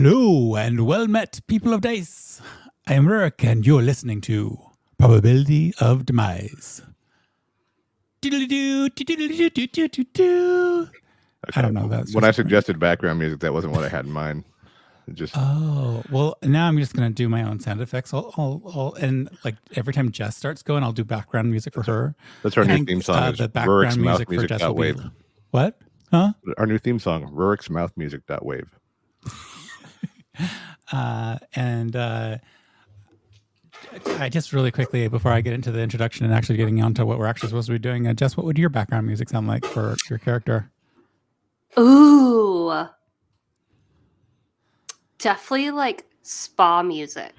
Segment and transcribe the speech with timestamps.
[0.00, 2.40] Hello and well met, people of dice.
[2.86, 4.56] I am Rurik, and you're listening to
[4.96, 6.82] Probability of Demise.
[8.22, 8.90] Diddly-doo.
[11.52, 11.88] I don't know.
[11.88, 14.44] That's when I suggested background music, that wasn't what I had in mind.
[15.08, 18.14] It just Oh well, now I'm just gonna do my own sound effects.
[18.14, 21.82] I'll, I'll, I'll and like every time Jess starts going, I'll do background music for
[21.82, 22.14] her.
[22.44, 23.16] that's our I new theme song.
[23.16, 25.02] uh, the background music mouth for music Jess will be wave.
[25.50, 25.76] what?
[26.12, 26.34] Huh?
[26.56, 28.77] Our new theme song, Rurik's mouth music wave.
[30.92, 32.38] uh, and uh,
[34.18, 37.18] I just really quickly before I get into the introduction and actually getting onto what
[37.18, 39.64] we're actually supposed to be doing, uh, Jess, what would your background music sound like
[39.64, 40.70] for your character?
[41.78, 42.86] Ooh.
[45.18, 47.34] Definitely like spa music.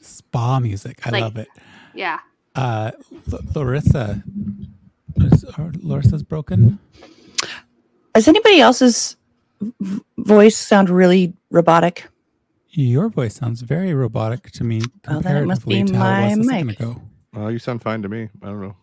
[0.00, 1.06] Spa music.
[1.06, 1.48] I Like- love it.
[1.94, 2.20] Yeah.
[2.54, 2.90] Uh,
[3.32, 4.22] L- Larissa,
[5.16, 6.78] is, are, Larissa's broken.
[8.14, 9.16] Is anybody else's v-
[10.18, 12.06] voice sound really robotic?
[12.70, 16.36] Your voice sounds very robotic to me Oh, then it must be to how it
[16.38, 16.80] was a my mic.
[16.80, 17.02] ago.
[17.34, 18.28] Oh, you sound fine to me.
[18.42, 18.76] I don't know.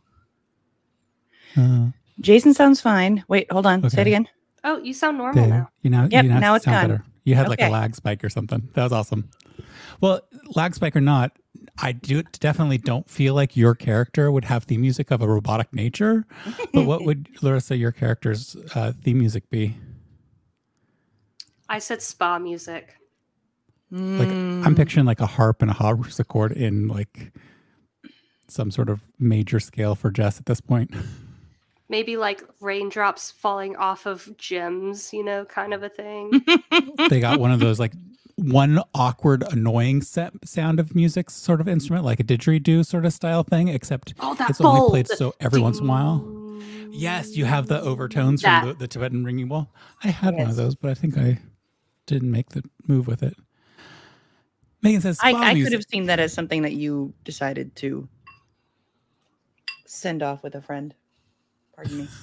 [1.58, 1.88] Uh,
[2.20, 3.24] Jason sounds fine.
[3.28, 3.88] Wait, hold on.
[3.90, 4.28] Say it again.
[4.64, 5.50] Oh, you sound normal there.
[5.50, 5.70] now.
[5.82, 6.98] You know, Yep, you now, now it's sound gone.
[6.98, 7.06] better.
[7.24, 8.70] You had like a lag spike or something.
[8.74, 9.30] That was awesome.
[10.02, 10.22] Well,
[10.56, 11.32] lag spike or not,
[11.82, 15.74] I do definitely don't feel like your character would have theme music of a robotic
[15.74, 16.26] nature.
[16.74, 19.78] but what would Larissa, your character's uh, theme music be?
[21.70, 22.96] I said spa music.
[23.92, 24.28] Like.
[24.30, 27.32] I'm picturing like a harp and a harpsichord in like
[28.48, 30.94] some sort of major scale for Jess at this point.
[31.88, 36.44] Maybe like raindrops falling off of gems, you know, kind of a thing.
[37.10, 37.94] they got one of those like
[38.36, 43.14] one awkward, annoying set, sound of music sort of instrument, like a didgeridoo sort of
[43.14, 46.62] style thing, except Oh, it's only played so every once in a while.
[46.92, 48.62] Yes, you have the overtones That.
[48.62, 49.70] from the, the Tibetan ringing bowl.
[50.04, 51.40] I had one of those, but I think I
[52.10, 53.36] didn't make the move with it.
[54.82, 58.08] Megan says, I, I could have seen that as something that you decided to
[59.86, 60.94] send off with a friend.
[61.76, 62.08] Pardon me.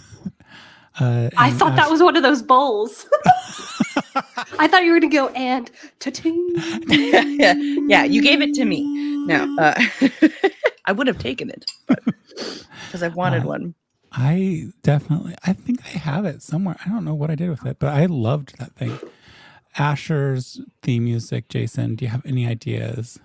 [0.99, 3.07] Uh, I and thought that was one of those bowls.
[4.59, 6.55] I thought you were going to go and ta-ting.
[6.89, 8.81] yeah, you gave it to me.
[9.27, 9.75] No, uh,
[10.87, 12.03] I would have taken it, but
[12.87, 13.75] because I wanted Uh, one.
[14.11, 16.77] I definitely, I think I have it somewhere.
[16.87, 18.99] I don't know what I did with it, but I loved that thing.
[19.79, 23.19] Asher's theme music, Jason, do you have any ideas?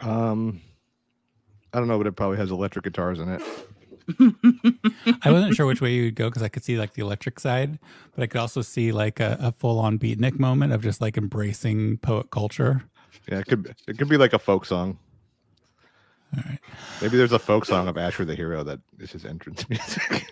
[0.00, 0.60] Um,
[1.72, 3.42] I don't know, but it probably has electric guitars in it.
[5.22, 7.38] I wasn't sure which way you would go because I could see like the electric
[7.38, 7.78] side,
[8.14, 11.16] but I could also see like a, a full on beatnik moment of just like
[11.16, 12.84] embracing poet culture.
[13.30, 14.98] Yeah, it could it could be like a folk song.
[16.36, 16.58] All right.
[17.00, 20.26] Maybe there's a folk song of Asher the Hero that is his entrance music.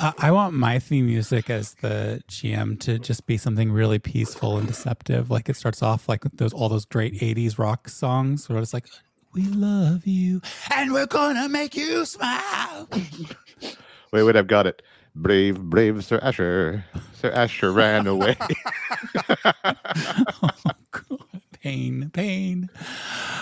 [0.00, 4.58] I I want my theme music as the GM to just be something really peaceful
[4.58, 5.30] and deceptive.
[5.30, 8.86] Like it starts off like those all those great '80s rock songs where it's like,
[9.32, 10.40] "We love you
[10.74, 12.88] and we're gonna make you smile."
[14.12, 14.82] wait, wait, I've got it.
[15.16, 16.84] Brave, brave Sir Asher.
[17.14, 18.36] Sir Asher ran away.
[19.30, 20.50] oh,
[20.90, 21.43] God.
[21.64, 22.68] Pain, pain.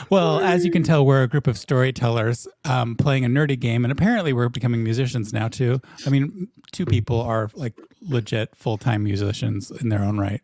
[0.08, 3.84] Well, as you can tell, we're a group of storytellers um, playing a nerdy game,
[3.84, 5.80] and apparently we're becoming musicians now too.
[6.06, 10.40] I mean, two people are like legit full time musicians in their own right,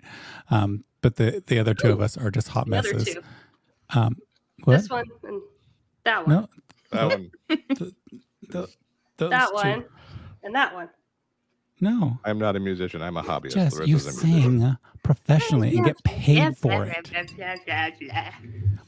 [0.50, 3.14] um, but the the other two of us are just hot The other messes.
[3.14, 3.22] two.
[3.94, 4.16] Um,
[4.64, 4.78] what?
[4.78, 5.40] This one and
[6.02, 6.36] that one.
[6.36, 6.48] No,
[6.90, 7.30] that one.
[7.48, 8.68] the,
[9.18, 9.54] those that two.
[9.54, 9.84] one
[10.42, 10.88] and that one.
[11.80, 13.02] No, I'm not a musician.
[13.02, 13.54] I'm a hobbyist.
[13.54, 14.60] Jess, Larissa's you a musician.
[14.60, 17.10] sing professionally and get paid for it.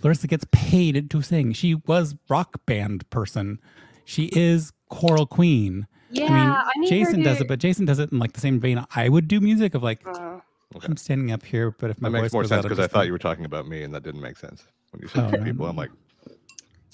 [0.03, 1.53] Larissa gets paid to sing.
[1.53, 3.61] She was rock band person.
[4.05, 5.87] She is choral queen.
[6.11, 8.33] Yeah, I mean, I need her Jason does it, but Jason does it in like
[8.33, 10.41] the same vein I would do music of like Uh,
[10.73, 10.87] Okay.
[10.89, 12.69] I'm standing up here, but if my That makes voice more goes sense out, I'm
[12.71, 14.63] because I thought you were talking about me, and that didn't make sense
[14.93, 15.67] when you said Oh, two no, people.
[15.67, 15.91] I'm like,
[16.29, 16.33] I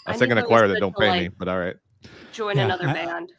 [0.07, 1.77] I need sing in a choir that don't pay me, but all right.
[2.33, 3.33] Join Yeah, another I- band.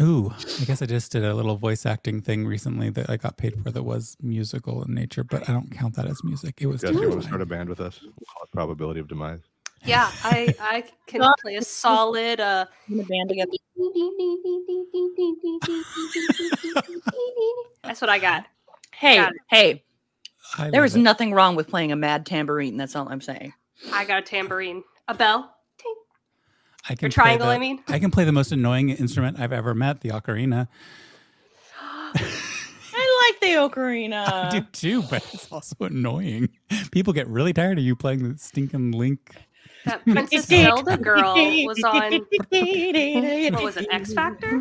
[0.00, 3.36] Ooh, I guess I just did a little voice acting thing recently that I got
[3.36, 6.60] paid for that was musical in nature, but I don't count that as music.
[6.60, 8.00] It was Jess, you want to start a band with us?
[8.02, 8.12] We'll
[8.52, 9.42] Probability of Demise.
[9.84, 13.50] Yeah, I I can play a solid uh In a band together.
[17.84, 18.46] That's what I got.
[18.92, 19.84] Hey, Got hey,
[20.58, 20.96] I there it.
[20.96, 22.76] nothing wrong with playing a mad tambourine.
[22.76, 23.52] That's all I'm saying.
[23.92, 24.82] I got a tambourine.
[25.08, 25.53] A bell.
[26.88, 27.82] I can Your triangle, the- I mean.
[27.88, 30.68] I can play the most annoying instrument I've ever met, the ocarina.
[32.96, 34.30] I like the ocarina.
[34.30, 36.50] I do too, but it's also annoying.
[36.92, 39.34] People get really tired of you playing the stinking Link.
[39.84, 41.34] That Princess Zelda girl
[41.66, 44.58] was on what was it, X Factor?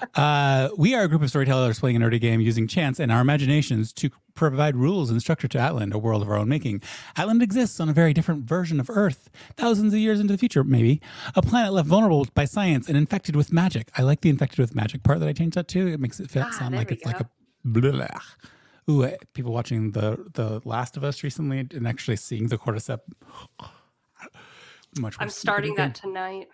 [0.00, 0.18] Was it?
[0.18, 3.20] Uh, we are a group of storytellers playing a nerdy game using chance and our
[3.20, 6.80] imaginations to provide rules and structure to Atland, a world of our own making.
[7.16, 10.64] Atland exists on a very different version of Earth, thousands of years into the future,
[10.64, 11.00] maybe.
[11.34, 13.90] A planet left vulnerable by science and infected with magic.
[13.98, 15.86] I like the infected with magic part that I changed that to.
[15.88, 17.28] It makes it feel, Ah, sound like we it's like a
[17.64, 18.08] blah.
[18.88, 23.00] Ooh, uh, people watching the the Last of Us recently and actually seeing the cordyceps.
[24.98, 26.48] Much I'm starting that tonight.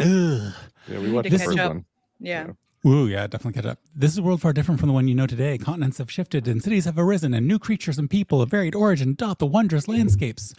[0.00, 0.52] Ugh.
[0.88, 1.72] Yeah, we watched the first up.
[1.72, 1.84] one.
[2.18, 2.48] Yeah.
[2.86, 3.80] Ooh, yeah, definitely catch up.
[3.96, 5.58] This is a world far different from the one you know today.
[5.58, 9.14] Continents have shifted and cities have arisen, and new creatures and people of varied origin
[9.14, 10.54] dot the wondrous landscapes.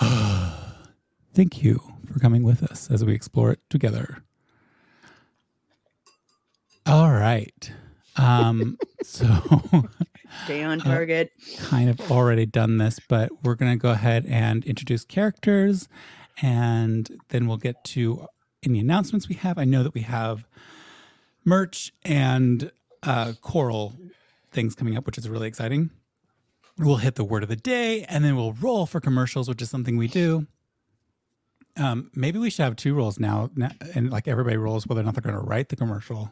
[1.34, 1.80] Thank you
[2.12, 4.24] for coming with us as we explore it together.
[6.86, 7.70] All right.
[8.16, 9.26] Um, so
[10.44, 11.30] Stay on target.
[11.58, 15.88] kind of already done this, but we're going to go ahead and introduce characters
[16.42, 18.26] and then we'll get to
[18.64, 19.56] any announcements we have.
[19.56, 20.44] I know that we have
[21.48, 22.70] merch and
[23.02, 23.94] uh, choral
[24.50, 25.90] things coming up, which is really exciting.
[26.78, 29.70] We'll hit the word of the day and then we'll roll for commercials, which is
[29.70, 30.46] something we do.
[31.76, 35.04] Um, maybe we should have two rolls now, na- and like everybody rolls whether or
[35.04, 36.30] not they're going to write the commercial.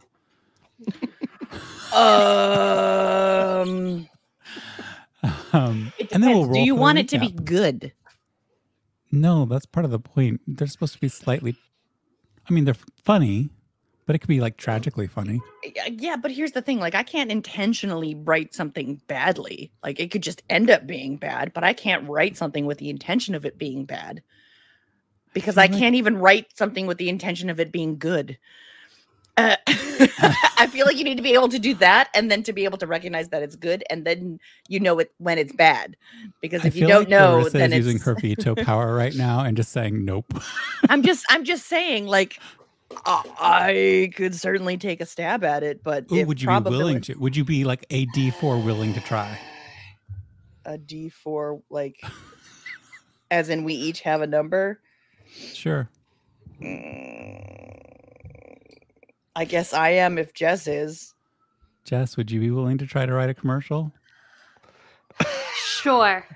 [1.93, 4.09] Um,
[5.53, 7.93] Um, it and then we'll roll Do you want it to be good?
[9.11, 10.41] No, that's part of the point.
[10.47, 11.57] They're supposed to be slightly.
[12.49, 13.51] I mean, they're funny,
[14.07, 15.41] but it could be like tragically funny.
[15.65, 19.71] Yeah, Yeah, but here's the thing: like, I can't intentionally write something badly.
[19.83, 22.89] Like, it could just end up being bad, but I can't write something with the
[22.89, 24.23] intention of it being bad
[25.35, 28.39] because I can't even write something with the intention of it being good.
[29.37, 32.55] Uh, I feel like you need to be able to do that, and then to
[32.55, 35.95] be able to recognize that it's good, and then you know it when it's bad.
[36.41, 37.87] Because if you don't like know, Larissa then is it's.
[37.87, 40.33] using her veto power right now and just saying nope.
[40.89, 42.41] I'm just, I'm just saying, like,
[43.05, 47.01] I I could certainly take a stab at it, but Ooh, would you be willing
[47.03, 47.15] to?
[47.15, 49.39] Would you be like a D four willing to try?
[50.67, 52.01] a d4 like
[53.31, 54.81] as in we each have a number
[55.53, 55.89] Sure.
[56.61, 58.59] Mm,
[59.35, 61.15] i guess i am if jess is
[61.85, 63.93] Jess, would you be willing to try to write a commercial?
[65.55, 66.27] Sure.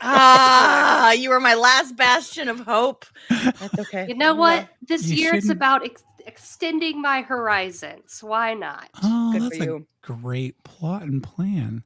[0.00, 4.68] Ah you were my last bastion of hope that's okay You know what?
[4.86, 8.22] This You year it's shouldn't- about ex- extending my horizons.
[8.22, 8.88] Why not?
[9.02, 9.86] Oh, Good that's for a you.
[10.02, 11.82] great plot and plan.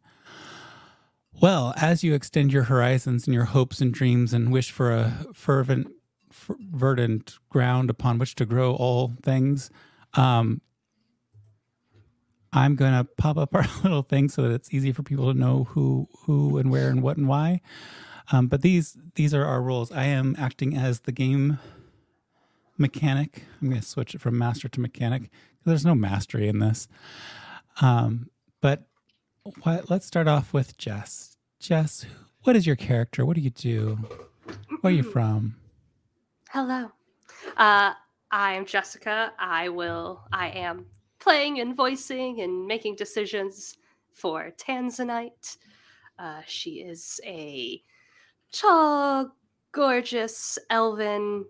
[1.40, 5.26] Well, as you extend your horizons and your hopes and dreams and wish for a
[5.34, 5.88] fervent,
[6.30, 9.70] fer- verdant ground upon which to grow all things,
[10.14, 10.60] um,
[12.56, 15.38] I'm going to pop up our little thing so that it's easy for people to
[15.38, 17.60] know who, who, and where, and what, and why.
[18.32, 19.92] Um, but these these are our roles.
[19.92, 21.60] I am acting as the game
[22.76, 23.44] mechanic.
[23.60, 25.30] I'm going to switch it from master to mechanic.
[25.64, 26.88] There's no mastery in this.
[27.80, 28.30] Um,
[28.60, 28.88] but
[29.62, 31.36] what, let's start off with Jess.
[31.60, 32.06] Jess,
[32.42, 33.24] what is your character?
[33.24, 33.98] What do you do?
[34.80, 35.56] Where are you from?
[36.50, 36.90] Hello.
[37.56, 37.92] Uh,
[38.30, 39.32] I am Jessica.
[39.38, 40.22] I will.
[40.32, 40.86] I am
[41.26, 43.78] playing and voicing and making decisions
[44.12, 45.56] for Tanzanite.
[46.20, 47.82] Uh, she is a
[48.52, 49.32] tall,
[49.72, 51.44] gorgeous elven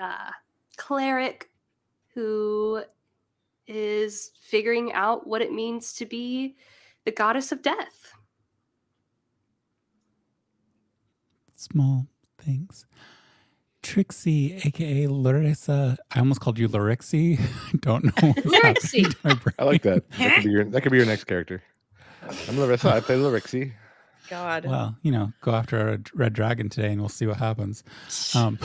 [0.00, 0.30] uh,
[0.78, 1.50] cleric
[2.14, 2.82] who
[3.66, 6.56] is figuring out what it means to be
[7.04, 8.14] the goddess of death.
[11.54, 12.06] Small
[12.38, 12.86] things.
[13.84, 15.96] Trixie, aka Larissa.
[16.10, 17.38] I almost called you Larixie.
[17.74, 18.12] I don't know.
[18.32, 19.10] what's Larixie.
[19.10, 19.54] to my brain.
[19.58, 20.02] I like that.
[20.18, 21.62] That could be your, that could be your next character.
[22.48, 22.90] I'm Larissa.
[22.94, 23.72] I play Larixie.
[24.28, 27.84] god Well, you know, go after a red dragon today and we'll see what happens.
[28.34, 28.58] Um,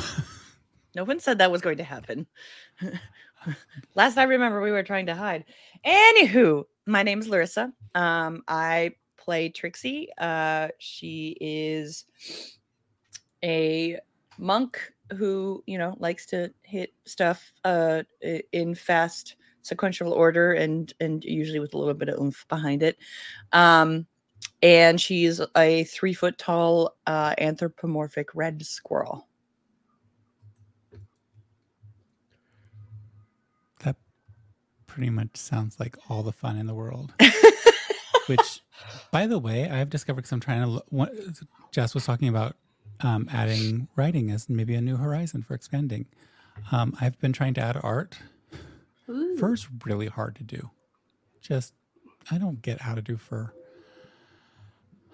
[0.95, 2.25] no one said that was going to happen
[3.95, 5.45] last i remember we were trying to hide
[5.85, 12.05] anywho my name is larissa um i play trixie uh she is
[13.43, 13.97] a
[14.37, 18.03] monk who you know likes to hit stuff uh
[18.51, 22.97] in fast sequential order and and usually with a little bit of oomph behind it
[23.51, 24.05] um
[24.61, 29.27] and she's a three foot tall uh anthropomorphic red squirrel
[33.83, 33.95] that
[34.87, 37.13] pretty much sounds like all the fun in the world.
[38.27, 38.61] Which,
[39.11, 40.83] by the way, I've discovered because I'm trying to.
[40.89, 41.13] What,
[41.71, 42.55] Jess was talking about
[43.01, 46.05] um, adding writing as maybe a new horizon for expanding.
[46.71, 48.17] Um, I've been trying to add art.
[49.09, 49.37] Ooh.
[49.37, 50.69] Fur's really hard to do.
[51.41, 51.73] Just,
[52.29, 53.51] I don't get how to do fur.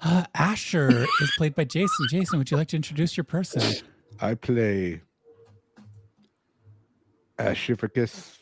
[0.01, 2.07] Uh, Asher is played by Jason.
[2.09, 3.61] Jason, would you like to introduce your person?
[4.19, 5.01] I play
[7.39, 8.37] Ashificus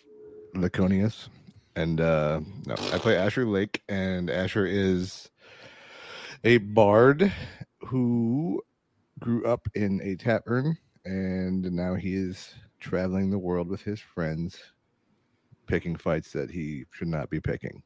[0.55, 1.29] Laconius.
[1.75, 5.29] and uh, no, I play Asher Lake, and Asher is
[6.43, 7.31] a bard
[7.87, 8.61] who
[9.19, 14.57] grew up in a tavern, and now he is traveling the world with his friends,
[15.67, 17.83] picking fights that he should not be picking.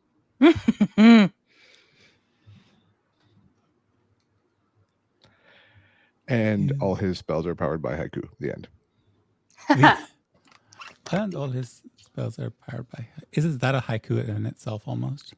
[6.28, 8.28] And all his spells are powered by haiku.
[8.40, 8.68] The end.
[11.12, 13.08] and all his spells are powered by.
[13.32, 15.34] Isn't that a haiku in itself almost?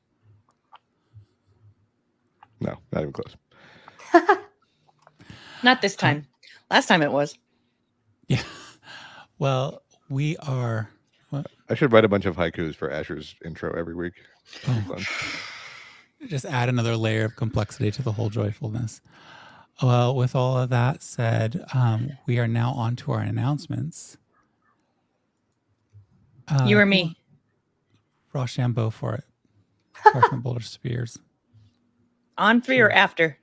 [2.60, 3.36] No, not even close.
[5.64, 6.26] Not this time.
[6.70, 7.38] Last time it was.
[8.28, 8.44] Yeah.
[9.40, 10.90] Well, we are.
[11.30, 11.48] What?
[11.70, 14.16] I should write a bunch of haikus for Asher's intro every week.
[14.68, 14.98] Oh,
[16.28, 19.00] just add another layer of complexity to the whole joyfulness.
[19.82, 24.18] Well, with all of that said, um, we are now on to our announcements.
[26.50, 27.16] Uh, you or me?
[28.34, 29.24] Rochambeau for it.
[30.12, 31.18] Parchment Boulder Spears.
[32.38, 33.38] On three or after?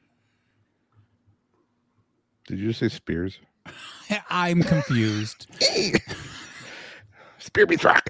[2.46, 3.38] Did you say spears?
[4.30, 5.46] I'm confused.
[7.38, 8.08] Spear beats rock.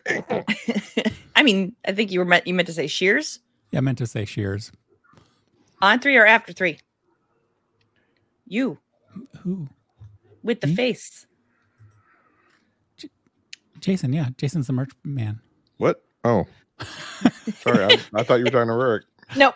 [1.35, 3.41] I mean, I think you were meant you meant to say shears.
[3.71, 4.73] Yeah, I meant to say shears.
[5.83, 6.79] On three or after three?
[8.47, 8.79] You
[9.43, 9.69] Who?
[10.43, 10.75] with the Me?
[10.77, 11.27] face.
[13.81, 14.29] Jason, yeah.
[14.39, 15.41] Jason's the merch man.
[15.77, 16.03] what?
[16.25, 16.47] Oh,
[17.61, 17.85] sorry.
[17.85, 19.03] I, I thought you were talking to Rurik.
[19.37, 19.53] No.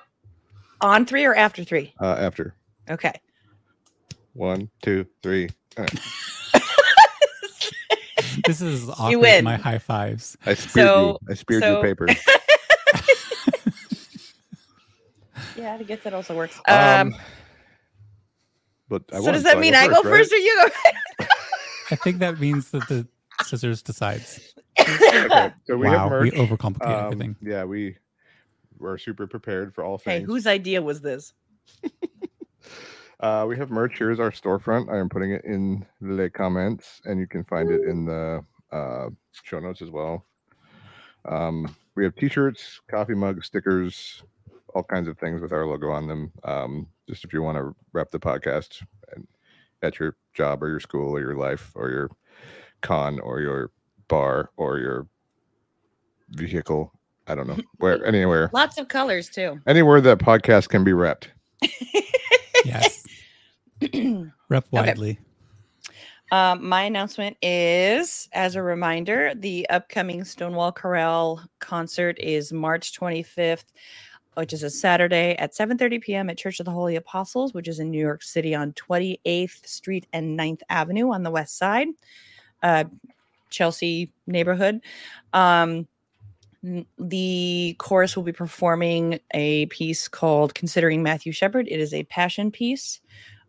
[0.83, 1.95] On three or after three?
[2.01, 2.55] Uh, after
[2.89, 3.13] Okay.
[4.33, 5.49] One, two, three.
[5.77, 5.87] Uh,
[8.47, 9.17] This is awkward.
[9.17, 9.45] with win.
[9.45, 10.37] My high fives.
[10.47, 11.29] I speared So- you.
[11.31, 12.07] I speared so- your paper.
[15.57, 16.59] Yeah, I guess that also works.
[16.69, 16.77] Um,
[17.13, 17.15] Um,
[18.89, 20.57] but I so does that mean I go first or you
[21.19, 21.27] go?
[21.91, 23.07] I think that means that the
[23.45, 24.55] scissors decides.
[24.81, 27.37] Okay, so we wow, have we overcomplicate Um, everything.
[27.43, 27.97] yeah, we
[28.79, 30.27] were super prepared for all hey, things.
[30.27, 31.35] whose idea was this?
[33.21, 33.99] Uh, we have merch.
[33.99, 34.91] Here's our storefront.
[34.93, 39.09] I am putting it in the comments, and you can find it in the uh,
[39.45, 40.25] show notes as well.
[41.27, 44.23] Um, we have T-shirts, coffee mugs, stickers,
[44.75, 46.33] all kinds of things with our logo on them.
[46.45, 48.83] Um, just if you want to wrap the podcast
[49.15, 49.27] and
[49.83, 52.11] at your job or your school or your life or your
[52.81, 53.71] con or your
[54.09, 55.07] bar or your
[56.31, 56.93] vehicle.
[57.27, 59.61] I don't know where anywhere Lots of colors too.
[59.67, 61.31] anywhere that podcast can be wrapped.
[62.63, 63.07] Yes.
[64.49, 64.71] Rep Okay.
[64.73, 65.19] widely.
[66.33, 73.65] Um, my announcement is, as a reminder, the upcoming Stonewall Chorale concert is March 25th,
[74.35, 76.31] which is a Saturday at 7:30 p.m.
[76.31, 80.07] at Church of the Holy Apostles, which is in New York City on 28th Street
[80.13, 81.89] and 9th Avenue on the west side,
[82.63, 82.85] uh,
[83.49, 84.81] Chelsea neighborhood.
[85.33, 85.89] Um,
[86.99, 92.53] the chorus will be performing a piece called "Considering Matthew Shepard." It is a passion
[92.53, 93.01] piece.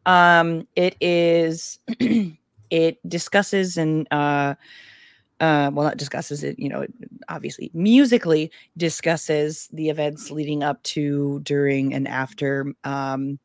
[0.06, 1.80] Um, it is.
[2.72, 4.56] it discusses and uh
[5.42, 6.86] uh well not discusses it you know
[7.30, 13.38] obviously musically discusses the events leading up to during and after um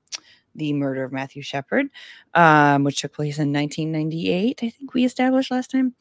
[0.54, 1.88] the murder of Matthew Shepard
[2.34, 5.94] um which took place in 1998 I think we established last time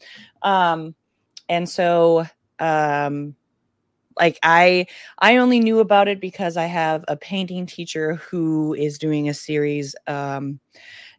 [0.43, 0.95] um
[1.49, 2.25] and so
[2.59, 3.35] um
[4.17, 4.85] like i
[5.19, 9.33] i only knew about it because i have a painting teacher who is doing a
[9.33, 10.59] series um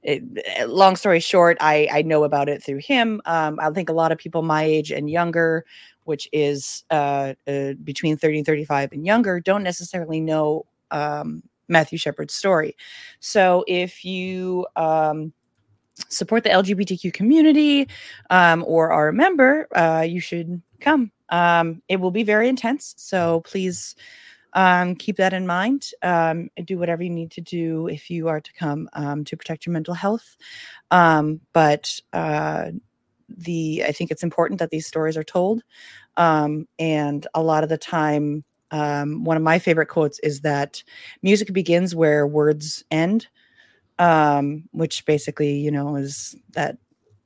[0.02, 3.20] it, eh, long story short, I, I know about it through him.
[3.26, 5.64] Um, I think a lot of people my age and younger,
[6.04, 11.98] which is uh, uh, between 30 and 35 and younger, don't necessarily know um, Matthew
[11.98, 12.76] Shepard's story.
[13.18, 15.32] So if you um,
[16.08, 17.88] support the LGBTQ community
[18.30, 21.10] um, or are a member, uh, you should come.
[21.28, 22.94] Um, it will be very intense.
[22.96, 23.96] So please
[24.52, 25.90] um, keep that in mind.
[26.02, 29.66] Um, do whatever you need to do if you are to come um, to protect
[29.66, 30.36] your mental health.
[30.90, 32.70] Um, but uh,
[33.28, 35.62] the I think it's important that these stories are told.
[36.16, 40.82] Um, and a lot of the time, one of my favorite quotes is that
[41.22, 43.28] music begins where words end,
[44.72, 46.78] which basically, you know, is that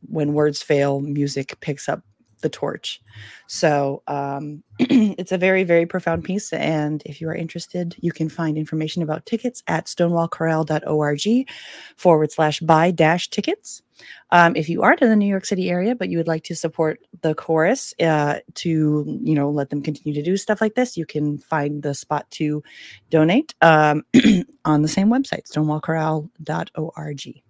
[0.09, 2.03] when words fail, music picks up
[2.41, 3.01] the torch.
[3.47, 6.53] So um, it's a very, very profound piece.
[6.53, 11.49] And if you are interested, you can find information about tickets at stonewallchorale.org
[11.97, 13.83] forward slash buy dash tickets.
[14.31, 16.55] Um, if you aren't in the New York City area, but you would like to
[16.55, 20.97] support the chorus uh, to, you know, let them continue to do stuff like this,
[20.97, 22.63] you can find the spot to
[23.11, 24.05] donate um,
[24.65, 27.43] on the same website, stonewallchorale.org.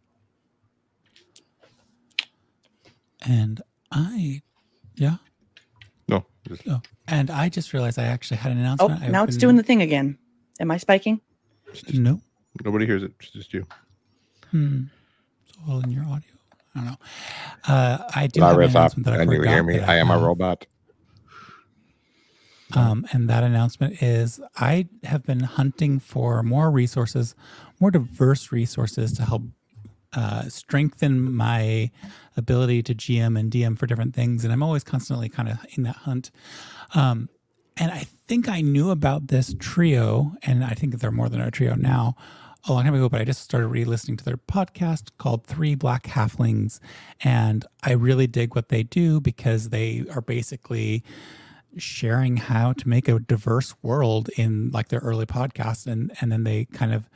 [3.22, 3.60] And
[3.92, 4.42] I,
[5.00, 5.16] yeah.
[6.08, 9.02] No, Just, Oh, and I just realized I actually had an Oh, announcement.
[9.02, 10.18] I've now it's been- doing the thing again.
[10.60, 11.20] Am I spiking?
[11.92, 12.20] no.
[12.64, 13.12] nobody hears it.
[13.20, 13.66] It's just you.
[14.50, 14.84] Hmm.
[15.48, 16.30] It's all in your audio.
[16.74, 16.96] I don't know.
[17.66, 19.78] Uh, I do have an announcement that I Can you hear me?
[19.78, 20.66] that I am a robot.
[22.72, 27.34] Um, and that announcement is I have been hunting for more resources,
[27.80, 29.42] more diverse resources to help
[30.12, 31.90] uh, strengthen my
[32.36, 34.44] ability to GM and DM for different things.
[34.44, 36.30] And I'm always constantly kind of in that hunt.
[36.94, 37.28] Um,
[37.76, 41.50] and I think I knew about this trio, and I think they're more than a
[41.50, 42.14] trio now,
[42.68, 45.74] a long time ago, but I just started re listening to their podcast called Three
[45.74, 46.78] Black Halflings.
[47.22, 51.02] And I really dig what they do because they are basically
[51.76, 56.42] sharing how to make a diverse world in like their early podcasts and and then
[56.42, 57.08] they kind of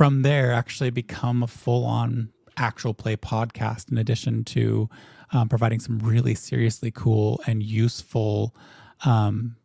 [0.00, 4.88] from there actually become a full-on actual play podcast in addition to
[5.34, 8.56] um, providing some really seriously cool and useful
[9.04, 9.56] um,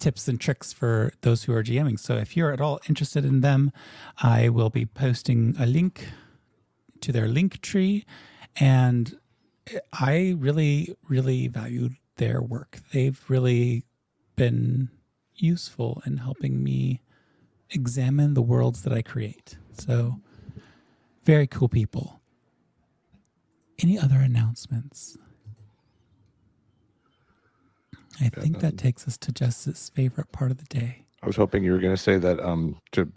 [0.00, 2.00] tips and tricks for those who are GMing.
[2.00, 3.70] So if you're at all interested in them,
[4.18, 6.04] I will be posting a link
[7.02, 8.04] to their link tree
[8.56, 9.16] and
[9.92, 12.80] I really, really valued their work.
[12.92, 13.84] They've really
[14.34, 14.90] been
[15.36, 17.02] useful in helping me
[17.70, 19.58] examine the worlds that I create.
[19.72, 20.20] So,
[21.24, 22.20] very cool people.
[23.82, 25.16] Any other announcements?
[28.20, 31.06] I think that takes us to Justice's favorite part of the day.
[31.22, 33.10] I was hoping you were going to say that um to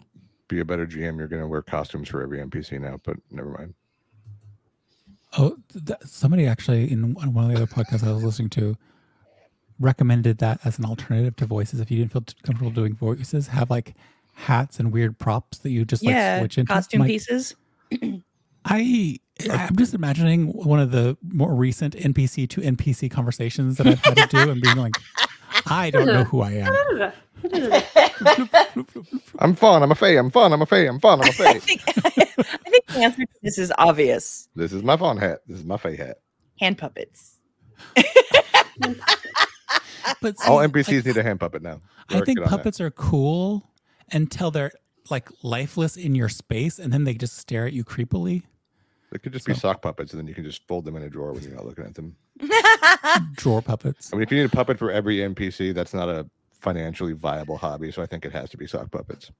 [0.48, 3.50] be a better GM, you're going to wear costumes for every NPC now, but never
[3.50, 3.74] mind.
[5.36, 8.76] Oh, th- somebody actually in one one of the other podcasts I was listening to
[9.80, 11.80] recommended that as an alternative to voices.
[11.80, 13.94] If you didn't feel comfortable doing voices, have like
[14.34, 16.72] hats and weird props that you just like yeah, switch into.
[16.72, 17.54] costume Like, pieces.
[18.64, 19.18] I
[19.50, 24.16] I'm just imagining one of the more recent NPC to NPC conversations that I've had
[24.16, 24.94] to do and being like,
[25.66, 27.12] I don't know who I am.
[29.38, 29.82] I'm fun.
[29.82, 30.16] I'm a fae.
[30.16, 30.52] I'm fun.
[30.52, 30.86] I'm a fae.
[30.86, 31.20] I'm fun.
[31.20, 31.58] I'm a I fae.
[31.58, 34.48] think I think the answer to this is obvious.
[34.54, 35.40] this is my fun hat.
[35.46, 36.18] This is my fae hat.
[36.60, 37.38] Hand puppets.
[40.20, 41.80] But All see, NPCs like, need a hand puppet now.
[42.08, 42.50] I think it on that.
[42.50, 43.68] puppets are cool
[44.12, 44.72] until they're
[45.10, 48.42] like lifeless in your space and then they just stare at you creepily.
[49.14, 51.08] They could just be sock puppets, and then you can just fold them in a
[51.08, 52.16] drawer when you're not looking at them.
[53.34, 54.10] Drawer puppets.
[54.12, 56.28] I mean, if you need a puppet for every NPC, that's not a
[56.60, 57.92] financially viable hobby.
[57.92, 59.30] So I think it has to be sock puppets.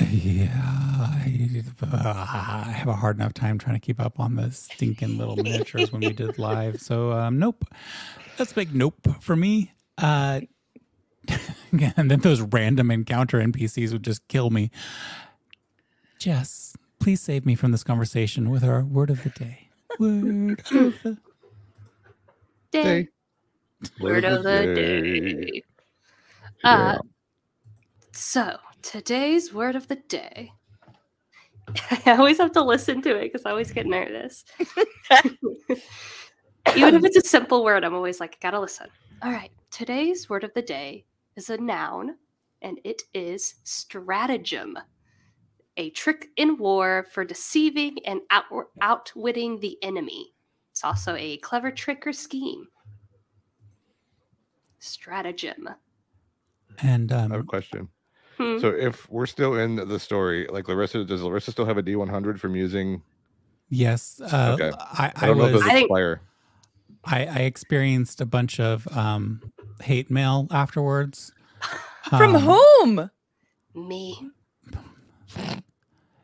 [0.00, 4.50] Yeah, I, uh, I have a hard enough time trying to keep up on the
[4.50, 6.80] stinking little miniatures when we did live.
[6.80, 7.64] So, um, nope.
[8.36, 9.72] That's a big nope for me.
[9.96, 10.40] Uh,
[11.96, 14.70] and then those random encounter NPCs would just kill me.
[16.18, 19.68] Jess, please save me from this conversation with our word of the day.
[19.98, 21.18] Word of the
[22.72, 23.08] Day.
[24.00, 25.62] Word of the day.
[26.64, 26.98] Uh,
[28.12, 30.52] so today's word of the day.
[32.06, 34.44] I always have to listen to it because I always get nervous.
[36.74, 38.88] Even if it's a simple word, I'm always like, gotta listen.
[39.22, 41.04] All right, today's word of the day
[41.36, 42.16] is a noun,
[42.62, 44.78] and it is stratagem.
[45.76, 50.32] A trick in war for deceiving and out- outwitting the enemy.
[50.72, 52.68] It's also a clever trick or scheme.
[54.78, 55.68] Stratagem.
[56.78, 57.88] And I have a um, question.
[58.38, 58.58] Hmm.
[58.58, 62.38] So if we're still in the story, like Larissa, does Larissa still have a D100
[62.38, 63.02] from using?
[63.68, 64.70] yes, uh, Okay.
[64.78, 65.62] I, I I don't know if was.
[65.62, 66.20] those I think- expire.
[67.06, 71.32] I, I experienced a bunch of um, hate mail afterwards.
[72.08, 73.10] From Um, whom?
[73.74, 74.30] Me.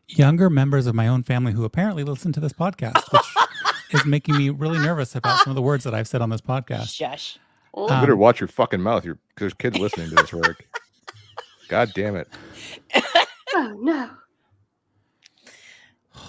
[0.08, 3.22] Younger members of my own family who apparently listen to this podcast, which
[4.00, 6.40] is making me really nervous about some of the words that I've said on this
[6.40, 6.94] podcast.
[6.94, 7.38] Shush.
[7.74, 9.04] Oh, You Um, better watch your fucking mouth.
[9.04, 10.66] You're, there's kids listening to this work.
[11.68, 12.28] God damn it.
[13.54, 14.10] oh no.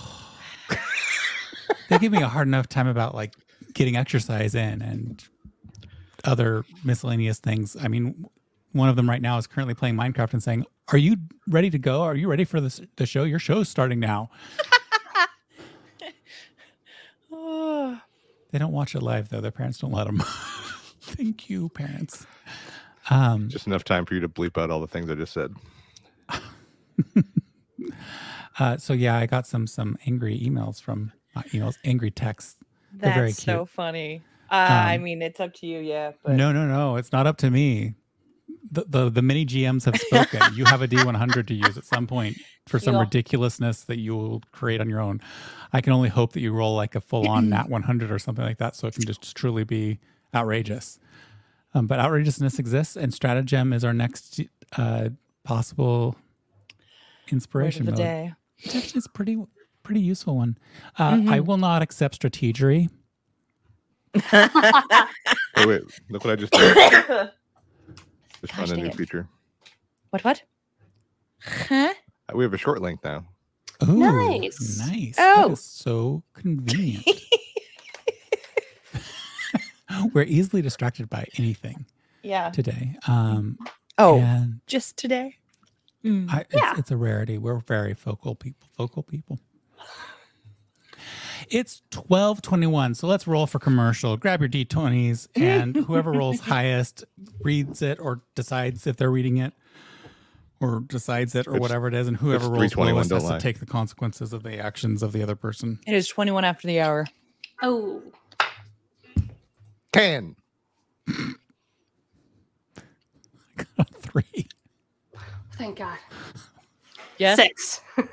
[1.89, 3.33] They give me a hard enough time about like
[3.73, 5.23] getting exercise in and
[6.23, 7.75] other miscellaneous things.
[7.81, 8.25] I mean,
[8.71, 11.77] one of them right now is currently playing Minecraft and saying, "Are you ready to
[11.79, 12.01] go?
[12.01, 13.23] Are you ready for this the show?
[13.23, 14.29] Your show's starting now."
[17.31, 17.99] Oh,
[18.51, 19.41] They don't watch it live though.
[19.41, 20.19] Their parents don't let them.
[21.01, 22.27] Thank you, parents.
[23.09, 25.53] Um, Just enough time for you to bleep out all the things I just said.
[28.59, 32.57] uh, so yeah, I got some some angry emails from not emails, angry texts.
[32.93, 34.23] That's so funny.
[34.49, 36.12] Uh, I Um, mean, it's up to you, yeah.
[36.23, 36.95] But No, no, no.
[36.97, 37.95] It's not up to me.
[38.71, 40.41] The the, the mini GMs have spoken.
[40.56, 43.01] you have a D100 to use at some point for some Yeah.
[43.01, 45.21] ridiculousness that you will create on your own.
[45.71, 48.43] I can only hope that you roll like a full on Nat 100 or something
[48.45, 49.99] like that, so it can just truly be
[50.34, 50.99] outrageous.
[51.73, 54.39] Um, but outrageousness exists, and stratagem is our next
[54.77, 55.10] uh,
[55.43, 58.12] possible Word inspiration of the mode.
[58.12, 58.34] day.
[58.60, 59.38] It's actually it's a pretty
[59.83, 60.57] pretty useful one.
[60.97, 61.45] Uh, I Mhm.
[61.45, 62.89] will not accept strategery.
[65.55, 66.75] Oh wait, look what I just did.
[68.41, 68.95] Just Gosh found a new it.
[68.95, 69.27] feature.
[70.09, 70.23] what?
[70.23, 70.41] What?
[71.43, 71.93] Huh?
[72.27, 73.25] Uh, We have a short link now.
[73.87, 74.79] Ooh, Nice.
[74.79, 75.15] nice.
[75.17, 75.47] Oh.
[75.49, 77.07] that is so convenient.
[80.13, 81.85] We're easily distracted by anything
[82.23, 82.49] Yeah.
[82.49, 82.95] today.
[83.07, 83.57] Um,
[83.99, 85.37] Oh, and just today.
[86.03, 86.29] Mm.
[86.31, 86.73] I, it's, Yeah.
[86.77, 87.37] it's a rarity.
[87.37, 88.67] We're very focal people.
[88.75, 89.39] Focal people.
[91.49, 92.95] It's twelve twenty one.
[92.95, 94.15] So let's roll for commercial.
[94.17, 97.03] Grab your d twenties, and whoever rolls highest
[97.41, 99.53] reads it or decides if they're reading it,
[100.61, 103.41] or decides it or It's- whatever it is, and whoever rolls 321, lowest don't has
[103.41, 105.79] to take the consequences of the actions of the other person.
[105.85, 107.05] It is 21 after the hour.
[107.61, 108.01] Oh,
[109.91, 110.35] Can.
[114.01, 114.47] Three.
[115.57, 115.97] thank God.
[117.17, 117.35] Yes.
[117.37, 117.81] Six.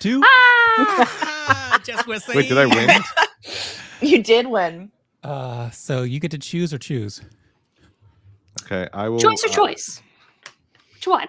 [0.00, 0.20] Two.
[0.24, 1.80] ah!
[1.84, 2.36] Just whistling.
[2.38, 2.90] Wait, did I win?
[4.02, 4.90] You did win.
[5.22, 7.20] Uh, so you get to choose or choose.
[8.62, 9.18] Okay, I will.
[9.18, 10.02] choice or uh, choice?
[10.94, 11.28] Which one?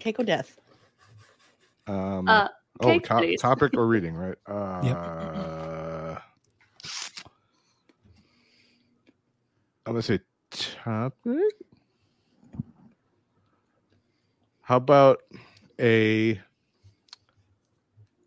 [0.00, 0.58] Cake or death.
[1.86, 2.48] Um, Uh,
[2.80, 3.40] oh, cake, top, please.
[3.40, 4.36] topic or reading, right?
[4.46, 6.18] Uh,
[9.86, 11.54] I'm gonna say topic.
[14.60, 15.22] How about
[15.80, 16.38] a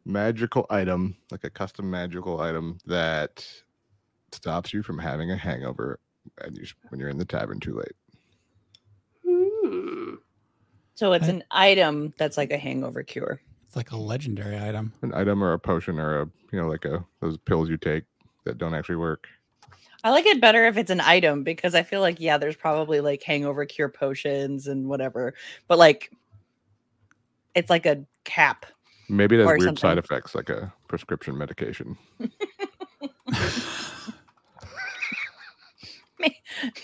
[0.07, 3.45] magical item, like a custom magical item that
[4.31, 5.99] stops you from having a hangover
[6.43, 7.95] and you, when you're in the tavern too late?
[9.27, 10.15] Hmm.
[10.95, 13.41] So it's I- an item that's like a hangover cure.
[13.65, 14.93] It's like a legendary item.
[15.01, 18.05] An item or a potion or a you know like a those pills you take
[18.45, 19.27] that don't actually work.
[20.05, 23.01] I like it better if it's an item because I feel like yeah, there's probably
[23.01, 25.33] like hangover cure potions and whatever,
[25.67, 26.11] but like
[27.55, 28.65] it's like a cap.
[29.09, 31.97] Maybe it has Or weird side effects like a prescription medication.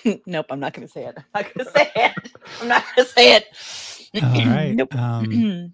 [0.25, 1.17] nope, I'm not going to say it.
[1.17, 2.13] I'm not going to say it.
[2.61, 3.45] I'm not going to say it.
[4.23, 4.75] All right.
[4.75, 4.95] Nope.
[4.95, 5.73] Um,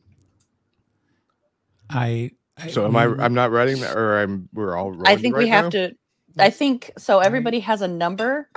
[1.89, 2.67] I, I.
[2.67, 3.05] So am I?
[3.05, 4.47] I'm not writing that, or I'm.
[4.53, 4.95] We're all.
[5.05, 5.69] I think right we have now?
[5.87, 5.95] to.
[6.37, 7.19] I think so.
[7.19, 8.49] Everybody has a number.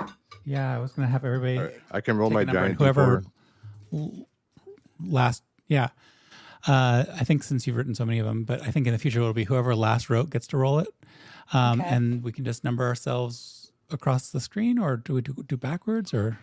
[0.45, 1.57] Yeah, I was gonna have everybody.
[1.57, 2.77] All right, I can roll my a giant.
[2.77, 3.23] whoever
[3.93, 4.25] D4.
[5.05, 5.43] last.
[5.67, 5.89] Yeah.
[6.67, 8.99] Uh, I think since you've written so many of them, but I think in the
[8.99, 10.87] future it'll be whoever last wrote gets to roll it,
[11.51, 11.89] um, Okay.
[11.89, 16.13] and we can just number ourselves across the screen, or do we do, do backwards,
[16.13, 16.39] or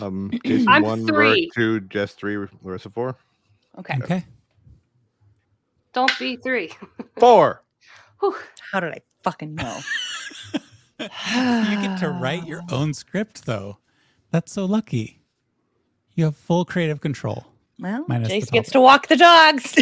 [0.00, 1.50] Um, Jason I'm one, three.
[1.54, 3.16] Two, Jess three, Larissa four.
[3.78, 3.98] Okay.
[4.02, 4.24] okay?
[5.92, 6.72] Don't be three.
[7.18, 7.64] Four.
[8.20, 8.36] Whew.
[8.72, 9.80] How did I fucking know?
[11.00, 13.78] you get to write your own script, though.
[14.30, 15.20] That's so lucky.
[16.14, 17.46] You have full creative control.
[17.80, 19.76] Well, Minus Jace gets to walk the dogs.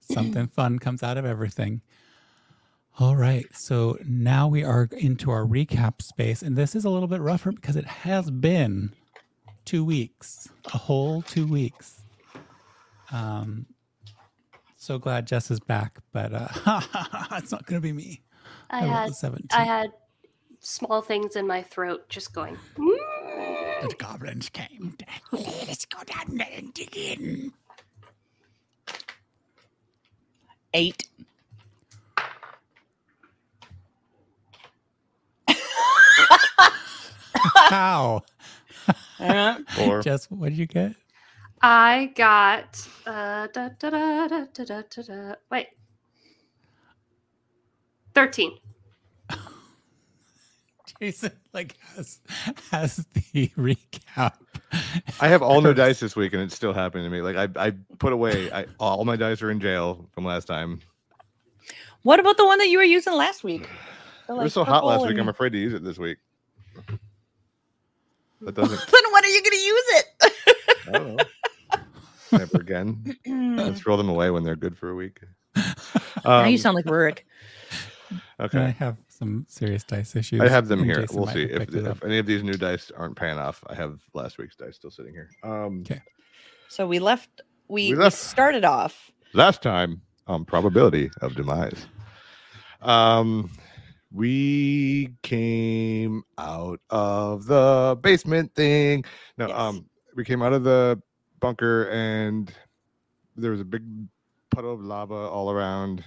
[0.00, 1.80] Something fun comes out of everything.
[2.98, 3.46] All right.
[3.52, 6.42] So now we are into our recap space.
[6.42, 8.92] And this is a little bit rougher because it has been
[9.64, 12.02] two weeks, a whole two weeks.
[13.10, 13.66] Um,
[14.76, 16.48] so glad Jess is back, but uh,
[17.32, 18.22] it's not going to be me.
[18.70, 19.92] I rolled had I had
[20.60, 22.58] small things in my throat just going.
[23.82, 24.96] The goblins came.
[25.32, 27.52] Let's go down there and dig in.
[30.74, 31.08] Eight.
[37.68, 38.22] How?
[39.18, 40.00] Uh, Four.
[40.02, 40.94] Jess, what did you get?
[41.62, 45.34] I got uh, da, da, da, da, da, da, da, da.
[45.50, 45.68] wait,
[48.14, 48.58] thirteen.
[51.06, 52.20] Jason like has
[52.70, 54.34] has the recap.
[55.20, 57.22] I have all new dice this week, and it's still happening to me.
[57.22, 58.52] Like I, I put away.
[58.52, 60.80] I all my dice are in jail from last time.
[62.02, 63.68] what about the one that you were using last week?
[64.28, 65.18] The, it like, was so hot last purple week.
[65.18, 66.18] I'm afraid to use it this week.
[68.42, 68.90] That doesn't.
[68.90, 70.06] then when are you going to use it?
[70.86, 72.38] I don't know.
[72.38, 73.16] Never again.
[73.58, 75.20] I throw them away when they're good for a week.
[75.56, 77.20] now Um, you sound like Rurik.
[78.10, 78.70] And I okay.
[78.78, 80.40] have some serious dice issues.
[80.40, 80.96] I have them here.
[80.96, 83.62] Jason we'll see if, if any of these new dice aren't paying off.
[83.68, 85.30] I have last week's dice still sitting here.
[85.44, 86.00] Um, Okay.
[86.68, 87.30] So we left.
[87.68, 89.12] We, We we left- started off.
[89.32, 91.86] last time on probability of demise.
[92.80, 93.50] Um,
[94.10, 99.04] we came out of the basement thing.
[99.38, 99.56] No, Yes.
[99.56, 101.00] um, we came out of the
[101.40, 102.52] bunker and
[103.36, 103.84] there was a big
[104.50, 106.02] puddle of lava all around.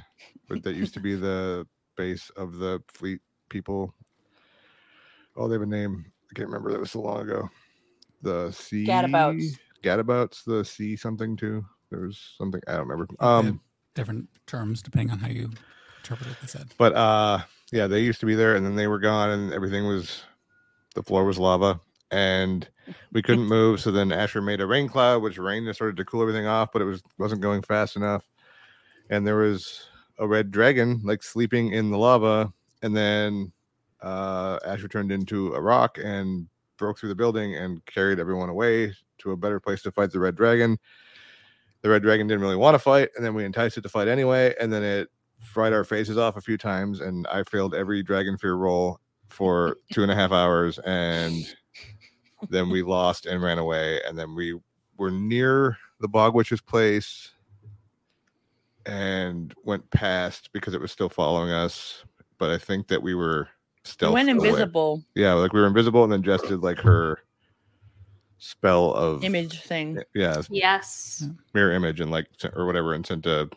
[0.50, 3.94] but that used to be the base of the fleet people.
[5.36, 6.06] Oh, they have a name.
[6.32, 6.72] I can't remember.
[6.72, 7.50] That was so long ago.
[8.22, 9.58] The sea Gadabouts.
[9.84, 10.44] Gadabouts.
[10.46, 11.66] The sea something too.
[11.92, 13.14] There was something I don't remember.
[13.20, 13.62] Um,
[13.94, 15.52] different terms depending on how you
[15.98, 16.68] interpret what they said.
[16.78, 17.40] but uh,
[17.72, 20.24] yeah, they used to be there, and then they were gone, and everything was
[20.96, 21.80] the floor was lava,
[22.12, 22.68] and
[23.12, 23.80] we couldn't move.
[23.82, 26.72] So then Asher made a rain cloud, which rained and started to cool everything off,
[26.72, 28.24] but it was wasn't going fast enough.
[29.10, 32.52] And there was a red dragon like sleeping in the lava,
[32.82, 33.52] and then
[34.02, 36.48] uh, Asher turned into a rock and
[36.78, 40.20] broke through the building and carried everyone away to a better place to fight the
[40.20, 40.78] red dragon.
[41.82, 44.08] The red dragon didn't really want to fight, and then we enticed it to fight
[44.08, 48.02] anyway, and then it fried our faces off a few times, and I failed every
[48.04, 49.00] dragon fear roll
[49.30, 51.56] for two and a half hours, and
[52.50, 54.60] then we lost and ran away, and then we
[54.98, 57.32] were near the bog witch's place
[58.86, 62.04] and went past because it was still following us.
[62.38, 63.48] But I think that we were You
[63.84, 64.14] stealth.
[64.14, 64.50] went away.
[64.50, 67.20] invisible Yeah, like we were invisible, and then Jess did like her
[68.38, 70.00] spell of image thing.
[70.14, 71.24] Yeah, Yes.
[71.54, 73.50] mirror image and like or whatever, and sent a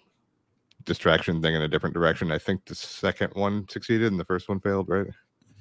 [0.85, 2.31] distraction thing in a different direction.
[2.33, 5.07] I think the second one succeeded and the first one failed, right?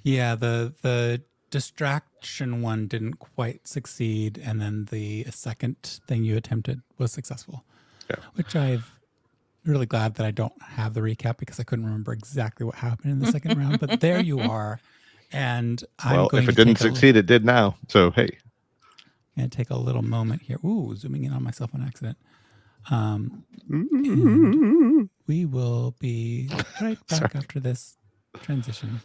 [0.03, 5.75] Yeah, the the distraction one didn't quite succeed, and then the second
[6.07, 7.65] thing you attempted was successful.
[8.09, 8.17] Yeah.
[8.35, 8.93] Which I've
[9.67, 13.11] really glad that I don't have the recap because I couldn't remember exactly what happened
[13.11, 13.79] in the second round.
[13.79, 14.79] But there you are,
[15.31, 17.75] and I'm well, going if it to didn't take a- succeed, it did now.
[17.89, 18.29] So hey,
[19.35, 20.57] I'm gonna take a little moment here.
[20.65, 22.17] Ooh, zooming in on myself on accident.
[22.89, 23.43] Um,
[25.27, 26.49] we will be
[26.81, 27.97] right back after this
[28.41, 29.01] transition.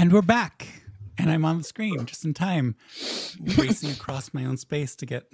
[0.00, 0.66] And we're back.
[1.18, 2.74] And I'm on the screen just in time,
[3.58, 5.30] racing across my own space to get.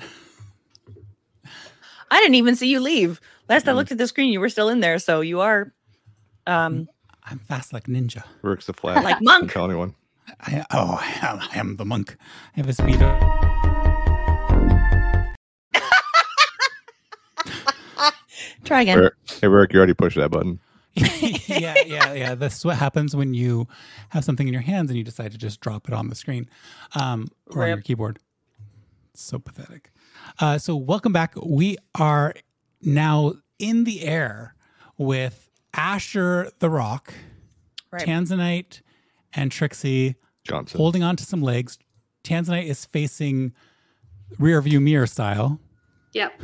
[2.11, 3.20] I didn't even see you leave.
[3.48, 3.76] Last I Mm.
[3.76, 4.98] looked at the screen, you were still in there.
[4.98, 5.72] So you are
[6.48, 6.88] um
[7.22, 8.24] I'm fast like ninja.
[8.42, 9.05] works the flash.
[9.05, 9.52] Like Didn't monk.
[9.52, 9.94] tell anyone.
[10.40, 12.16] I, oh, I am, I am the monk.
[12.57, 13.22] I have a speed of.
[18.64, 18.98] try again.
[18.98, 20.59] Eric, hey, Rick, you already pushed that button.
[21.46, 22.35] yeah, yeah, yeah.
[22.35, 23.68] That's what happens when you
[24.11, 26.48] have something in your hands and you decide to just drop it on the screen
[26.94, 27.85] um, or on your Rip.
[27.85, 28.18] keyboard.
[29.14, 29.90] So pathetic.
[30.40, 31.35] Uh, so, welcome back.
[31.42, 32.35] We are
[32.82, 34.54] now in the air
[34.98, 37.12] with Asher the Rock,
[37.90, 38.02] Right.
[38.06, 38.80] Tanzanite,
[39.35, 40.76] and Trixie Johnson.
[40.78, 41.78] holding on to some legs.
[42.24, 43.52] Tanzanite is facing
[44.38, 45.61] rear view mirror style.
[46.12, 46.40] Yep.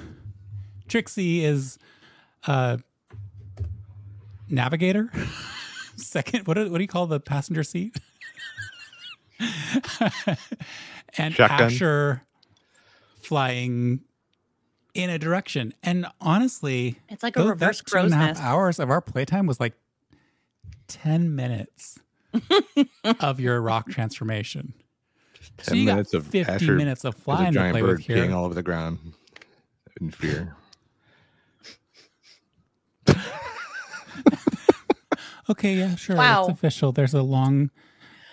[0.88, 1.78] Trixie is
[2.46, 2.78] uh
[4.52, 5.10] navigator.
[5.96, 7.96] Second, what do, what do you call the passenger seat?
[11.18, 11.60] and Shotgun.
[11.62, 12.22] Asher
[13.22, 14.00] flying
[14.94, 15.72] in a direction.
[15.82, 18.42] And honestly, It's like a tho- reverse that two and crow's a half nest.
[18.42, 19.74] hours of our playtime was like
[20.88, 21.98] 10 minutes
[23.20, 24.74] of your rock transformation.
[25.58, 27.72] so Ten you got minutes of 50 Asher minutes of as a flying to giant
[27.74, 28.34] play with bird peeing here.
[28.34, 28.98] all over the ground
[30.00, 30.56] in fear.
[35.50, 36.16] Okay, yeah, sure.
[36.16, 36.42] Wow.
[36.42, 36.92] It's official.
[36.92, 37.70] There's a long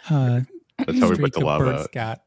[0.09, 0.41] uh
[0.77, 1.83] That's how we streak put the of lava bird out.
[1.85, 2.23] scat.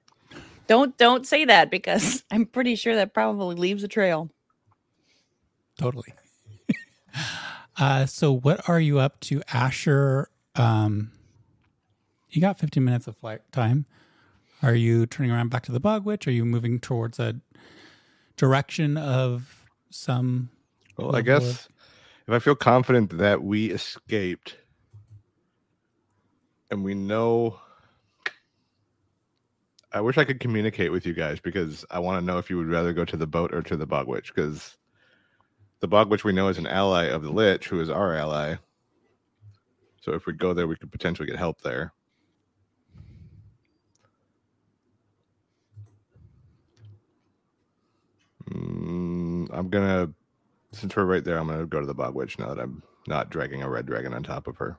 [0.67, 4.31] Don't don't say that because I'm pretty sure that probably leaves a trail.
[5.79, 6.13] Totally.
[7.79, 10.29] uh so what are you up to, Asher?
[10.57, 11.13] Um
[12.31, 13.85] you got 15 minutes of flight time.
[14.63, 16.27] Are you turning around back to the bog witch?
[16.27, 17.37] Are you moving towards a
[18.37, 20.49] direction of some
[20.97, 21.69] Well, I level of- guess
[22.27, 24.57] if I feel confident that we escaped
[26.73, 27.61] and we know
[29.93, 32.57] I wish I could communicate with you guys because I want to know if you
[32.57, 34.79] would rather go to the boat or to the bog witch because
[35.81, 38.55] the bog witch we know is an ally of the lich who is our ally.
[40.01, 41.93] So if we go there we could potentially get help there.
[48.51, 50.11] Mm, I'm gonna
[50.73, 53.29] since we're right there, I'm gonna go to the bog witch now that I'm not
[53.29, 54.79] dragging a red dragon on top of her.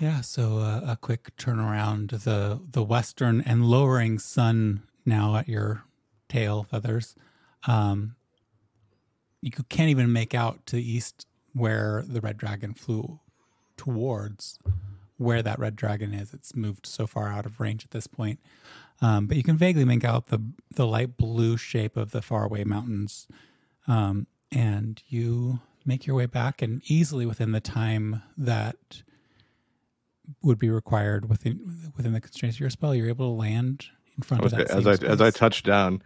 [0.00, 2.22] Yeah, so uh, a quick turnaround.
[2.22, 5.84] The the western and lowering sun now at your
[6.28, 7.14] tail feathers.
[7.66, 8.16] Um,
[9.40, 13.20] you can't even make out to the east where the red dragon flew
[13.76, 14.58] towards
[15.18, 16.34] where that red dragon is.
[16.34, 18.38] It's moved so far out of range at this point.
[19.00, 20.40] Um, but you can vaguely make out the
[20.74, 23.28] the light blue shape of the faraway mountains,
[23.86, 29.02] um, and you make your way back, and easily within the time that
[30.42, 31.60] would be required within
[31.96, 33.86] within the constraints of your spell, you're able to land
[34.16, 34.76] in front Okay, of that.
[34.76, 36.02] as same I as I touch down,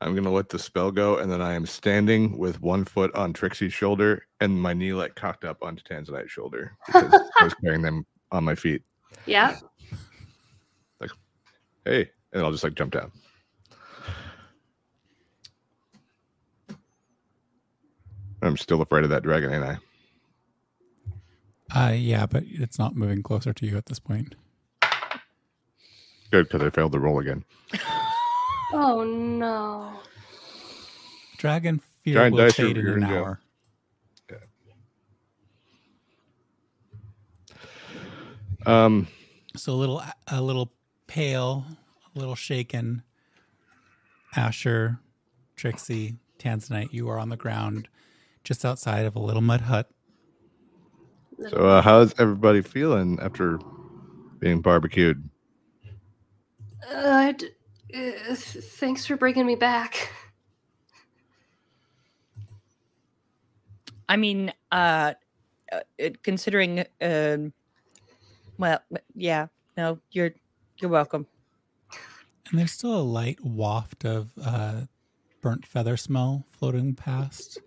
[0.00, 3.32] I'm gonna let the spell go, and then I am standing with one foot on
[3.32, 7.82] Trixie's shoulder and my knee like cocked up onto Tanzanite's shoulder because I was carrying
[7.82, 8.82] them on my feet.
[9.26, 9.56] Yeah.
[11.00, 11.10] Like,
[11.84, 13.10] hey, and I'll just like jump down.
[18.40, 19.78] I'm still afraid of that dragon, ain't I?
[21.74, 24.34] Uh, yeah, but it's not moving closer to you at this point.
[26.30, 27.44] Good, because I failed to roll again.
[28.70, 29.90] Oh no.
[31.38, 33.16] Dragon fear Giant will fade in an in jail.
[33.24, 33.40] hour.
[38.66, 39.08] Um,
[39.56, 40.72] So a little, a little
[41.06, 41.64] pale,
[42.14, 43.02] a little shaken.
[44.36, 44.98] Asher,
[45.56, 47.88] Trixie, Tanzanite, you are on the ground,
[48.44, 49.88] just outside of a little mud hut.
[51.38, 53.58] So uh, how's everybody feeling after
[54.40, 55.28] being barbecued?
[56.90, 57.50] Uh, d-
[57.94, 60.10] uh, thanks for bringing me back.
[64.08, 65.14] I mean, uh,
[65.70, 67.52] uh, it- considering, um,
[68.58, 68.80] well,
[69.14, 70.32] yeah, no, you're
[70.80, 71.26] you're welcome.
[72.50, 74.82] And there's still a light waft of uh,
[75.42, 77.60] burnt feather smell floating past,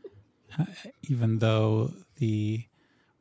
[0.58, 0.64] uh,
[1.02, 2.64] even though the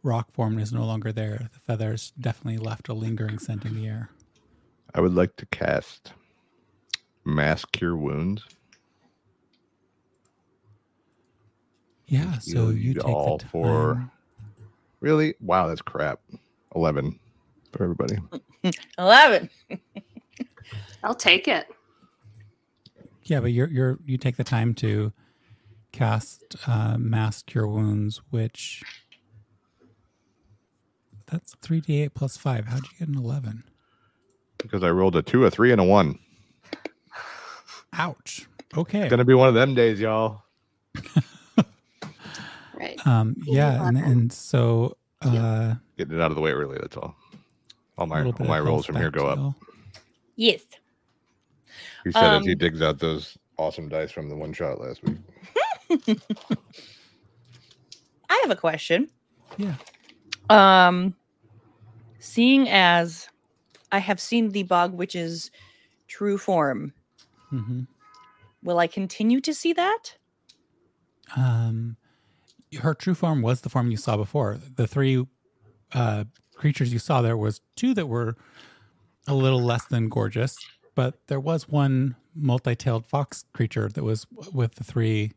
[0.04, 1.50] rock form is no longer there.
[1.54, 4.10] The feathers definitely left a lingering scent in the air.
[4.94, 6.14] I would like to cast
[7.24, 8.44] Mass Cure Wounds.
[12.08, 14.12] Yeah, so Heal you you take all the for- time.
[15.00, 15.34] Really?
[15.40, 16.20] Wow, that's crap.
[16.76, 17.20] 11
[17.72, 18.18] for everybody.
[18.98, 19.50] Eleven.
[21.04, 21.68] I'll take it.
[23.24, 25.14] Yeah, but you're you're you take the time to
[25.92, 28.84] cast uh, mass cure wounds, which
[31.32, 32.66] that's three d eight plus five.
[32.66, 33.64] How'd you get an eleven?
[34.58, 36.20] Because I rolled a two, a three, and a one.
[37.94, 38.48] Ouch.
[38.78, 39.10] Okay.
[39.10, 40.44] Gonna be one of them days, y'all.
[42.74, 43.06] Right.
[43.06, 43.36] Um.
[43.46, 47.16] Yeah, and and so uh, Getting it out of the way early, that's all.
[47.96, 49.38] All my all my rolls from here go up.
[49.38, 49.56] y'all.
[50.36, 50.62] Yes.
[52.04, 55.04] He said as he Um, digs out those awesome dice from the one shot last
[55.04, 55.18] week.
[58.32, 59.08] I have a question.
[59.58, 59.76] Yeah.
[60.50, 61.14] Um,
[62.22, 63.28] seeing as
[63.92, 65.52] I have seen the Bog Witch's
[66.08, 66.94] true form,
[67.50, 67.82] hmm
[68.64, 70.16] will I continue to see that?
[71.36, 71.98] Um,
[72.80, 74.60] her true form was the form you saw before.
[74.76, 75.26] The three
[75.94, 78.36] uh, creatures you saw there was two that were
[79.28, 80.58] a little less than gorgeous,
[80.96, 85.32] but there was one multi-tailed fox creature that was with the three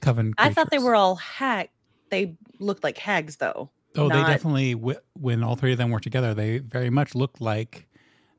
[0.00, 0.34] coven.
[0.38, 1.70] I thought they were all hag.
[2.10, 3.70] They looked like hags, though.
[3.96, 4.72] Oh, they definitely.
[4.72, 7.86] When all three of them were together, they very much looked like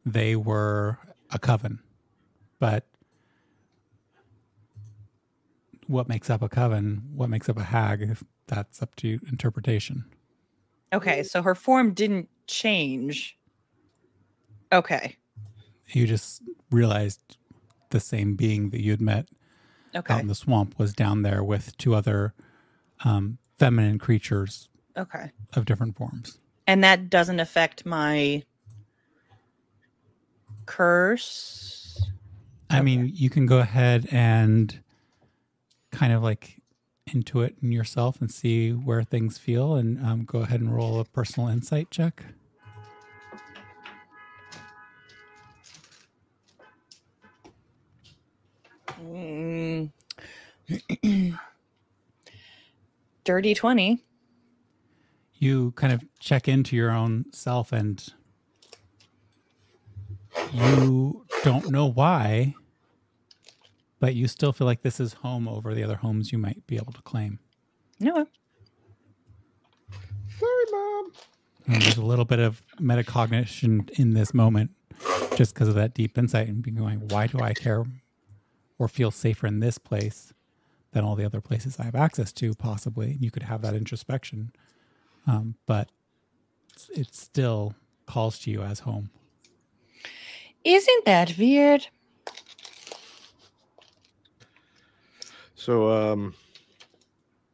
[0.05, 0.97] they were
[1.31, 1.79] a coven.
[2.59, 2.87] But
[5.87, 7.03] what makes up a coven?
[7.13, 8.17] What makes up a hag?
[8.47, 10.05] That's up to interpretation.
[10.91, 13.37] Okay, so her form didn't change.
[14.71, 15.17] Okay.
[15.87, 17.37] You just realized
[17.89, 19.27] the same being that you'd met
[19.95, 20.13] okay.
[20.13, 22.33] out in the swamp was down there with two other
[23.03, 25.31] um, feminine creatures Okay.
[25.53, 26.39] of different forms.
[26.67, 28.43] And that doesn't affect my
[30.65, 32.09] curse.
[32.69, 34.79] I mean, you can go ahead and
[35.91, 36.59] kind of like
[37.09, 41.05] intuit in yourself and see where things feel, and um, go ahead and roll a
[41.05, 42.23] personal insight check.
[48.99, 49.91] Mm.
[53.23, 54.01] Dirty 20.
[55.43, 58.01] You kind of check into your own self, and
[60.53, 62.53] you don't know why,
[63.99, 66.77] but you still feel like this is home over the other homes you might be
[66.77, 67.39] able to claim.
[67.99, 68.25] No.
[70.39, 71.11] Sorry, mom.
[71.67, 74.71] And there's a little bit of metacognition in this moment
[75.35, 77.83] just because of that deep insight and being going, why do I care
[78.79, 80.31] or feel safer in this place
[80.93, 83.17] than all the other places I have access to, possibly?
[83.19, 84.53] You could have that introspection,
[85.27, 85.89] um, but
[86.95, 89.09] it still calls to you as home.
[90.63, 91.87] Isn't that weird?
[95.55, 96.33] So um,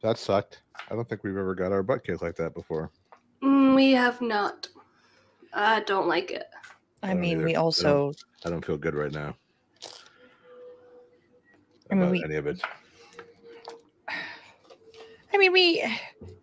[0.02, 0.62] that sucked.
[0.90, 2.90] I don't think we've ever got our butt kicked like that before.
[3.44, 4.68] Mm, we have not.
[5.54, 6.46] I don't like it.
[7.04, 7.42] I don't mean, either.
[7.42, 8.14] I we don't- also.
[8.46, 9.36] I don't feel good right now.
[11.92, 12.62] I mean, about we- any of it.
[15.34, 15.84] I mean, we,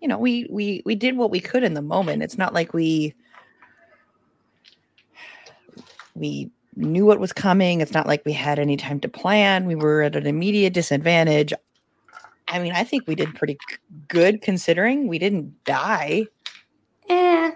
[0.01, 2.23] you know, we we we did what we could in the moment.
[2.23, 3.15] It's not like we
[6.15, 7.81] we knew what was coming.
[7.81, 9.67] It's not like we had any time to plan.
[9.67, 11.53] We were at an immediate disadvantage.
[12.49, 13.59] I mean, I think we did pretty
[14.09, 16.27] good considering we didn't die.
[17.09, 17.51] Eh.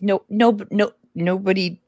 [0.00, 1.80] No, no, no, nobody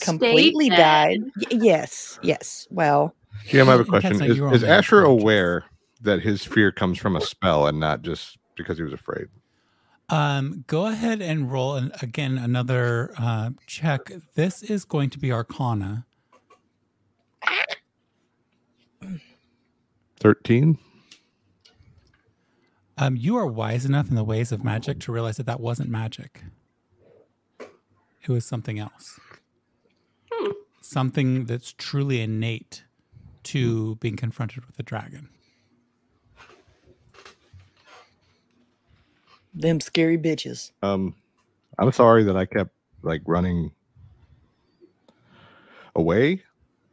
[0.00, 1.20] completely died.
[1.36, 2.66] Y- yes, yes.
[2.70, 3.14] Well,
[3.48, 4.22] GM, I have a question.
[4.22, 5.64] Is, is Asher aware
[6.00, 9.28] that his fear comes from a spell and not just because he was afraid?
[10.08, 14.12] Um, go ahead and roll an, again another uh, check.
[14.34, 16.06] This is going to be Arcana.
[20.20, 20.78] 13?
[22.98, 25.90] Um, you are wise enough in the ways of magic to realize that that wasn't
[25.90, 26.44] magic.
[27.60, 29.20] It was something else.
[30.32, 30.52] Hmm.
[30.80, 32.84] Something that's truly innate
[33.44, 35.28] to being confronted with a dragon.
[39.56, 40.70] Them scary bitches.
[40.82, 41.14] Um,
[41.78, 42.70] I'm sorry that I kept
[43.02, 43.72] like running
[45.94, 46.42] away.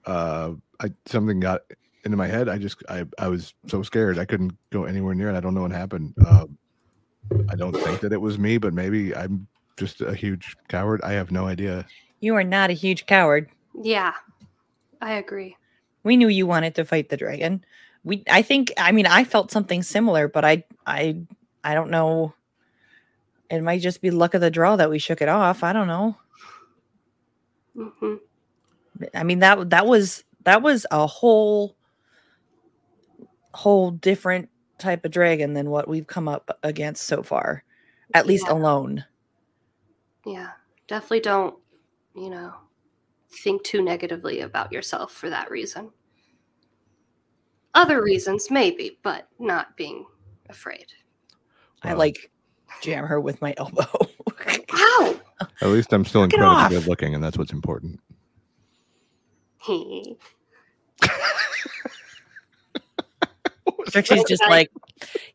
[0.05, 1.61] Uh, I something got
[2.03, 2.49] into my head.
[2.49, 5.37] I just I I was so scared I couldn't go anywhere near it.
[5.37, 6.13] I don't know what happened.
[6.25, 6.57] Um,
[7.49, 9.47] I don't think that it was me, but maybe I'm
[9.77, 11.01] just a huge coward.
[11.03, 11.85] I have no idea.
[12.19, 13.49] You are not a huge coward.
[13.81, 14.13] Yeah,
[15.01, 15.57] I agree.
[16.03, 17.63] We knew you wanted to fight the dragon.
[18.03, 21.17] We I think I mean I felt something similar, but I I
[21.63, 22.33] I don't know.
[23.53, 25.63] It might just be luck of the draw that we shook it off.
[25.63, 26.17] I don't know.
[27.75, 28.15] hmm
[29.13, 31.75] I mean that that was that was a whole
[33.53, 34.49] whole different
[34.79, 37.63] type of dragon than what we've come up against so far.
[38.15, 38.53] At least Yeah.
[38.53, 39.05] alone.
[40.25, 40.51] Yeah,
[40.87, 41.55] definitely don't,
[42.15, 42.53] you know,
[43.43, 45.91] think too negatively about yourself for that reason.
[47.75, 50.05] Other reasons, maybe, but not being
[50.49, 50.87] afraid.
[51.83, 52.31] I like
[52.81, 53.85] jam her with my elbow.
[54.73, 55.19] Ow!
[55.61, 57.99] At least I'm still Knock it incredibly good looking, and that's what's important.
[59.61, 60.17] He.
[63.87, 64.71] Trixie's just like,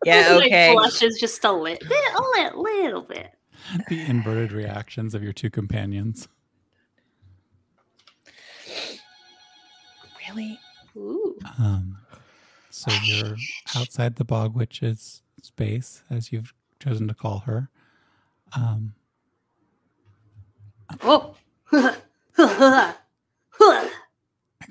[0.05, 0.73] yeah, Like, okay.
[0.75, 3.33] blushes just a little, a little, little bit.
[3.89, 6.29] The inverted reactions of your two companions.
[10.29, 10.59] Really?
[10.97, 11.39] Ooh.
[11.59, 11.99] Um,
[12.71, 13.37] so you're
[13.77, 17.69] outside the bog witch's space, as you've chosen to call her.
[18.57, 18.95] Um,
[21.03, 21.35] Oh.
[21.73, 22.95] I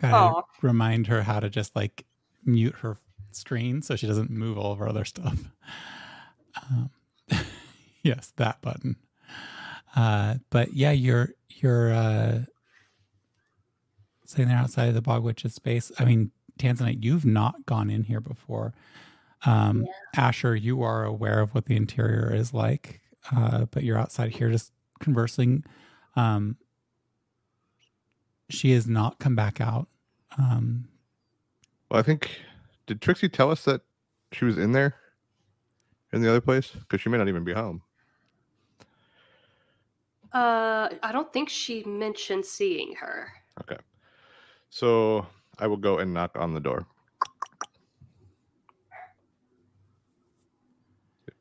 [0.01, 0.41] gotta Aw.
[0.61, 2.05] remind her how to just like
[2.45, 2.97] mute her
[3.31, 5.39] screen so she doesn't move all of her other stuff.
[6.69, 6.89] Um,
[8.03, 8.95] yes, that button.
[9.95, 12.39] Uh, but yeah, you're you're uh,
[14.25, 15.91] sitting there outside of the bog witch's space.
[15.99, 18.73] I mean, Tanzanite, you've not gone in here before.
[19.45, 19.85] Um,
[20.15, 23.01] Asher, you are aware of what the interior is like,
[23.35, 25.63] uh, but you're outside here just conversing.
[26.15, 26.57] Um,
[28.49, 29.87] she has not come back out.
[30.37, 30.87] Um,
[31.89, 32.31] Well, I think
[32.87, 33.81] did Trixie tell us that
[34.31, 34.95] she was in there,
[36.11, 36.71] in the other place?
[36.71, 37.81] Because she may not even be home.
[40.33, 43.31] Uh, I don't think she mentioned seeing her.
[43.61, 43.77] Okay,
[44.69, 45.25] so
[45.57, 46.85] I will go and knock on the door.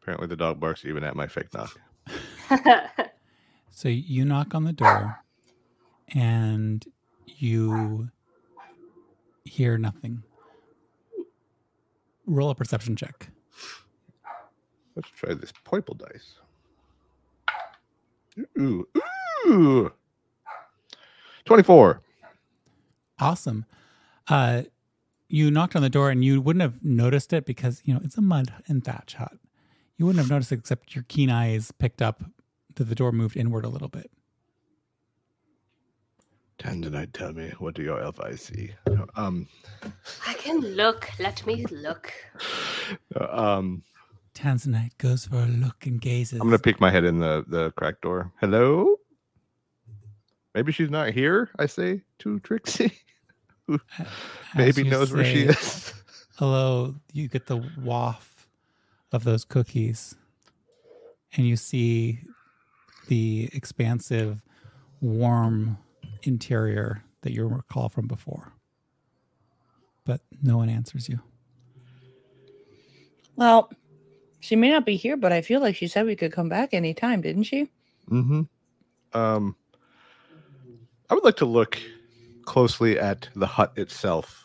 [0.07, 1.81] Apparently, the dog barks even at my fake knock.
[3.73, 5.19] So you knock on the door
[6.15, 6.83] and
[7.27, 8.09] you
[9.45, 10.23] hear nothing.
[12.25, 13.29] Roll a perception check.
[14.95, 16.37] Let's try this purple dice.
[18.59, 18.89] Ooh,
[19.47, 19.93] ooh,
[21.45, 22.01] twenty-four.
[23.19, 23.67] Awesome.
[24.27, 24.63] Uh,
[25.29, 28.17] you knocked on the door and you wouldn't have noticed it because, you know, it's
[28.17, 29.37] a mud and thatch hut.
[29.99, 32.23] You wouldn't have noticed except your keen eyes picked up
[32.75, 34.11] that the door moved inward a little bit.
[36.59, 38.73] Tanzanite, tell me what do your elf eyes see?
[39.15, 39.47] Um,
[40.27, 41.11] I can look.
[41.19, 42.13] Let me look.
[43.19, 43.83] uh, um,
[44.35, 46.41] Tanzanite goes for a look and gazes.
[46.41, 48.33] I'm gonna peek my head in the the cracked door.
[48.41, 48.97] Hello.
[50.55, 51.51] Maybe she's not here.
[51.59, 52.93] I say to Trixie.
[53.67, 53.79] who
[54.55, 55.93] Maybe you knows where she is.
[56.37, 58.36] hello, you get the waft
[59.13, 60.15] of those cookies,
[61.35, 62.21] and you see
[63.09, 64.43] the expansive,
[65.01, 65.79] warm
[66.23, 68.53] interior that you recall from before.
[70.05, 71.21] But no one answers you.
[73.37, 73.71] Well,
[74.41, 76.73] she may not be here, but I feel like she said we could come back
[76.73, 77.69] anytime, didn't she?
[78.11, 78.43] Mm-hmm.
[79.13, 79.57] Um,
[81.11, 81.79] I would like to look
[82.45, 84.45] closely at the hut itself.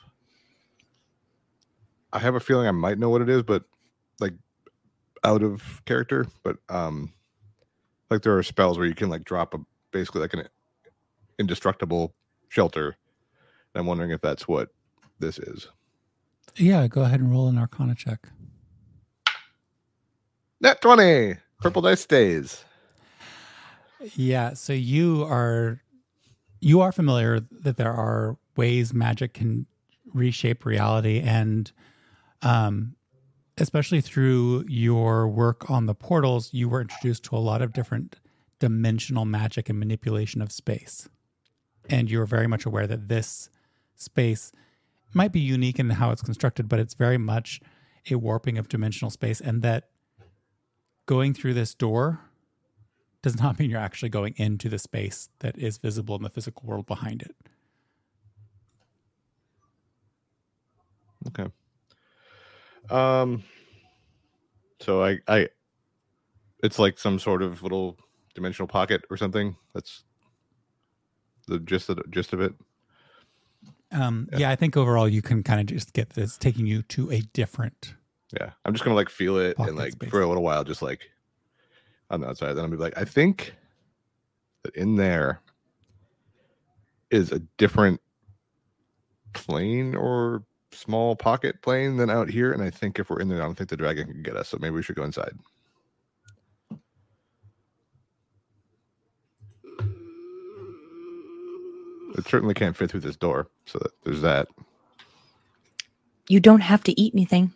[2.13, 3.70] I have a feeling I might know what it is, but like
[5.23, 6.27] out of character.
[6.43, 7.13] But um,
[8.09, 9.59] like there are spells where you can like drop a
[9.91, 10.47] basically like an
[11.39, 12.13] indestructible
[12.49, 12.95] shelter.
[13.73, 14.69] And I'm wondering if that's what
[15.19, 15.67] this is.
[16.57, 18.27] Yeah, go ahead and roll an Arcana check.
[20.59, 21.37] Net twenty.
[21.61, 22.65] Purple dice stays.
[24.15, 25.81] Yeah, so you are
[26.59, 29.65] you are familiar that there are ways magic can
[30.13, 31.71] reshape reality and
[32.41, 32.95] um
[33.61, 38.17] especially through your work on the portals you were introduced to a lot of different
[38.59, 41.07] dimensional magic and manipulation of space
[41.89, 43.49] and you're very much aware that this
[43.95, 44.51] space
[45.13, 47.61] might be unique in how it's constructed but it's very much
[48.09, 49.89] a warping of dimensional space and that
[51.05, 52.19] going through this door
[53.21, 56.63] does not mean you're actually going into the space that is visible in the physical
[56.65, 57.35] world behind it.
[61.27, 61.51] Okay.
[62.91, 63.43] Um.
[64.79, 65.47] So I, I,
[66.63, 67.97] it's like some sort of little
[68.33, 69.55] dimensional pocket or something.
[69.73, 70.03] That's
[71.47, 72.53] the gist of gist of it.
[73.91, 74.39] Um, Yeah.
[74.39, 74.49] yeah.
[74.49, 77.93] I think overall you can kind of just get this taking you to a different.
[78.33, 80.09] Yeah, I'm just gonna like feel it and like space.
[80.09, 81.09] for a little while, just like
[82.09, 82.53] on the outside.
[82.53, 83.53] Then I'll be like, I think
[84.63, 85.41] that in there
[87.09, 87.99] is a different
[89.33, 92.51] plane or small pocket plane than out here.
[92.51, 94.49] And I think if we're in there, I don't think the dragon can get us.
[94.49, 95.33] So maybe we should go inside.
[102.17, 103.47] It certainly can't fit through this door.
[103.65, 104.47] So that, there's that.
[106.27, 107.53] You don't have to eat anything.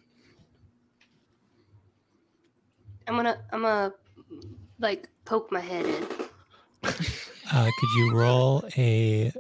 [3.08, 3.94] I'm gonna I'm gonna
[4.80, 6.08] like poke my head in.
[7.54, 9.32] Uh, could you roll a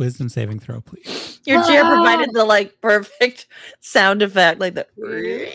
[0.00, 1.38] wisdom saving throw, please?
[1.44, 1.94] Your chair Ah!
[1.94, 3.46] provided the like perfect
[3.80, 4.86] sound effect, like the.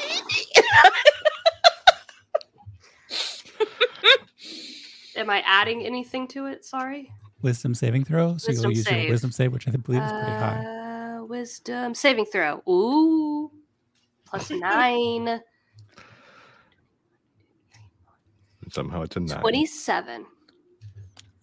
[5.17, 6.65] Am I adding anything to it?
[6.65, 7.11] Sorry.
[7.41, 8.37] Wisdom saving throw.
[8.37, 9.09] So Wisdom you'll use your save.
[9.09, 11.17] wisdom save, which I believe is pretty high.
[11.19, 12.61] Uh, wisdom saving throw.
[12.67, 13.51] Ooh,
[14.25, 15.41] plus nine.
[18.71, 19.39] Somehow it's a nine.
[19.39, 20.25] 27.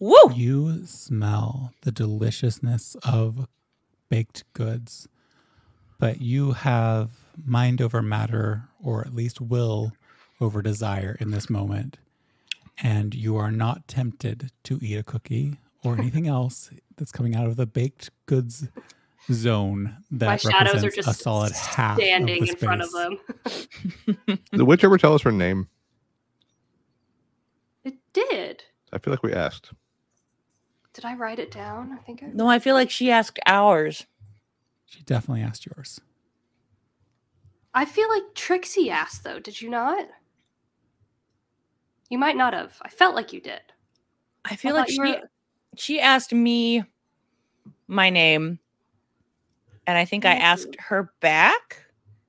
[0.03, 0.33] Woo!
[0.35, 3.47] You smell the deliciousness of
[4.09, 5.07] baked goods,
[5.97, 7.11] but you have
[7.45, 9.93] mind over matter, or at least will
[10.41, 11.99] over desire in this moment.
[12.81, 17.47] And you are not tempted to eat a cookie or anything else that's coming out
[17.47, 18.67] of the baked goods
[19.31, 22.91] zone that My shadows are just a solid half standing of the in front of
[22.91, 23.19] them.
[24.51, 25.69] The witch ever tell us her name?
[27.85, 28.65] It did.
[28.91, 29.71] I feel like we asked.
[30.93, 31.91] Did I write it down?
[31.91, 32.27] I think I.
[32.27, 34.05] No, I feel like she asked ours.
[34.85, 35.99] She definitely asked yours.
[37.73, 39.39] I feel like Trixie asked though.
[39.39, 40.07] Did you not?
[42.09, 42.77] You might not have.
[42.83, 43.61] I felt like you did.
[44.45, 45.29] I feel I like she were-
[45.75, 46.83] she asked me
[47.87, 48.59] my name,
[49.87, 51.87] and I think I asked her back,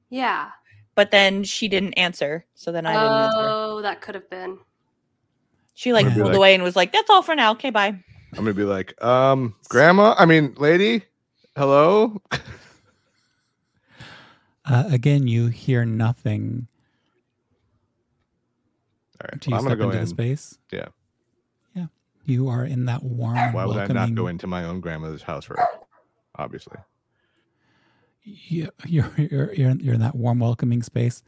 [0.08, 0.52] Yeah.
[0.94, 2.46] but then she didn't answer.
[2.54, 3.38] So then I didn't answer.
[3.40, 4.58] Oh, that could have been.
[5.74, 6.14] She like Yeah.
[6.14, 7.50] pulled Like- away and was like, "That's all for now.
[7.52, 8.02] Okay, bye."
[8.36, 10.14] I'm gonna be like, um, grandma.
[10.18, 11.02] I mean, lady.
[11.56, 12.20] Hello.
[14.66, 16.66] Uh, again, you hear nothing.
[19.20, 19.38] All right.
[19.38, 20.04] Do you well, I'm step go into in.
[20.04, 20.58] the space?
[20.72, 20.86] Yeah.
[21.74, 21.86] Yeah.
[22.24, 23.94] You are in that warm, Why would I welcoming.
[23.94, 25.58] not go into my own grandmother's house for?
[26.36, 26.78] Obviously.
[28.22, 31.22] you- you're you're you're in, you're in that warm welcoming space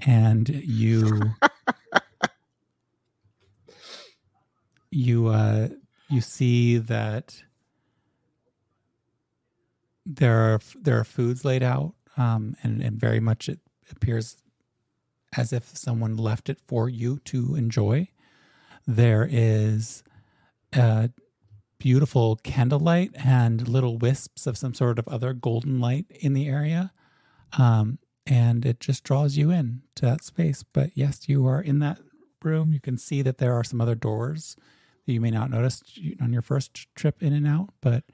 [0.00, 1.22] and you
[4.90, 5.68] you uh
[6.08, 7.42] you see that
[10.06, 13.60] there are there are foods laid out um and and very much it
[13.90, 14.36] appears
[15.36, 18.08] as if someone left it for you to enjoy
[18.86, 20.02] there is
[20.74, 21.08] uh
[21.78, 26.92] beautiful candlelight and little wisps of some sort of other golden light in the area.
[27.56, 30.62] Um, and it just draws you in to that space.
[30.62, 31.98] But yes, you are in that
[32.42, 32.72] room.
[32.72, 34.56] You can see that there are some other doors
[35.12, 35.82] you may not notice
[36.20, 37.70] on your first trip in and out.
[37.80, 38.04] But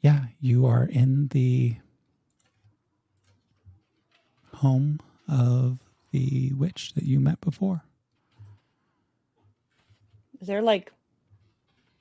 [0.00, 1.76] yeah, you are in the
[4.54, 5.78] home of
[6.10, 7.84] the witch that you met before.
[10.40, 10.92] Is there like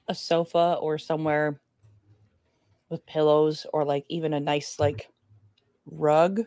[0.08, 1.60] a sofa or somewhere
[2.90, 5.10] with pillows or like even a nice like
[5.86, 6.42] rug.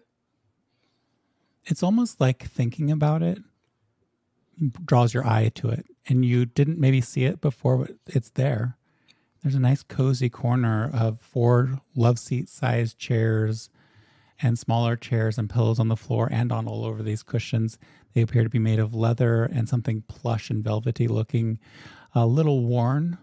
[1.65, 3.39] It's almost like thinking about it
[4.85, 8.77] draws your eye to it, and you didn't maybe see it before, but it's there.
[9.43, 13.71] There's a nice cozy corner of four love seat sized chairs
[14.41, 17.79] and smaller chairs and pillows on the floor and on all over these cushions.
[18.15, 21.59] They appear to be made of leather and something plush and velvety looking,
[22.15, 23.19] a little worn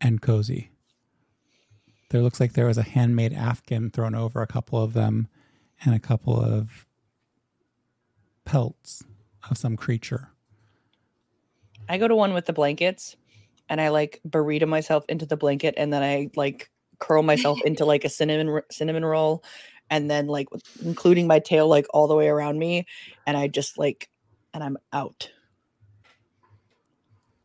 [0.00, 0.70] and cozy.
[2.10, 5.28] There looks like there was a handmade afghan thrown over a couple of them
[5.84, 6.86] and a couple of
[8.44, 9.04] pelts
[9.48, 10.29] of some creature.
[11.90, 13.16] I go to one with the blankets
[13.68, 16.70] and I like burrito myself into the blanket and then I like
[17.00, 19.42] curl myself into like a cinnamon cinnamon roll
[19.90, 20.46] and then like
[20.84, 22.86] including my tail like all the way around me
[23.26, 24.08] and I just like
[24.54, 25.30] and I'm out.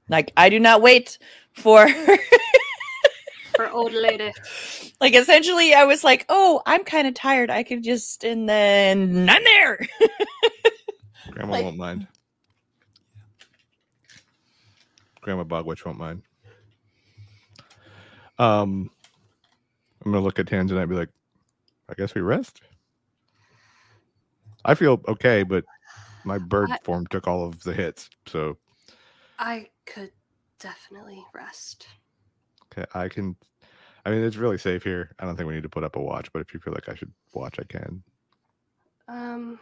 [0.09, 1.17] Like I do not wait
[1.53, 1.87] for
[3.55, 4.31] For old lady.
[5.01, 7.49] like essentially I was like, "Oh, I'm kind of tired.
[7.49, 9.79] I could just and then I'm there."
[11.31, 12.07] Grandma Like- won't mind.
[15.25, 16.21] Grandma Bogwitch won't mind.
[18.37, 18.91] Um,
[20.05, 21.09] I'm gonna look at Tanzanite and be like,
[21.89, 22.61] I guess we rest.
[24.63, 25.65] I feel okay, but
[26.25, 28.57] my bird I- form took all of the hits, so
[29.39, 30.11] I could
[30.59, 31.87] definitely rest.
[32.71, 33.35] okay, I can.
[34.05, 35.15] I mean, it's really safe here.
[35.17, 36.87] I don't think we need to put up a watch, but if you feel like
[36.87, 38.03] I should watch, I can.
[39.07, 39.59] Um,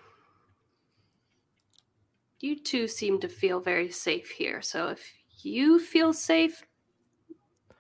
[2.42, 4.62] you two seem to feel very safe here.
[4.62, 6.66] So if you feel safe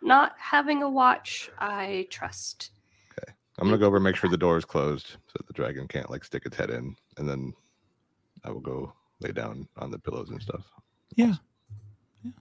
[0.01, 2.72] not having a watch, I trust.
[3.11, 3.32] Okay.
[3.59, 5.88] I'm gonna go over and make sure the door is closed so that the dragon
[5.88, 7.53] can't like stick its head in, and then
[8.43, 10.66] I will go lay down on the pillows and stuff.
[11.16, 11.36] Yeah.
[12.24, 12.32] yeah.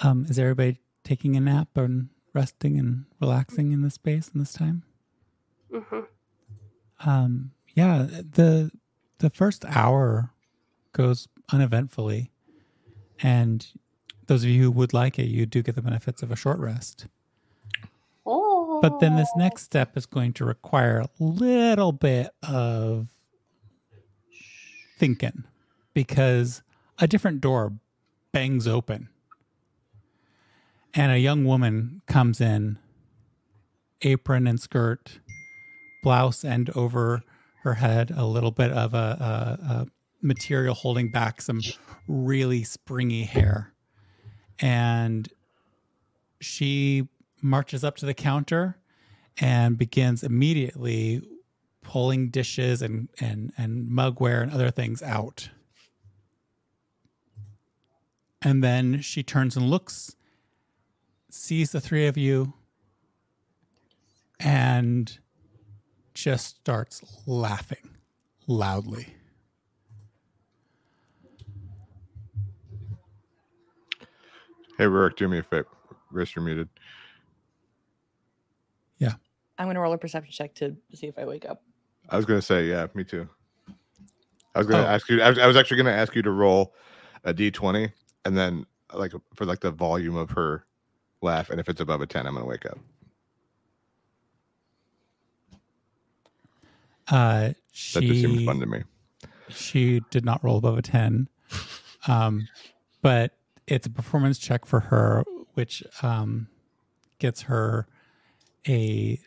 [0.00, 4.52] Um, is everybody taking a nap and resting and relaxing in this space in this
[4.52, 4.82] time?
[5.72, 6.00] hmm
[7.04, 8.70] Um, yeah, the
[9.18, 10.32] the first hour
[10.92, 12.32] goes uneventfully,
[13.22, 13.66] and
[14.26, 16.58] those of you who would like it, you do get the benefits of a short
[16.58, 17.06] rest.
[18.24, 19.38] Oh, But then this oh.
[19.38, 23.08] next step is going to require a little bit of
[24.98, 25.44] thinking
[25.94, 26.62] because
[26.98, 27.72] a different door
[28.32, 29.08] bangs open
[30.94, 32.78] and a young woman comes in,
[34.02, 35.18] apron and skirt,
[36.02, 37.22] blouse and over
[37.62, 39.86] her head, a little bit of a, a, a
[40.22, 41.60] material holding back some
[42.06, 43.72] really springy hair.
[44.58, 45.28] And
[46.40, 47.08] she
[47.42, 48.78] marches up to the counter
[49.38, 51.22] and begins immediately
[51.82, 55.50] pulling dishes and and and mugware and other things out.
[58.42, 60.16] And then she turns and looks,
[61.30, 62.54] sees the three of you,
[64.38, 65.18] and
[66.14, 67.96] just starts laughing
[68.46, 69.14] loudly.
[74.80, 75.66] Hey, Rurik, do me a favor.
[76.10, 76.66] Wrist, you're muted.
[78.96, 79.12] Yeah.
[79.58, 81.62] I'm going to roll a perception check to see if I wake up.
[82.08, 83.28] I was gonna say, yeah, me too.
[84.54, 84.86] I was gonna Oh.
[84.86, 85.20] ask you.
[85.20, 86.74] I was, I was actually gonna ask you to roll
[87.24, 87.92] a d20,
[88.24, 88.64] and then
[88.94, 90.64] like for like the volume of her
[91.20, 92.78] laugh, and if it's above a ten, I'm gonna wake up.
[97.08, 97.56] Uh, That
[98.00, 98.82] just seems fun to me.
[99.50, 101.28] she did not roll above a 10
[102.08, 102.48] um,
[103.02, 103.36] but
[103.70, 106.48] it's a performance check for her which um,
[107.18, 107.86] gets her
[108.68, 109.18] a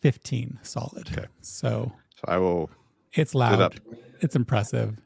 [0.00, 1.26] 15 solid Okay.
[1.40, 2.70] so So I will.
[3.12, 3.38] it's up.
[3.40, 3.80] loud
[4.20, 4.98] it's impressive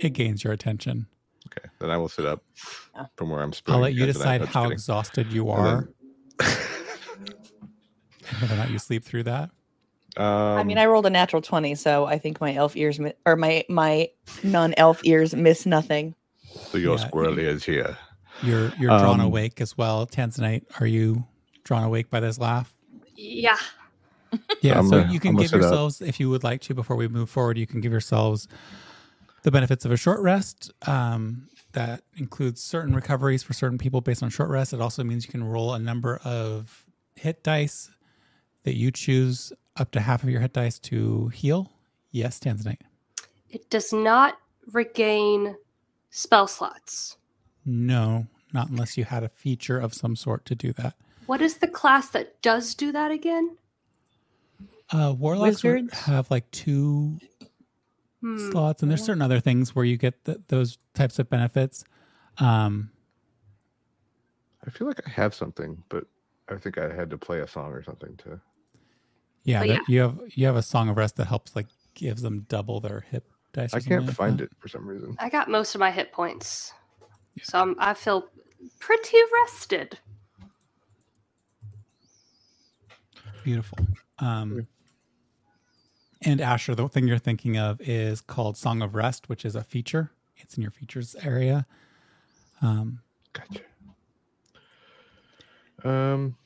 [0.00, 1.06] it gains your attention
[1.46, 2.42] Okay, then I will sit up
[3.16, 3.52] from where I'm.
[3.52, 4.72] spooning i'll let you decide how kidding.
[4.72, 5.88] exhausted you are
[8.40, 9.50] whether or not you sleep through that
[10.16, 13.12] Um, I mean, I rolled a natural 20, so I think my elf ears mi-
[13.24, 14.08] or my my
[14.42, 16.14] non-elf ears miss nothing.
[16.72, 17.96] so your yeah, squirrel is here.
[18.42, 21.24] You're you're drawn Um, awake as well tanzanite are you
[21.64, 22.72] drawn awake by this laugh
[23.16, 23.56] yeah.
[24.62, 25.62] Yeah, I'm so gonna- you I'm can give sit up.
[25.62, 28.46] yourselves, if you would like to, before we move forward, you can give yourselves
[29.42, 30.70] the benefits of a short rest.
[30.86, 34.72] Um, that includes certain recoveries for certain people based on short rest.
[34.72, 36.84] It also means you can roll a number of
[37.16, 37.90] hit dice
[38.62, 41.72] that you choose up to half of your hit dice to heal.
[42.12, 42.80] Yes, Tanzanite.
[43.48, 44.38] It does not
[44.72, 45.56] regain
[46.10, 47.16] spell slots.
[47.64, 50.94] No, not unless you had a feature of some sort to do that.
[51.26, 53.56] What is the class that does do that again?
[54.92, 55.92] Uh, warlocks Wizards?
[56.00, 57.18] have like two
[58.20, 58.50] Hmm.
[58.50, 61.84] slots, and there's certain other things where you get th those types of benefits.
[62.38, 62.90] Um,
[64.66, 66.04] I feel like I have something, but
[66.48, 68.40] I think I had to play a song or something to.
[69.44, 72.20] Yeah, But that- you have you have a song of rest that helps like gives
[72.22, 73.72] them double their hit dice.
[73.72, 74.44] I can't like find that.
[74.44, 75.16] it for some reason.
[75.18, 76.72] I got most of my hit points,
[77.42, 78.28] so I'm, I feel
[78.78, 79.98] pretty rested.
[83.44, 83.78] Beautiful.
[84.18, 84.66] Um,
[86.22, 89.62] and Asher, the thing you're thinking of is called Song of Rest, which is a
[89.64, 90.10] feature.
[90.36, 91.66] It's in your features area.
[92.62, 93.00] Um,
[93.32, 93.62] Gotcha.
[95.82, 96.36] Um.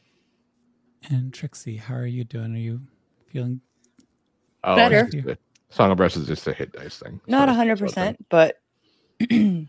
[1.11, 2.55] and Trixie, how are you doing?
[2.55, 2.81] Are you
[3.33, 3.61] feeling?
[4.63, 5.01] Oh, Better.
[5.07, 5.39] it's just a-
[5.71, 7.21] Song of Rest is just a hit dice thing.
[7.27, 8.17] Not so a hundred it's one thing.
[8.29, 8.61] percent, but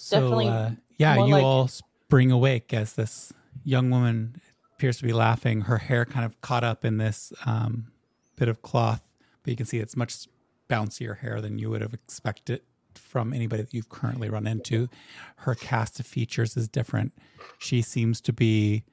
[0.00, 3.32] So, Definitely uh, yeah, you like- all spring awake as this
[3.64, 4.40] young woman
[4.74, 5.62] appears to be laughing.
[5.62, 7.92] Her hair kind of caught up in this um,
[8.36, 9.02] bit of cloth,
[9.42, 10.26] but you can see it's much
[10.70, 12.62] bouncier hair than you would have expected
[12.94, 14.88] from anybody that you've currently run into.
[15.36, 17.12] Her cast of features is different.
[17.58, 18.84] She seems to be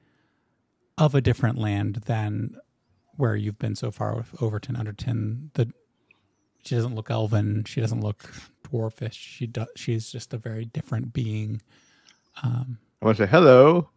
[0.98, 2.56] of a different land than
[3.16, 5.50] where you've been so far with Overton, Underton.
[5.54, 5.72] The
[6.68, 7.64] she doesn't look elven.
[7.64, 8.30] She doesn't look
[8.62, 9.14] dwarfish.
[9.14, 9.68] She does.
[9.74, 11.62] She's just a very different being.
[12.42, 13.88] Um, I want to say hello.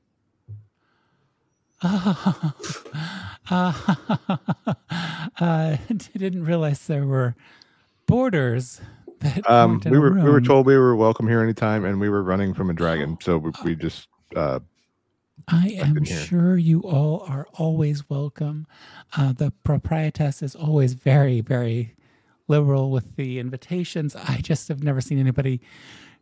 [1.83, 2.53] I
[6.17, 7.35] didn't realize there were
[8.07, 8.79] borders.
[9.19, 12.23] That Um, we were we were told we were welcome here anytime, and we were
[12.23, 14.59] running from a dragon, so we, we just uh,
[15.49, 18.65] I am sure you all are always welcome.
[19.17, 21.95] Uh, the proprietress is always very, very
[22.51, 24.15] liberal with the invitations.
[24.15, 25.61] I just have never seen anybody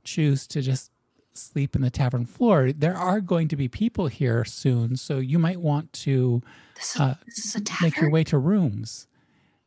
[0.04, 0.92] choose to just
[1.34, 2.72] sleep in the tavern floor.
[2.72, 6.42] There are going to be people here soon, so you might want to
[6.80, 9.08] is, uh, is make your way to rooms.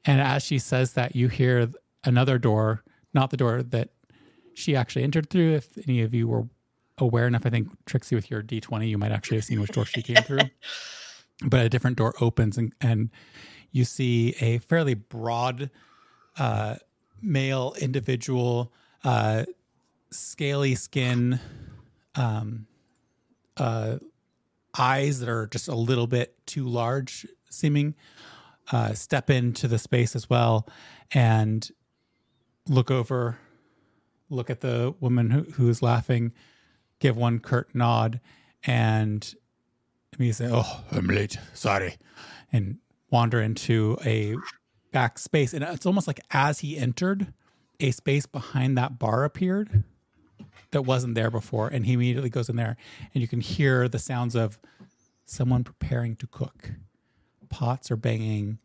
[0.05, 1.69] And as she says that, you hear
[2.05, 2.83] another door,
[3.13, 3.91] not the door that
[4.55, 5.55] she actually entered through.
[5.55, 6.45] If any of you were
[6.99, 9.85] aware enough, I think Trixie, with your D20, you might actually have seen which door
[9.85, 10.41] she came through.
[11.45, 13.11] But a different door opens, and, and
[13.73, 15.71] you see a fairly broad
[16.39, 16.77] uh,
[17.21, 18.73] male individual,
[19.05, 19.45] uh,
[20.11, 21.41] scaly skin,
[22.15, 22.67] um,
[23.57, 23.99] uh,
[24.79, 27.95] eyes that are just a little bit too large seeming
[28.71, 30.67] uh, step into the space as well
[31.13, 31.71] and
[32.69, 33.39] look over
[34.31, 36.33] look at the woman who, who is laughing
[37.01, 38.21] give one curt nod
[38.65, 39.35] and
[40.19, 41.39] me say oh i'm late.
[41.55, 41.97] Sorry.
[42.53, 42.79] And
[43.11, 44.37] wander into a
[44.93, 47.33] back space and it's almost like as he entered
[47.81, 49.83] a space behind that bar appeared
[50.71, 52.77] that wasn't there before and he immediately goes in there
[53.15, 54.59] and you can hear the sounds of
[55.25, 56.73] someone preparing to cook.
[57.49, 58.59] Pots are banging.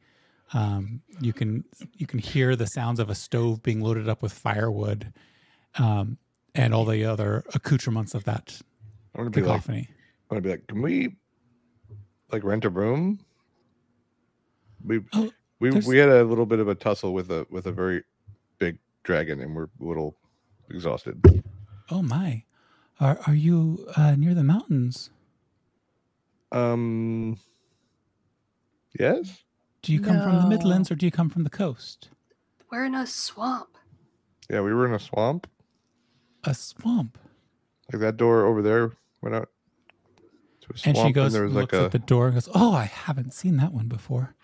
[0.54, 4.32] Um, you can you can hear the sounds of a stove being loaded up with
[4.32, 5.12] firewood
[5.78, 6.18] um,
[6.56, 8.62] and all the other accoutrements of that
[9.14, 9.90] I'm gonna be like, cacophony.
[10.30, 11.16] I'm gonna be like, can we
[12.32, 13.20] like rent a room?
[14.84, 17.66] We Oh, we there's- we had a little bit of a tussle with a with
[17.66, 18.04] a very
[18.60, 20.16] big dragon, and we're a little
[20.70, 21.44] exhausted.
[21.90, 22.44] oh my
[23.00, 25.10] are, are you uh, near the mountains
[26.52, 27.38] Um.
[29.00, 29.44] Yes.
[29.82, 32.10] do you come from the midlands or do you come from the coast
[32.72, 33.78] We're in a swamp.
[34.50, 35.48] Yeah, we were in a swamp.
[36.44, 37.18] a swamp
[37.92, 38.92] Like that door over there
[39.22, 39.50] went out
[40.62, 42.34] to a swamp, and she goes there was looks like a at the door and
[42.36, 44.36] goes oh i haven't seen that one before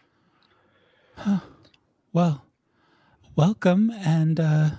[1.15, 1.39] huh.
[2.11, 2.45] well
[3.35, 4.69] welcome and uh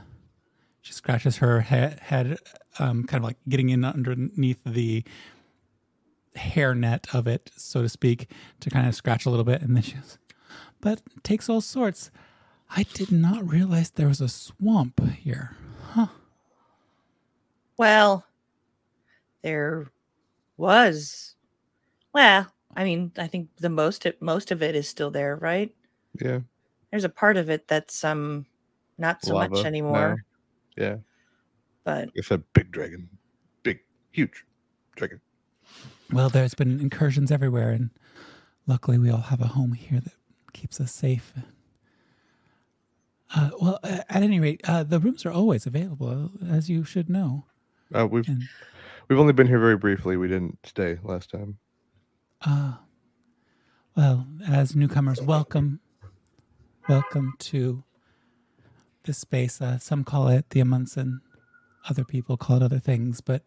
[0.80, 2.39] she scratches her head, head
[2.78, 5.05] um kind of like getting in underneath the
[6.37, 8.30] hairnet of it so to speak
[8.61, 10.18] to kind of scratch a little bit and then she goes
[10.80, 12.11] but takes all sorts
[12.70, 15.57] i did not realize there was a swamp here
[15.91, 16.09] huh
[17.76, 18.24] well,
[19.43, 19.87] there
[20.57, 21.35] was.
[22.12, 25.74] Well, I mean, I think the most most of it is still there, right?
[26.21, 26.41] Yeah
[26.91, 28.47] There's a part of it that's um
[28.99, 29.69] not so lava much now.
[29.69, 30.25] anymore,
[30.77, 30.99] Yeah,
[31.85, 33.09] but it's a big dragon,
[33.62, 33.81] big,
[34.12, 34.45] huge
[34.97, 35.21] dragon.
[36.12, 37.91] Well, there's been incursions everywhere, and
[38.67, 40.12] luckily we all have a home here that
[40.53, 41.33] keeps us safe.
[43.35, 47.09] Uh, well, uh, at any rate, uh, the rooms are always available, as you should
[47.11, 47.47] know.
[47.93, 48.49] Uh, we've And
[49.09, 50.17] we've only been here very briefly.
[50.17, 51.59] We didn't stay last time.
[52.43, 52.77] uh,
[53.97, 55.81] well, as newcomers, welcome,
[56.89, 57.82] welcome to
[59.05, 59.61] this space.
[59.61, 61.20] Uh, some call it the Amundsen,
[61.89, 63.43] other people call it other things, but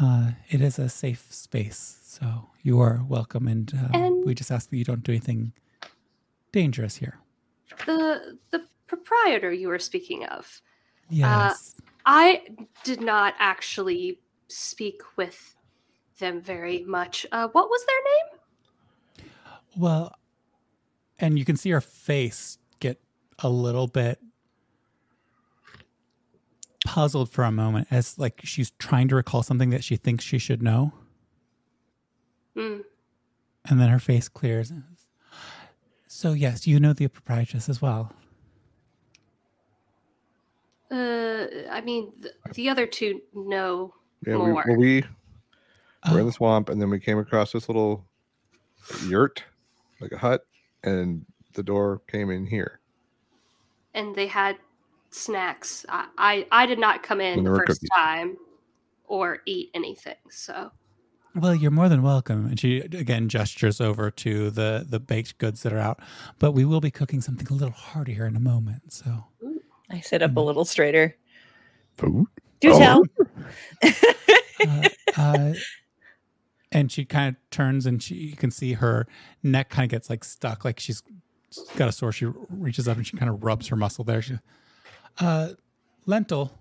[0.00, 3.46] uh, it is a safe space, so you are welcome.
[3.48, 5.52] And, uh, And- we just ask that you don't do anything
[6.52, 7.18] dangerous here.
[7.86, 10.60] The the proprietor you were speaking of.
[11.10, 11.74] Yes.
[12.06, 12.42] I
[12.84, 15.56] did not actually speak with
[16.18, 17.26] them very much.
[17.32, 19.30] Uh, what was their name?
[19.76, 20.14] well,
[21.18, 23.00] and you can see her face get
[23.38, 24.18] a little bit
[26.84, 30.38] puzzled for a moment as like she's trying to recall something that she thinks she
[30.38, 30.92] should know.
[32.56, 32.84] Mm.
[33.68, 34.72] and then her face clears.
[36.06, 38.12] So yes you know the proprietress as well.
[40.90, 43.92] Uh, I mean, the, the other two know
[44.24, 44.64] Yeah, we, more.
[44.68, 45.06] well, we were in
[46.20, 48.04] Oh, the swamp, and then we came across this little
[49.06, 49.42] yurt,
[50.00, 50.46] like a hut,
[50.84, 51.24] and
[51.54, 52.80] the door came in here.
[53.94, 54.56] and they had
[55.10, 55.84] snacks.
[55.88, 57.90] I, I, I did not come in the first cookies.
[57.96, 58.36] time
[59.06, 60.16] or eat anything.
[60.30, 60.70] So
[61.36, 65.62] well you're more than welcome and she again gestures over to the the baked goods
[65.64, 65.98] that are out
[66.38, 69.24] but we will be cooking something a little heartier in a moment so
[69.90, 70.44] I sit up a Mm.
[70.46, 71.16] little straighter.
[71.96, 72.26] Food.
[72.60, 72.78] Do Oh.
[72.78, 73.02] tell.
[74.66, 75.52] uh, uh,
[76.74, 79.06] and she kind of turns and she you can see her
[79.42, 81.02] neck kind of gets like stuck like she's
[81.76, 84.20] got a sore she reaches up and she kind of rubs her muscle there.
[84.20, 84.34] She
[85.20, 85.50] uh
[86.04, 86.52] lentil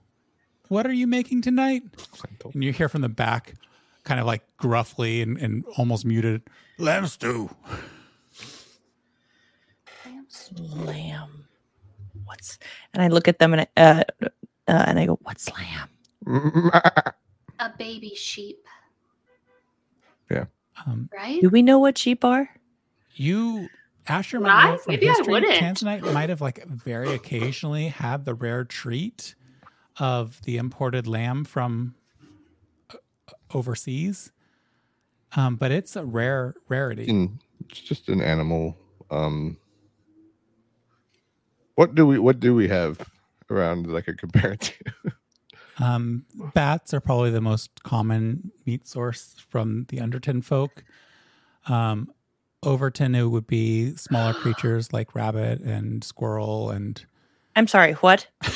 [0.70, 1.84] what are you making tonight?
[2.54, 3.56] And you hear from the back
[4.04, 6.44] kind of like gruffly and, and almost muted
[6.78, 7.50] lamb stew.
[10.60, 11.48] Lamb.
[12.26, 12.60] What's
[12.94, 14.04] and I look at them and I, uh,
[14.68, 15.90] uh, and I go, "What's lamb?"
[17.60, 18.66] a baby sheep,
[20.86, 21.42] um, right?
[21.42, 22.50] Do we know what sheep are?
[23.16, 23.70] you
[24.08, 24.72] Asher Would might I?
[24.72, 25.32] know from Maybe I history.
[25.34, 25.54] wouldn't.
[25.54, 29.36] Tanzanite might have like very occasionally had the rare treat
[29.98, 31.96] of the imported lamb from
[32.92, 32.98] uh,
[33.54, 34.32] overseas,
[35.36, 37.06] um, but it's a rare rarity.
[37.06, 38.78] in- it's just an animal.
[39.12, 39.58] Um,
[41.76, 43.00] what do we what do we have
[43.50, 45.12] around that I could compare it to?
[45.80, 50.84] Um, bats are probably the most common meat source from the Underton folk.
[51.68, 52.12] Um,
[52.64, 57.04] Overton it would be smaller creatures like rabbit and squirrel and
[57.56, 57.94] I'm sorry.
[57.94, 58.28] What?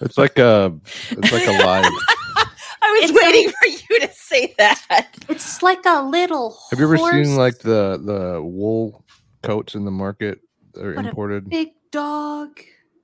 [0.00, 0.74] It's like a
[1.10, 1.84] it's like a live.
[2.82, 5.12] I was It's a- waiting for you to say that.
[5.28, 6.56] It's like a little.
[6.70, 9.04] Have you ever horse, seen like the the wool
[9.42, 10.40] coats in the market
[10.72, 11.50] They're What a imported?
[11.50, 12.58] big dog,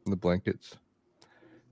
[0.06, 0.76] The blankets.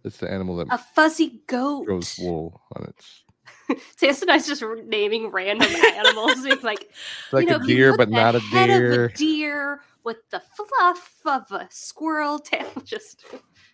[0.04, 1.86] It's the animal that a fuzzy goat?
[1.86, 3.22] grows wool on its.
[4.00, 6.42] Tanzanite's just naming random animals.
[6.42, 9.04] Being like, It's like you know, a deer, but not a head of deer.
[9.06, 12.70] a deer with the fluff of a squirrel tail.
[12.84, 13.24] Just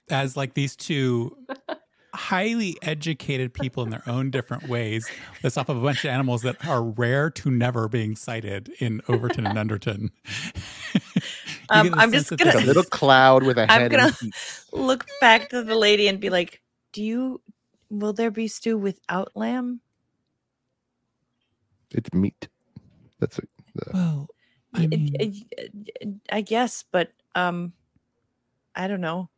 [0.08, 1.36] as like these two
[2.14, 5.08] highly educated people in their own different ways
[5.42, 9.00] list off of a bunch of animals that are rare to never being sighted in
[9.08, 10.10] Overton and Underton.
[11.72, 13.90] Um, I'm just gonna- a little cloud with a I'm head.
[13.92, 14.12] gonna-
[14.72, 16.60] Look back to the lady and be like,
[16.92, 17.40] "Do you?
[17.90, 19.80] Will there be stew without lamb?"
[21.92, 22.48] It's meat.
[23.20, 23.48] That's it.
[23.76, 24.28] The, well,
[24.74, 25.32] I Y- mean, y-
[26.02, 27.72] y- I guess, but um,
[28.74, 29.28] I don't know.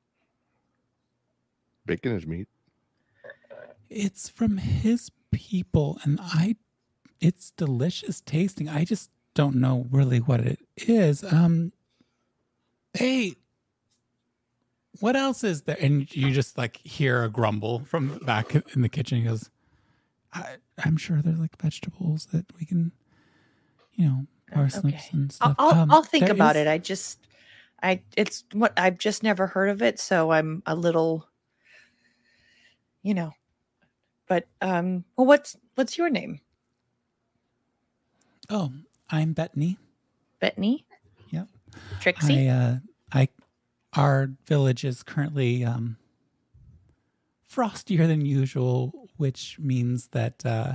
[1.84, 2.48] bacon is meat.
[3.92, 6.56] It's from his people, and I,
[7.20, 8.68] it's delicious tasting.
[8.68, 11.22] I just don't know really what it is.
[11.24, 11.72] Um,
[12.94, 13.34] hey,
[15.00, 15.76] what else is there?
[15.80, 19.18] And you just like hear a grumble from back in the kitchen.
[19.18, 19.50] He goes,
[20.32, 22.92] I, "I'm sure there's like vegetables that we can,
[23.94, 25.08] you know, parsnips Okay.
[25.12, 26.68] and I'll stuff." I'll, Um, I'll think about is- it.
[26.68, 27.18] I just,
[27.82, 31.26] I it's what I've just never heard of it, so I'm a little,
[33.02, 33.32] you know.
[34.28, 36.40] But um, well, what's what's your name,
[38.50, 38.70] Oh,
[39.10, 39.78] I'm Bethany.
[40.40, 40.84] Bettany?
[41.30, 41.48] Yep.
[42.00, 42.50] Trixie.
[42.50, 42.76] I, uh,
[43.12, 43.28] I,
[43.94, 45.96] our village is currently um,
[47.50, 50.74] frostier than usual, which means that uh,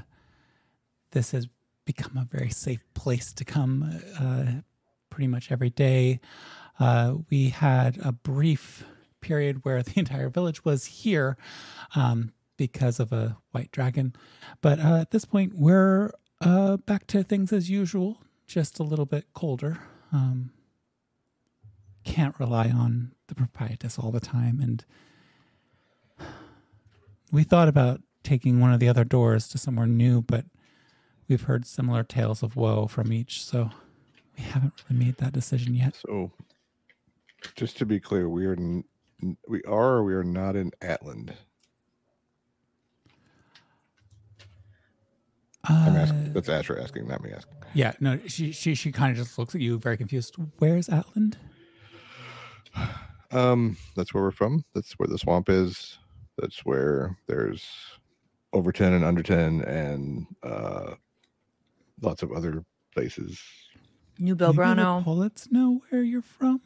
[1.11, 1.47] this has
[1.85, 4.61] become a very safe place to come uh,
[5.09, 6.19] pretty much every day.
[6.79, 8.83] Uh, we had a brief
[9.21, 11.37] period where the entire village was here
[11.95, 14.13] um, because of a white dragon.
[14.61, 19.05] But uh, at this point, we're uh, back to things as usual, just a little
[19.05, 19.79] bit colder.
[20.11, 20.51] Um,
[22.03, 24.59] can't rely on the proprietress all the time.
[24.61, 24.83] And
[27.31, 30.45] we thought about taking one of the other doors to somewhere new, but
[31.27, 33.43] we've heard similar tales of woe from each.
[33.43, 33.71] So
[34.37, 35.95] we haven't really made that decision yet.
[35.95, 36.31] So,
[37.55, 38.83] just to be clear, we are n-
[39.47, 41.33] we are or we are not in Atland.
[45.69, 46.27] I'm asking.
[46.27, 47.53] Uh, That's Asher asking, not me asking.
[47.73, 50.35] yeah, no, she she she kind of just looks at you very confused.
[50.59, 51.35] Where's Atland?
[53.29, 54.63] Um, that's where we're from.
[54.73, 55.97] That's where the swamp is.
[56.37, 57.65] That's where there's
[58.53, 60.93] Overton and Underton and uh,
[62.01, 62.63] lots of other
[62.93, 63.37] places.
[64.17, 65.03] New Maybe the Belgrano.
[65.03, 66.61] Pullets know where you're from.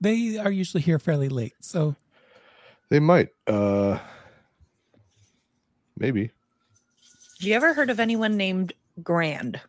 [0.00, 1.96] They are usually here fairly late, so
[2.88, 3.30] They might.
[3.48, 3.98] Uh,
[5.98, 6.30] maybe.
[7.44, 8.72] Have you ever heard of anyone named
[9.02, 9.60] Grand?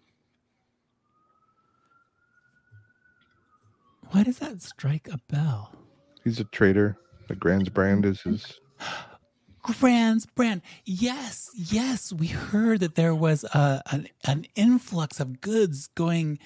[4.11, 5.75] why does that strike a bell?
[6.23, 6.95] He's a trader.
[7.27, 8.61] The Grand's brand is his.
[9.61, 10.61] Grand's brand.
[10.85, 12.13] Yes, yes.
[12.13, 16.39] We heard that there was a, an, an influx of goods going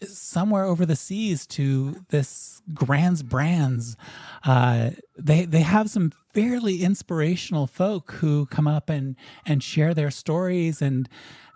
[0.00, 3.98] somewhere over the seas to this Grand's brands.
[4.44, 9.16] Uh, they they have some fairly inspirational folk who come up and
[9.46, 10.82] and share their stories.
[10.82, 11.08] And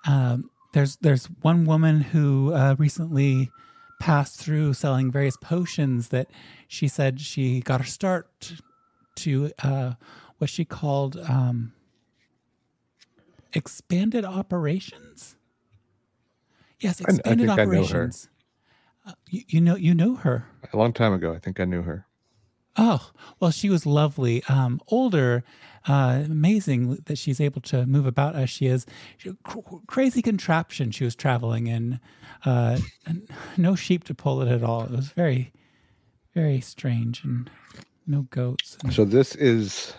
[0.06, 3.50] um, there's there's one woman who uh, recently
[4.00, 6.28] passed through selling various potions that
[6.68, 8.52] she said she got her start
[9.16, 9.94] to uh,
[10.38, 11.72] what she called um,
[13.52, 15.34] expanded operations.
[16.80, 17.76] Yes, I- I expanded think I know her.
[17.78, 18.28] operations.
[19.06, 20.46] Uh, you, you know, you knew her.
[20.72, 22.06] A long time ago, I think I knew her.
[22.78, 23.10] Oh,
[23.40, 24.42] well, she was lovely.
[24.44, 25.42] Um, older,
[25.88, 28.86] uh, amazing that she's able to move about as she is.
[29.16, 29.58] She, cr-
[29.88, 31.98] crazy contraption she was traveling in.
[32.44, 34.84] Uh, and no sheep to pull it at all.
[34.84, 35.52] It was very,
[36.34, 37.50] very strange and
[38.06, 38.78] no goats.
[38.84, 39.94] and- So this is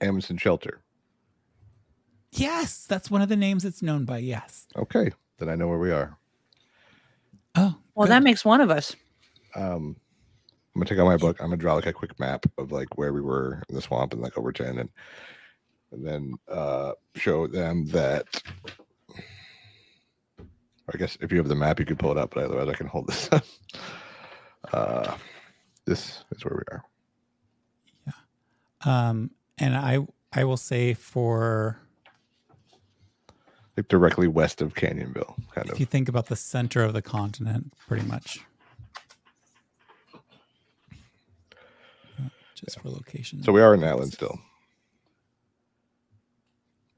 [0.00, 0.80] Amundsen Shelter.
[2.32, 4.18] yes, that's one of the names it's known by.
[4.18, 4.66] Yes.
[4.76, 6.16] Okay, then I know where we are.
[7.54, 8.12] Oh, Well, good.
[8.12, 8.94] that makes one of us.
[9.54, 9.96] Um,
[10.74, 11.38] I'm gonna take out my book.
[11.40, 14.12] I'm gonna draw like a quick map of like where we were in the swamp
[14.12, 14.88] and like over and
[15.92, 18.26] and then uh, show them that.
[20.92, 22.74] I guess if you have the map, you could pull it up, but otherwise I
[22.74, 23.28] can hold this.
[23.32, 23.44] up.
[24.72, 25.16] uh,
[25.86, 26.84] this is where we are.
[28.06, 31.80] Yeah, um, and I I will say for
[33.76, 35.72] like directly west of Canyonville, kind if of.
[35.72, 38.40] If you think about the center of the continent, pretty much.
[42.64, 43.42] Just for location.
[43.42, 44.38] So we are in Atlan still,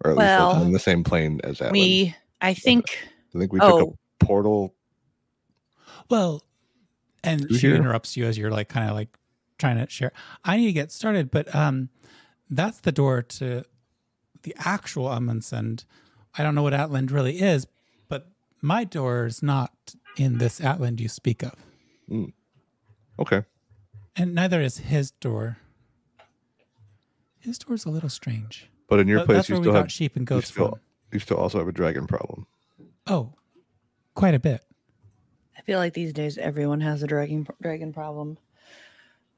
[0.04, 1.72] or at least like, on the same plane as Atlan.
[1.72, 2.86] We, I think,
[3.34, 3.96] I think we took oh.
[4.20, 4.74] a portal.
[6.10, 6.42] Well,
[7.22, 7.76] and she here?
[7.76, 9.16] interrupts you as you're like kind of like
[9.58, 10.12] trying to share.
[10.44, 11.88] I need to get started, but um,
[12.50, 13.64] that's the door to
[14.42, 15.78] the actual Amundsen.
[16.36, 17.66] I don't know what Atland really is,
[18.08, 18.28] but
[18.60, 19.72] my door is not
[20.16, 21.54] in this Atland you speak of,
[23.18, 23.42] Okay,
[24.16, 25.58] and neither is his door.
[27.38, 28.68] His door's a little strange.
[28.88, 30.26] but in your But place, that's you where we still got have sheep and you
[30.26, 30.80] goats still, from.
[31.12, 32.46] you still also have a dragon problem.
[33.06, 33.32] Oh,
[34.14, 34.62] quite a bit.
[35.58, 38.38] I feel like these days everyone has a dragon dragon problem.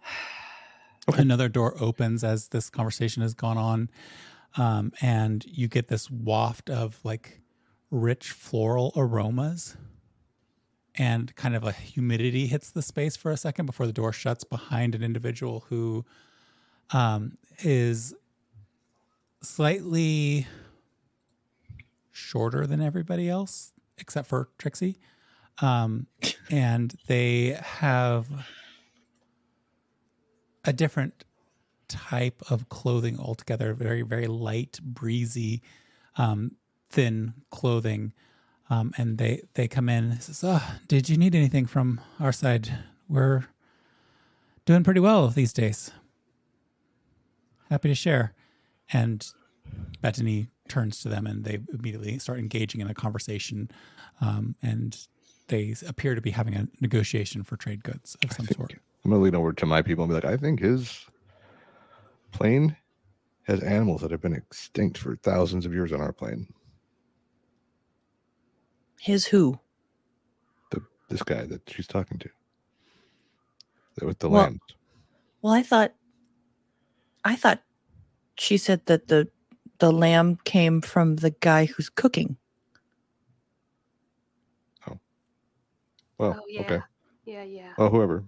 [1.09, 3.91] another door opens as this conversation has gone on
[4.57, 7.41] um, and you get this waft of like
[7.91, 9.77] rich floral aromas
[10.97, 14.45] and kind of a humidity hits the space for a second before the door shuts
[14.45, 16.05] behind an individual who
[16.93, 18.15] um, is
[19.43, 20.47] slightly
[22.13, 24.99] shorter than everybody else except for trixie.
[25.61, 26.07] Um,
[26.51, 28.27] and they have
[30.65, 31.25] a different
[31.89, 35.63] type of clothing altogether very very light breezy
[36.17, 36.53] um,
[36.91, 38.13] thin clothing
[38.75, 42.33] um, and they they come in and says oh did you need anything from our
[42.33, 42.71] side?
[43.09, 43.45] We're
[44.65, 45.91] doing pretty well these days.
[47.71, 48.35] Happy to share.
[48.93, 49.27] And
[50.01, 53.71] bethany turns to them and they immediately start engaging in a conversation
[54.21, 55.07] um, and
[55.49, 58.75] they appear to be having a negotiation for trade goods of some think- sort.
[59.05, 61.05] I'm gonna lean over to my people and be like, I think his
[62.33, 62.75] plane
[63.43, 66.47] has animals that have been extinct for thousands of years on our plane.
[69.05, 69.61] His who?
[70.71, 70.81] The
[71.11, 72.31] this guy that she's talking to.
[73.97, 74.61] The- With the Well- lambs.
[75.43, 75.93] Well, I thought,
[77.23, 77.63] I thought
[78.39, 79.29] she said that the
[79.79, 82.39] the lamb came from the guy who's cooking.
[86.17, 86.61] Well, oh yeah.
[86.61, 86.81] okay.
[87.27, 87.73] Yeah, yeah.
[87.77, 88.25] Well, whoever.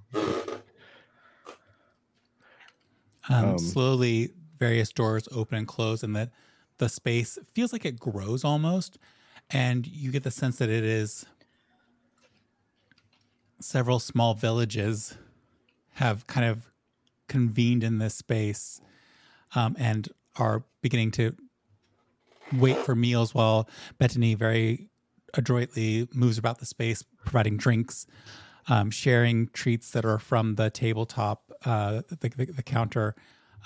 [3.29, 6.33] Um, Um, slowly, various doors open and close, and that
[6.79, 8.99] the space feels like it grows almost,
[9.51, 11.27] and you get the sense that it is
[13.61, 15.17] several small villages
[15.95, 16.71] have kind of
[17.29, 18.81] convened in this space
[19.55, 21.35] um, and are beginning to
[22.53, 23.69] wait for meals while
[23.99, 24.89] Bethany very
[25.35, 28.07] adroitly moves about the space, providing drinks,
[28.69, 33.15] um, sharing treats that are from the tabletop, uh, the, the, the counter.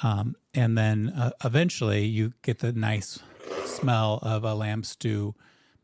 [0.02, 3.18] Um, and then uh, eventually you get the nice
[3.64, 5.34] smell of a lamb stew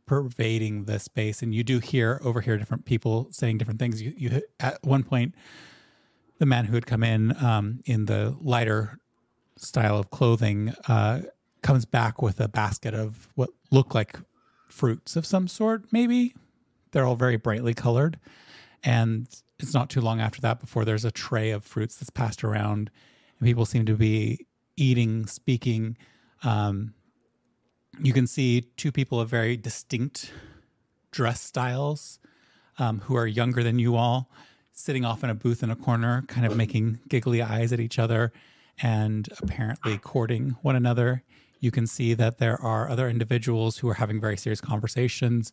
[0.07, 4.00] pervading the space, and you do hear overhear different people saying different things.
[4.00, 5.34] You, you at one point,
[6.38, 8.98] the man who had come in um, in the lighter
[9.57, 11.22] style of clothing uh,
[11.62, 14.18] comes back with a basket of what look like
[14.68, 15.84] fruits of some sort.
[15.90, 16.34] Maybe
[16.92, 18.18] they're all very brightly colored,
[18.84, 19.26] and
[19.59, 22.90] it's not too long after that before there's a tray of fruits that's passed around,
[23.38, 24.46] and people seem to be
[24.76, 25.96] eating, speaking.
[26.44, 26.94] Um,
[28.01, 30.32] you can see two people of very distinct
[31.11, 32.18] dress styles
[32.78, 34.30] um, who are younger than you all
[34.72, 37.99] sitting off in a booth in a corner kind of making giggly eyes at each
[37.99, 38.32] other
[38.82, 41.22] and apparently courting one another.
[41.61, 45.53] You can see that there are other individuals who are having very serious conversations.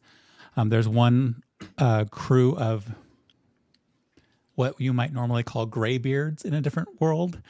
[0.58, 1.44] Um, there's one
[1.78, 2.94] uh, crew of
[4.56, 7.42] what you might normally call graybeards in a different world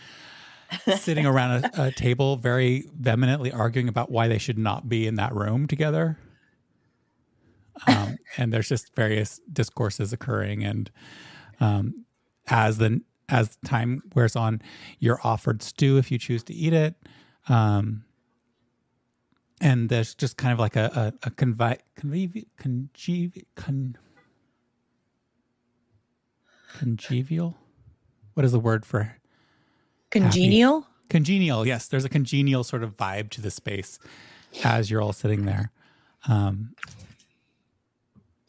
[0.97, 5.15] sitting around a, a, table, very vehemently arguing about why they should not be in
[5.15, 6.17] that room together.
[7.87, 10.91] Um, and there's just various discourses occurring, and
[11.59, 12.05] um,
[12.47, 14.61] as the as time wears on,
[14.99, 16.95] you're offered stew if you choose to eat it.
[17.49, 18.03] Um,
[19.59, 21.79] and there's just kind of like a a, a convi-
[23.55, 23.97] con-
[26.77, 27.55] congevial.
[28.33, 29.15] What is the word for
[30.13, 30.81] Congenial?
[30.81, 30.93] Happy.
[31.09, 31.87] Congenial, yes.
[31.87, 33.97] There's a congenial sort of vibe to the space
[34.63, 35.71] as you're all sitting there.
[36.27, 36.75] Um,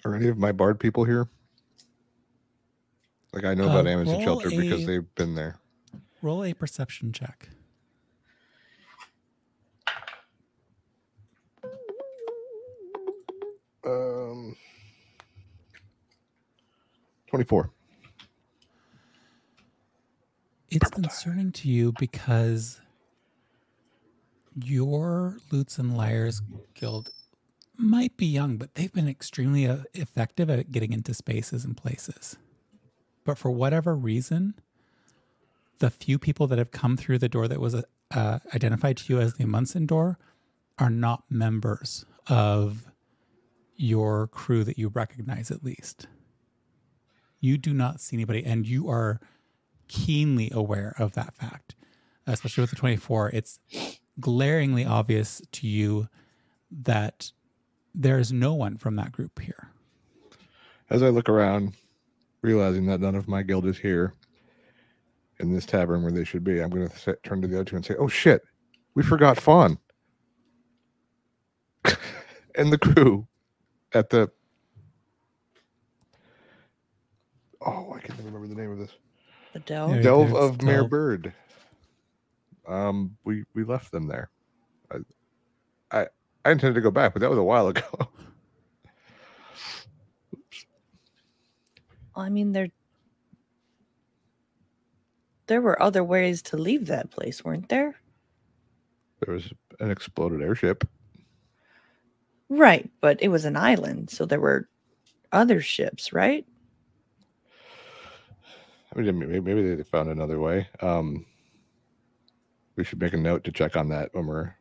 [0.05, 1.27] Are any of my bard people here?
[3.33, 5.57] Like I know about uh, Amazon Shelter a, because they've been there.
[6.21, 7.49] Roll a perception check.
[13.87, 14.57] Um,
[17.27, 17.71] twenty-four
[20.75, 22.81] it's concerning to you because
[24.57, 26.43] your Lutes and Liars
[26.75, 27.11] Guild
[27.77, 32.37] might be young, but they've been extremely uh, effective at getting into spaces and places.
[33.25, 34.55] But for whatever reason,
[35.79, 37.77] the few people that have come through the door that was
[38.11, 40.19] uh, identified to you as the Munson door
[40.79, 42.87] are not members of
[43.77, 46.07] your crew that you recognize, at least.
[47.41, 49.21] You do not see anybody, and you are
[49.95, 51.77] keenly aware of that fact,
[52.27, 53.31] especially with the 24.
[53.31, 53.61] It's
[54.19, 56.09] glaringly obvious to you
[56.71, 57.31] that
[57.95, 59.71] there is no one from that group here.
[60.91, 61.75] As I look around,
[62.43, 64.15] realizing that none of my guild is here
[65.39, 67.77] in this tavern where they should be, I'm going to turn to the other two
[67.77, 68.43] and say, "Oh shit,
[68.95, 69.79] we forgot Fawn
[72.57, 73.29] and the crew
[73.93, 74.29] at the."
[77.65, 78.91] Oh, I can't remember the name of this.
[79.55, 80.03] The Delve.
[80.03, 81.33] Delve of Mayor Bird.
[82.67, 84.29] Um, we we left them there.
[84.91, 84.97] I,
[85.93, 86.07] I
[86.45, 87.87] I intended to go back, but that was a while ago.
[90.35, 90.67] Oops.
[92.17, 92.69] I mean, there
[95.47, 97.95] there were other ways to leave that place, weren't there?
[99.21, 100.85] There was an exploded airship.
[102.49, 104.69] Right, but it was an island, so there were
[105.31, 106.45] other ships, right?
[108.97, 110.69] I mean, maybe, maybe they found another way.
[110.81, 111.27] Um,
[112.77, 114.55] we should make a note to check on that when we're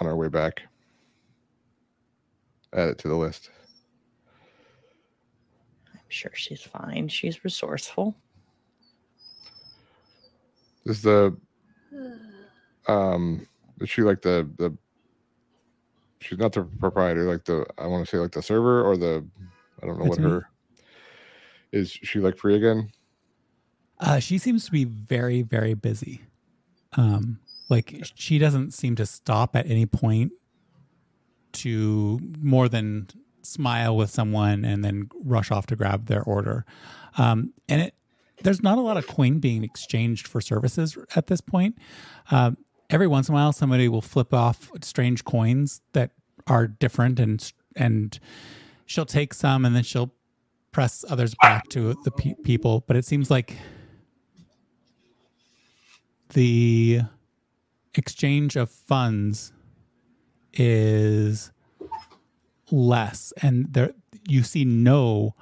[0.00, 0.62] on our way back.
[2.72, 3.50] Add it to the list.
[5.92, 7.08] I'm sure she's fine.
[7.08, 8.14] She's resourceful.
[10.84, 11.36] Is the
[12.86, 13.46] um
[13.80, 14.76] is she like the the
[16.20, 19.26] she's not the proprietor, like the I want to say like the server or the
[19.82, 20.30] I don't know That's what me.
[20.30, 20.50] her
[21.76, 22.90] is she like free again?
[23.98, 26.22] Uh, she seems to be very, very busy.
[26.96, 27.38] Um,
[27.68, 30.32] like she doesn't seem to stop at any point
[31.52, 33.08] to more than
[33.42, 36.64] smile with someone and then rush off to grab their order.
[37.16, 37.94] Um, and it
[38.42, 41.78] there's not a lot of coin being exchanged for services at this point.
[42.30, 42.58] Um,
[42.90, 46.10] every once in a while, somebody will flip off strange coins that
[46.46, 48.18] are different, and and
[48.84, 50.12] she'll take some, and then she'll
[50.72, 53.56] press others back to the pe- people, but it seems like
[56.30, 57.00] the
[57.94, 59.52] exchange of funds
[60.52, 61.50] is
[62.70, 63.92] less, and there
[64.28, 65.34] you see no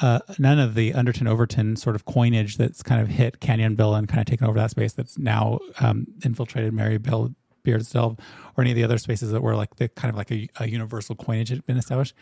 [0.00, 4.08] uh, none of the Underton Overton sort of coinage that's kind of hit Canyonville and
[4.08, 7.34] kind of taken over that space that's now um, infiltrated Mary Bell
[7.64, 8.16] Beard's Delve
[8.56, 10.68] or any of the other spaces that were like the kind of like a, a
[10.68, 12.14] universal coinage had been established.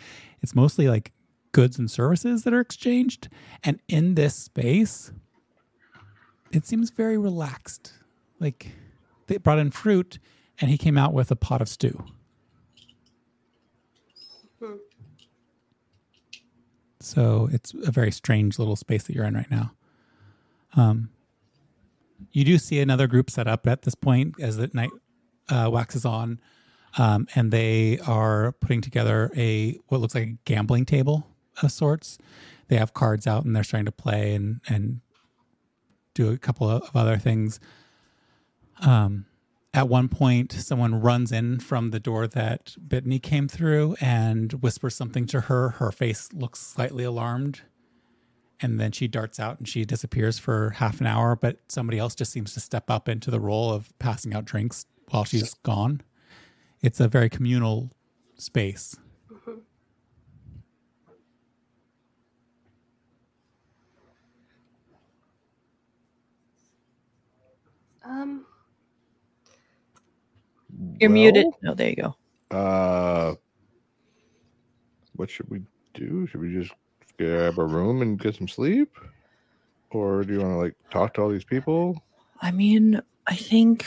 [0.42, 1.12] It's mostly like
[1.56, 3.30] goods and services that are exchanged.
[3.64, 5.10] And in this space,
[6.52, 7.94] it seems very relaxed.
[8.38, 8.72] Like
[9.26, 10.18] they brought in fruit
[10.60, 12.04] and he came out with a pot of stew.
[14.60, 14.74] Hmm.
[17.00, 19.72] So it's a very strange little space that you're in right now.
[20.74, 21.08] Um,
[22.32, 24.90] you do see another group set up at this point as the night
[25.48, 26.38] uh, waxes on,
[26.98, 31.26] um, and they are putting together a what looks like a gambling table
[31.62, 32.18] of sorts.
[32.68, 35.00] They have cards out and they're starting to play and and
[36.14, 37.60] do a couple of other things.
[38.80, 39.26] Um,
[39.76, 44.94] at one point, someone runs in from the door that Bethany came through and whispers
[44.94, 45.70] something to her.
[45.70, 47.60] Her face looks slightly alarmed.
[48.58, 51.36] And then she darts out and she disappears for half an hour.
[51.36, 54.86] But somebody else just seems to step up into the role of passing out drinks
[55.10, 56.00] while she's gone.
[56.80, 57.90] It's a very communal
[58.36, 58.96] space.
[68.06, 68.44] Um,
[71.00, 71.44] You're muted.
[71.44, 72.16] Well, No, there you go.
[72.56, 73.34] Uh,
[75.16, 75.62] what should we
[75.94, 76.26] do?
[76.26, 76.72] Should we just
[77.18, 78.96] grab a room and get some sleep,
[79.90, 82.02] or do you want to like talk to all these people?
[82.40, 83.86] I mean, I think.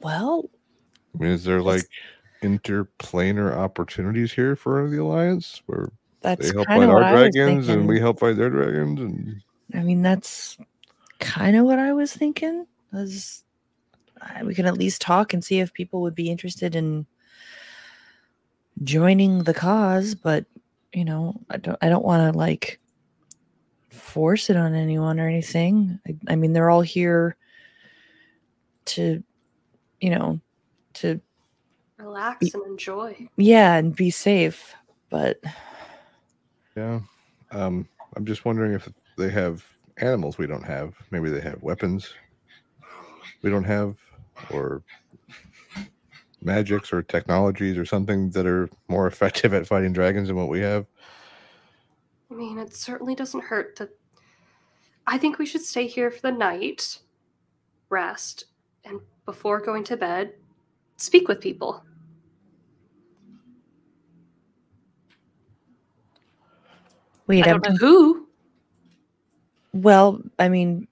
[0.00, 0.50] Well,
[1.14, 1.88] I mean, is there like
[2.42, 5.90] interplanar opportunities here for the alliance where
[6.20, 9.00] that's they help fight our what I dragons and we help fight their dragons?
[9.00, 9.42] And
[9.74, 10.58] I mean, that's
[11.22, 12.66] kind of what I was thinking.
[12.92, 13.44] Was
[14.20, 17.06] uh, we can at least talk and see if people would be interested in
[18.82, 20.44] joining the cause, but
[20.92, 21.78] you know, I don't.
[21.80, 22.78] I don't want to like
[23.88, 25.98] force it on anyone or anything.
[26.06, 27.36] I, I mean, they're all here
[28.84, 29.22] to,
[30.00, 30.40] you know,
[30.94, 31.20] to
[31.96, 33.28] relax and enjoy.
[33.36, 34.74] yeah, and be safe.
[35.08, 35.40] But
[36.76, 37.00] yeah,
[37.52, 39.64] um, I'm just wondering if they have
[39.98, 40.94] animals we don't have.
[41.10, 42.14] Maybe they have weapons
[43.42, 43.96] we don't have,
[44.50, 44.82] or
[46.40, 50.60] magics or technologies or something that are more effective at fighting dragons than what we
[50.60, 50.86] have.
[52.30, 53.90] I mean, it certainly doesn't hurt to.
[55.06, 57.00] I think we should stay here for the night,
[57.90, 58.46] rest,
[58.84, 60.32] and before going to bed,
[60.96, 61.84] speak with people.
[67.26, 68.28] We I don't know who.
[69.72, 70.86] Well, I mean,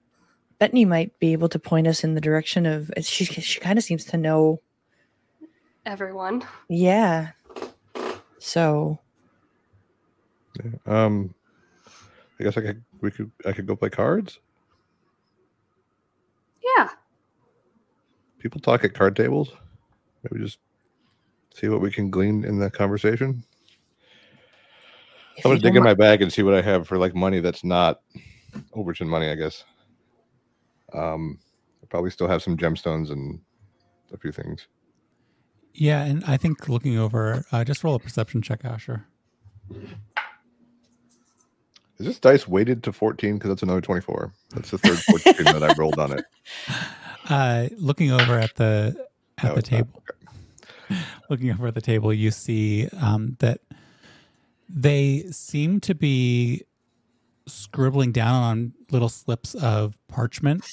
[0.59, 2.91] Bethany might be able to point us in the direction of.
[3.01, 4.59] She she kind of seems to know.
[5.85, 6.43] Everyone.
[6.69, 7.31] Yeah.
[8.39, 8.99] So
[10.85, 11.33] Um,
[12.39, 14.39] I guess I could we could I could go play cards.
[16.77, 16.89] Yeah.
[18.39, 19.51] People talk at card tables.
[20.23, 20.59] Maybe just
[21.53, 23.43] see what we can glean in the conversation.
[25.37, 27.39] if I'm gonna dig in my bag and see what I have for like money
[27.39, 28.01] that's not
[28.73, 29.63] Overton money, I guess.
[30.93, 31.39] Um,
[31.83, 33.39] I probably still have some gemstones and
[34.13, 34.67] a few things.
[35.73, 39.05] Yeah, and I think looking over, uh, just roll a perception check, Asher.
[41.99, 43.35] Is this dice weighted to 14?
[43.35, 44.33] Because that's another 24.
[44.55, 46.25] That's the third 14 that I rolled on it.
[47.29, 49.07] Uh, looking over at the
[49.37, 49.87] at No, the it's not.
[49.87, 50.03] table,
[51.29, 53.61] looking over at the table, you see um, that
[54.67, 56.63] they seem to be
[57.51, 60.65] scribbling down on little slips of parchment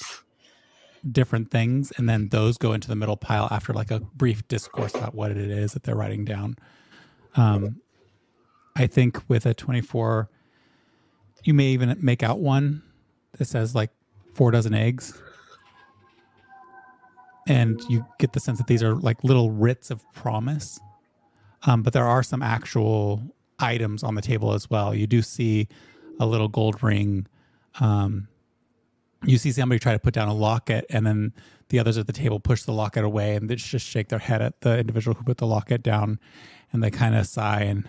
[1.11, 4.95] different things and then those go into the middle pile after like a brief discourse
[4.95, 6.57] about what it is that they're writing down.
[7.37, 7.81] Um,
[8.75, 10.29] i think with a 24
[11.45, 12.83] you may even make out one
[13.37, 13.91] that says like
[14.33, 15.21] four dozen eggs.
[17.47, 20.79] And you get the sense that these are like little writs of promise.
[21.67, 23.23] Um, but there are some actual
[23.59, 24.95] items on the table as well.
[24.95, 25.67] You do see
[26.21, 27.27] a little gold ring
[27.81, 28.29] um,
[29.25, 31.33] you see somebody try to put down a locket and then
[31.71, 34.41] the others at the table push the locket away and they just shake their head
[34.43, 36.19] at the individual who put the locket down
[36.73, 37.87] and they kind of sigh and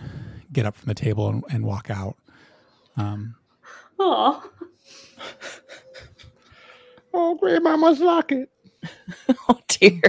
[0.51, 2.17] get up from the table and, and walk out
[2.97, 3.35] um,
[3.99, 4.43] Oh,
[7.13, 8.49] Oh, grandmama's locket.
[9.49, 10.01] Oh dear.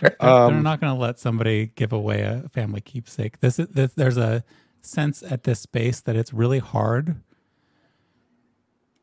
[0.00, 3.68] they're, they're Um, not going to let somebody give away a family keepsake this is
[3.68, 4.44] this, there's a
[4.82, 7.16] sense at this space that it's really hard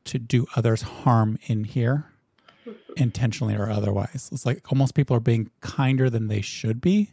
[0.09, 2.05] to do others harm in here
[2.97, 7.11] intentionally or otherwise it's like almost people are being kinder than they should be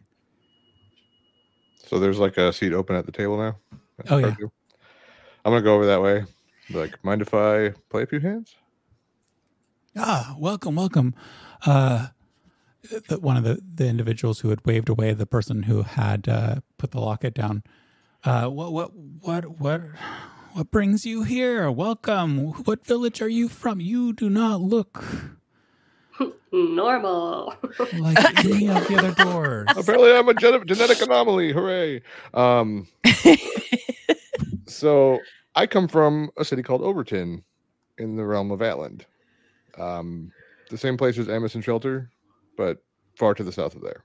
[1.86, 3.56] So there's like a seat open at the table now.
[4.10, 4.34] Oh, yeah.
[5.44, 6.24] I'm gonna go over that way.
[6.70, 8.56] Like, mind if I play a few hands?
[9.96, 11.14] Ah, welcome, welcome.
[11.64, 12.08] Uh,
[13.08, 16.56] the, one of the, the individuals who had waved away the person who had uh,
[16.76, 17.62] put the locket down.
[18.24, 19.80] Uh, what, what, what, what,
[20.56, 21.70] what brings you here?
[21.70, 22.38] Welcome.
[22.64, 23.78] What village are you from?
[23.78, 25.04] You do not look.
[26.50, 27.54] Normal.
[27.98, 29.68] like any of the other doors.
[29.76, 31.52] Apparently, I'm a gen- genetic anomaly.
[31.52, 32.00] Hooray!
[32.32, 32.88] Um,
[34.66, 35.18] so
[35.54, 37.44] I come from a city called Overton,
[37.98, 39.02] in the realm of Atland.
[39.76, 40.32] Um,
[40.70, 42.10] the same place as Amison Shelter,
[42.56, 42.82] but
[43.18, 44.04] far to the south of there.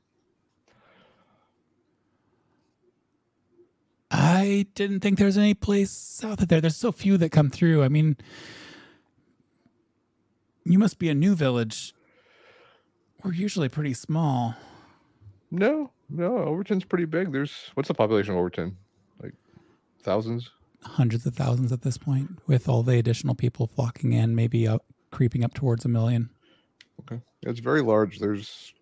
[4.41, 6.61] I didn't think there was any place south of there.
[6.61, 7.83] There's so few that come through.
[7.83, 8.17] I mean,
[10.65, 11.93] you must be a new village.
[13.23, 14.55] We're usually pretty small.
[15.51, 17.31] No, no, Overton's pretty big.
[17.31, 18.77] There's what's the population of Overton?
[19.21, 19.33] Like
[20.01, 20.49] thousands.
[20.83, 24.83] Hundreds of thousands at this point, with all the additional people flocking in, maybe up,
[25.11, 26.31] creeping up towards a million.
[27.01, 28.17] Okay, it's very large.
[28.17, 28.73] There's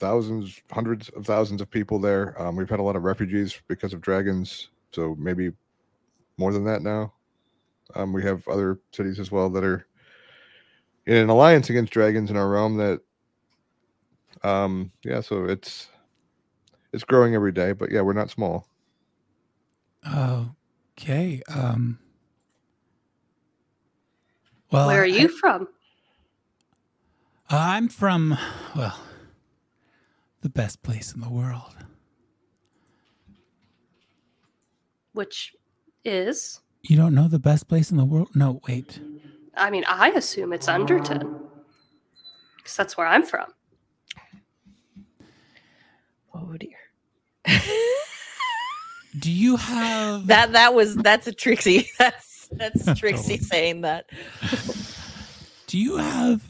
[0.00, 2.40] thousands, hundreds of thousands of people there.
[2.42, 5.52] Um, we've had a lot of refugees because of dragons, so maybe
[6.36, 7.12] more than that now.
[7.94, 9.86] Um, we have other cities as well that are
[11.06, 12.76] in an alliance against dragons in our realm.
[12.76, 13.00] That,
[14.42, 15.88] um, yeah, so it's
[16.92, 17.72] it's growing every day.
[17.72, 18.66] But yeah, we're not small.
[20.06, 20.50] Oh
[20.98, 21.42] okay.
[21.48, 21.98] Um.
[24.70, 25.68] Well, Where are I- you from?
[27.50, 28.36] I'm from,
[28.76, 28.98] well,
[30.42, 31.74] the best place in the world.
[35.18, 35.56] Which
[36.04, 36.60] is?
[36.82, 38.28] You don't know the best place in the world?
[38.36, 39.00] No, wait.
[39.56, 41.40] I mean, I assume it's Underton.
[42.56, 43.52] Because that's where I'm from.
[46.32, 46.78] oh dear.
[49.18, 51.88] Do you have that that was that's a Trixie.
[51.98, 54.06] That's that's Trixie saying that.
[55.66, 56.42] Do you have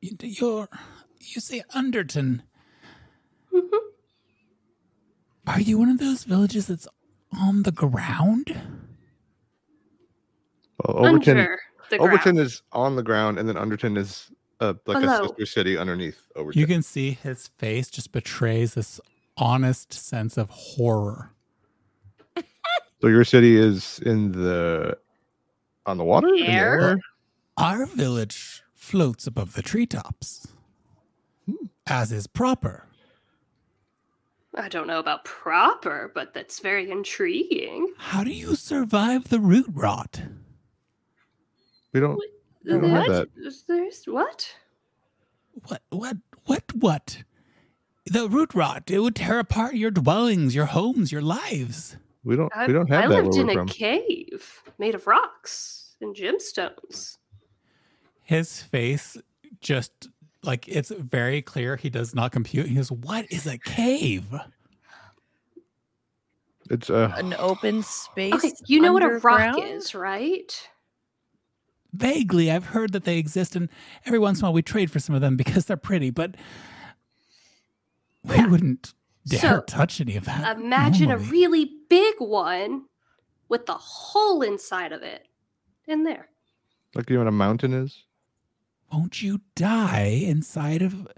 [0.00, 0.68] you- your
[1.20, 2.42] you say Underton?
[3.54, 3.78] Mhm.
[5.46, 6.88] Are you one of those villages that's
[7.40, 8.58] on the ground?
[10.84, 11.58] Well, Overton, Under
[11.90, 15.24] the Overton is on the ground, and then Underton is uh, like Below.
[15.24, 16.60] a sister city underneath Overton.
[16.60, 19.00] You can see his face just betrays this
[19.36, 21.32] honest sense of horror.
[23.00, 24.98] so your city is in the
[25.86, 26.80] on the water, the Air?
[26.80, 26.98] air?
[27.56, 30.48] Our village floats above the treetops,
[31.86, 32.85] as is proper.
[34.56, 37.92] I don't know about proper, but that's very intriguing.
[37.98, 40.22] How do you survive the root rot?
[41.92, 42.16] We don't.
[42.64, 43.08] We don't have What?
[43.36, 43.64] that.
[43.68, 44.48] There's what?
[45.68, 46.16] What, what,
[46.46, 47.22] what, what?
[48.06, 51.96] The root rot, it would tear apart your dwellings, your homes, your lives.
[52.24, 52.52] We don't.
[52.54, 53.68] I, we don't have I that lived where in we're a from.
[53.68, 57.18] cave made of rocks and gemstones.
[58.22, 59.16] His face
[59.60, 60.08] just
[60.46, 62.66] like it's very clear he does not compute.
[62.66, 64.26] He goes, What is a cave?
[66.70, 68.34] It's uh, An open space.
[68.34, 70.68] Okay, you know what a rock is, right?
[71.92, 73.68] Vaguely, I've heard that they exist, and
[74.04, 76.34] every once in a while we trade for some of them because they're pretty, but
[78.24, 78.46] we Yeah.
[78.48, 78.92] wouldn't
[79.26, 80.58] dare So, touch any of that.
[80.58, 82.86] Imagine a really big one
[83.48, 85.28] with the hole inside of it
[85.86, 86.28] in there.
[86.94, 88.05] like you know what a mountain is.
[88.92, 91.08] Won't you die inside of.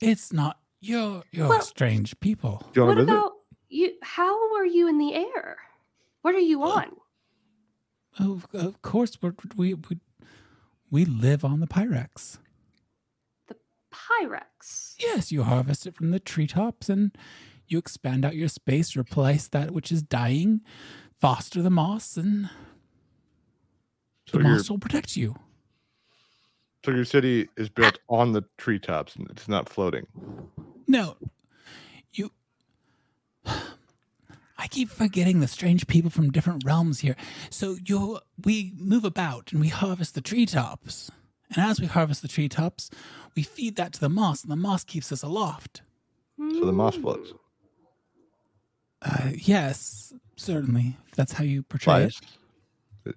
[0.00, 0.58] It's not.
[0.80, 2.62] You're, you're Well- strange people.
[2.74, 3.10] You what visit?
[3.10, 3.32] about
[3.68, 3.94] you?
[4.02, 5.56] How are you in the air?
[6.22, 6.92] What are you on?
[8.18, 9.98] Of, of course, we're, we, we,
[10.90, 12.38] we live on the Pyrex.
[13.46, 13.56] The
[13.92, 14.94] pyrex.
[14.98, 17.16] Yes, you harvest it from the treetops and
[17.68, 20.60] you expand out your space, replace that which is dying,
[21.20, 22.50] foster the moss, and
[24.26, 25.36] So the moss will protect you.
[26.88, 30.06] So your city is built on the treetops and it's not floating.
[30.86, 31.16] No,
[32.12, 32.30] you.
[33.44, 37.14] I keep forgetting the strange people from different realms here.
[37.50, 41.10] So you, we move about and we harvest the treetops,
[41.54, 42.88] and as we harvest the treetops,
[43.36, 45.82] we feed that to the moss, and the moss keeps us aloft.
[46.38, 47.32] So the moss floats.
[49.02, 50.96] Uh, yes, certainly.
[51.08, 52.14] If that's how you portray it.
[53.04, 53.14] It-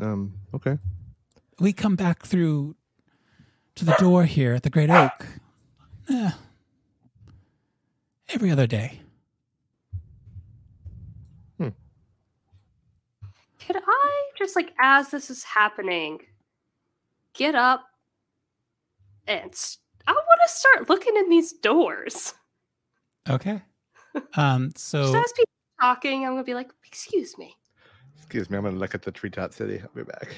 [0.00, 0.34] Um.
[0.54, 0.78] Okay.
[1.60, 2.76] we come back through
[3.78, 5.26] to the door here at the Great Oak
[6.10, 6.30] eh,
[8.30, 9.00] every other day.
[11.58, 11.68] Hmm.
[13.64, 16.18] Could I just like as this is happening,
[17.34, 17.84] get up
[19.28, 19.54] and
[20.06, 22.34] I want to start looking in these doors.
[23.28, 23.62] Okay.
[24.36, 24.70] Um.
[24.72, 27.54] Just So as people are talking, I'm gonna be like, "Excuse me."
[28.16, 28.56] Excuse me.
[28.56, 29.80] I'm gonna look at the treetop city.
[29.80, 30.34] I'll be back.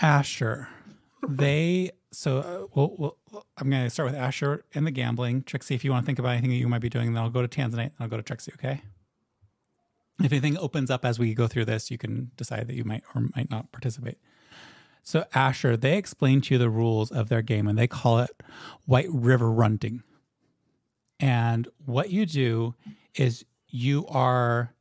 [0.00, 0.68] Asher,
[1.28, 1.90] they.
[2.12, 5.42] So uh, we'll, we'll, I'm going to start with Asher and the gambling.
[5.42, 7.30] Trixie, if you want to think about anything that you might be doing, then I'll
[7.30, 8.52] go to Tanzanite and I'll go to Trixie.
[8.54, 8.82] Okay.
[10.22, 13.04] If anything opens up as we go through this, you can decide that you might
[13.14, 14.18] or might not participate.
[15.02, 18.42] So Asher, they explain to you the rules of their game and they call it
[18.84, 20.02] White River Runting.
[21.18, 22.74] And what you do
[23.14, 24.74] is you are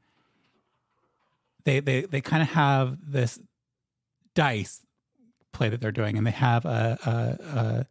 [1.64, 3.40] they they they kind of have this
[4.34, 4.82] dice
[5.52, 7.88] play that they're doing and they have a, a, a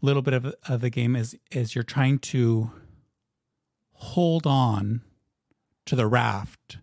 [0.00, 2.70] little bit of, of the game is is you're trying to
[3.92, 5.02] hold on
[5.86, 6.78] to the raft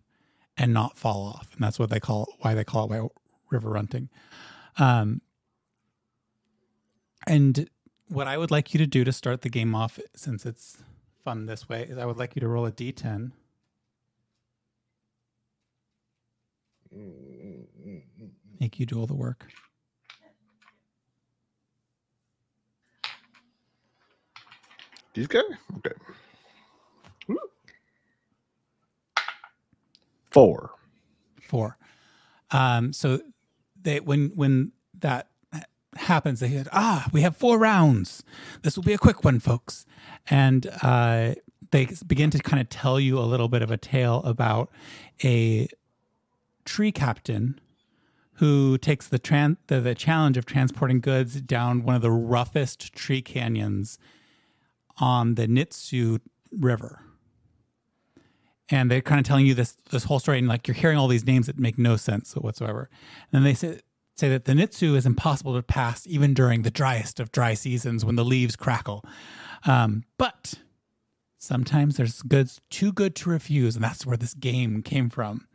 [0.55, 3.11] and not fall off and that's what they call why they call it
[3.49, 4.09] river runting
[4.77, 5.21] um,
[7.25, 7.69] and
[8.07, 10.77] what I would like you to do to start the game off, since it's
[11.23, 13.31] fun this way, is I would like you to roll a d10.
[18.59, 19.47] Make you do all the work.
[25.17, 25.27] These?
[25.77, 25.89] Okay.
[30.29, 30.71] Four.
[31.41, 31.77] Four.
[32.51, 33.19] Um, so
[33.81, 35.29] they when when that
[35.95, 38.23] happens, they said, "Ah, we have four rounds.
[38.61, 39.87] This will be a quick one, folks."
[40.29, 41.33] And uh,
[41.71, 44.69] they begin to kind of tell you a little bit of a tale about
[45.23, 45.67] a
[46.63, 47.59] tree captain
[48.33, 52.93] who takes the, tran- the the challenge of transporting goods down one of the roughest
[52.93, 53.97] tree canyons
[54.99, 56.19] on the Nitsu
[56.51, 57.01] River.
[58.69, 61.07] And they're kind of telling you this this whole story, and like you're hearing all
[61.07, 62.89] these names that make no sense whatsoever.
[63.31, 63.79] And they say
[64.15, 68.03] say that the Nitsu is impossible to pass even during the driest of dry seasons
[68.03, 69.05] when the leaves crackle.
[69.65, 70.55] Um, but
[71.37, 75.47] sometimes there's goods too good to refuse, and that's where this game came from.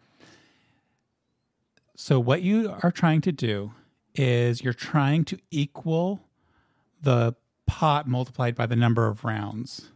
[1.96, 3.72] So what you are trying to do
[4.14, 6.20] is you're trying to equal
[7.00, 7.34] the
[7.72, 9.90] pot multiplied by the number of rounds,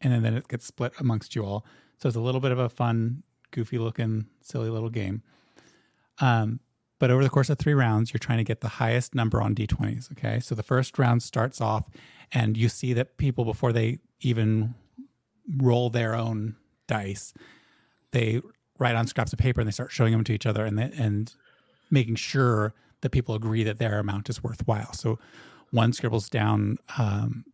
[0.00, 1.66] and then it gets split amongst you all.
[1.98, 5.20] So it's a little bit of a fun, goofy looking, silly little game.
[6.20, 6.60] Um,
[6.98, 9.54] but over the course of three rounds, you're trying to get the highest number on
[9.54, 10.10] d20s.
[10.12, 10.40] Okay.
[10.40, 11.84] So the first round starts off,
[12.32, 14.74] and you see that people, before they even
[15.58, 16.56] roll their own
[16.86, 17.34] dice,
[18.12, 18.40] they
[18.78, 20.90] write on scraps of paper and they start showing them to each other and, they,
[20.96, 21.34] and
[21.90, 22.72] making sure
[23.02, 24.94] that people agree that their amount is worthwhile.
[24.94, 25.18] So
[25.72, 27.44] one scribbles down um,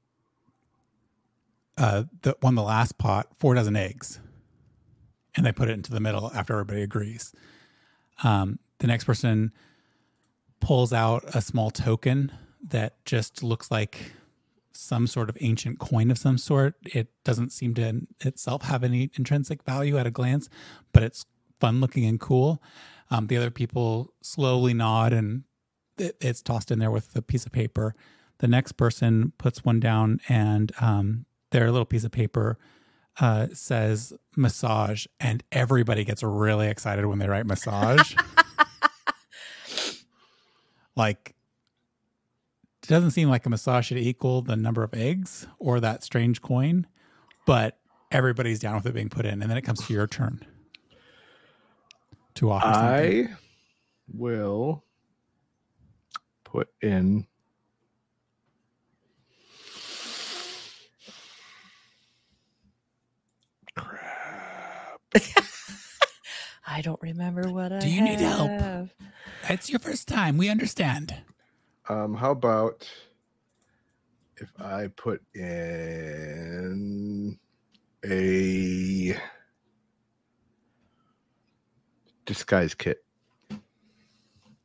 [1.78, 4.20] uh, the one the last pot, four dozen eggs
[5.38, 7.32] and they put it into the middle after everybody agrees.
[8.24, 9.52] Um, the next person
[10.60, 12.32] pulls out a small token
[12.66, 14.12] that just looks like
[14.72, 16.74] some sort of ancient coin of some sort.
[16.84, 20.48] It doesn't seem to itself have any intrinsic value at a glance,
[20.92, 21.24] but it's
[21.60, 22.60] fun looking and cool.
[23.08, 25.44] Um, the other people slowly nod and
[26.00, 27.94] it, it's tossed in there with a piece of paper.
[28.38, 32.58] The next person puts one down and um, their little piece of paper
[33.20, 38.14] uh, says massage, and everybody gets really excited when they write massage.
[40.96, 41.34] like,
[42.82, 46.40] it doesn't seem like a massage should equal the number of eggs or that strange
[46.40, 46.86] coin,
[47.44, 47.78] but
[48.12, 50.46] everybody's down with it being put in, and then it comes to your turn
[52.34, 52.72] to offer.
[52.72, 53.26] Something.
[53.26, 53.36] I
[54.12, 54.84] will
[56.52, 57.26] put in
[63.76, 65.00] crap.
[66.66, 68.50] I don't remember what I Do you need help?
[68.50, 68.94] have.
[69.48, 70.36] It's your first time.
[70.36, 71.14] We understand.
[71.88, 72.88] Um, how about
[74.36, 77.38] if I put in
[78.04, 79.16] a
[82.26, 82.98] disguise kit?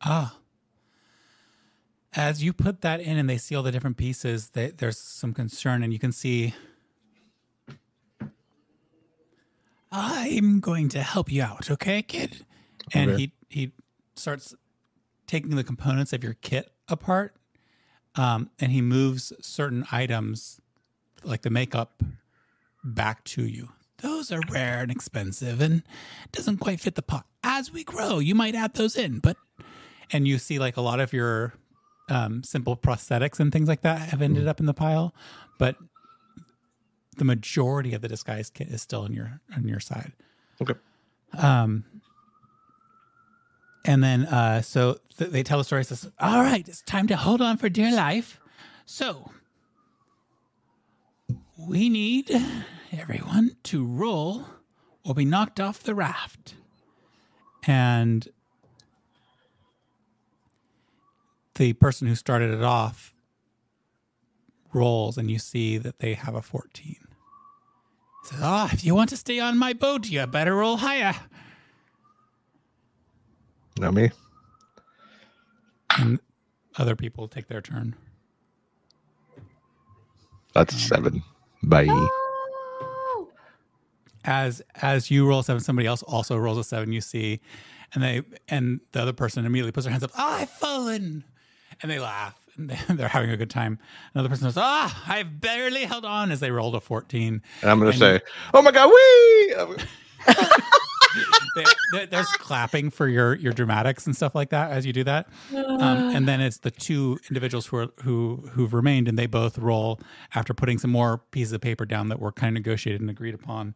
[0.02, 0.38] Ah.
[2.16, 5.34] As you put that in and they see all the different pieces, they, there's some
[5.34, 6.54] concern, and you can see.
[9.92, 12.46] I'm going to help you out, okay, kid?
[12.94, 13.18] And Okay.
[13.18, 13.72] he he
[14.16, 14.56] starts
[15.28, 17.36] taking the components of your kit apart,
[18.16, 20.60] um, and he moves certain items,
[21.24, 22.02] like the makeup,
[22.84, 23.70] back to you.
[24.02, 25.84] Those are rare and expensive, and
[26.32, 27.26] doesn't quite fit the pot.
[27.44, 29.38] As we grow, you might add those in, but
[30.12, 31.54] and you see like a lot of your
[32.10, 35.14] um, simple prosthetics and things like that have ended up in the pile,
[35.58, 35.76] but
[37.18, 40.14] the majority of the disguise kit is still on your on your side.
[40.62, 40.74] Okay.
[41.38, 41.86] Um,
[43.86, 45.84] and then uh, so th- they tell the story.
[45.84, 48.40] Says, "All right, it's time to hold on for dear life."
[48.86, 49.32] So
[51.58, 52.32] we need
[52.92, 54.46] everyone to roll
[55.06, 56.56] or be knocked off the raft.
[57.66, 58.28] And
[61.56, 63.14] the person who started it off
[64.74, 66.70] rolls, and you see that they have a 14.
[66.86, 66.98] He
[68.24, 71.14] says, Ah, if you want to stay on my boat, you better roll higher.
[73.80, 74.12] Not me.
[75.98, 76.20] And
[76.78, 77.96] other people take their turn.
[80.54, 81.24] That's a seven.
[81.64, 81.88] Bye.
[81.90, 83.30] Oh,
[84.24, 86.92] As as you roll a seven, somebody else also rolls a seven.
[86.94, 87.42] You see,
[87.94, 90.12] and they and the other person immediately puts their hands up.
[90.16, 91.24] Ah, I've fallen,
[91.82, 92.38] and they laugh.
[92.56, 93.80] And they- they're having a good time.
[94.14, 97.80] Another person says, "Ah, I've barely held on." As they rolled a fourteen, And I'm
[97.80, 98.22] gonna say,
[98.54, 99.76] "Oh my god, wee!"
[101.56, 101.64] they,
[101.94, 105.28] they- there's clapping for your your dramatics and stuff like that as you do that.
[105.56, 109.58] Um, and then it's the two individuals who are who who've remained, and they both
[109.58, 110.00] roll
[110.36, 113.34] after putting some more pieces of paper down that were kind of negotiated and agreed
[113.34, 113.76] upon.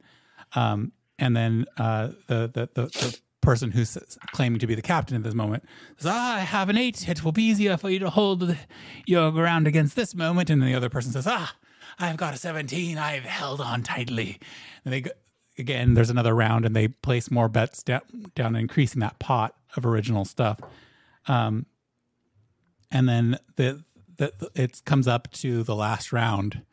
[0.55, 3.97] Um, and then uh, the, the the the person who's
[4.33, 5.63] claiming to be the captain at this moment
[5.95, 7.07] says, "Ah, I have an eight.
[7.07, 8.57] It will be easier for you to hold
[9.05, 11.55] your ground against this moment." And then the other person says, "Ah,
[11.97, 12.97] I've got a seventeen.
[12.97, 14.39] I've held on tightly."
[14.83, 15.11] And they go,
[15.57, 15.93] again.
[15.93, 18.01] There's another round, and they place more bets down,
[18.35, 20.59] down increasing that pot of original stuff.
[21.27, 21.67] Um,
[22.91, 23.83] and then the,
[24.17, 26.63] the it comes up to the last round,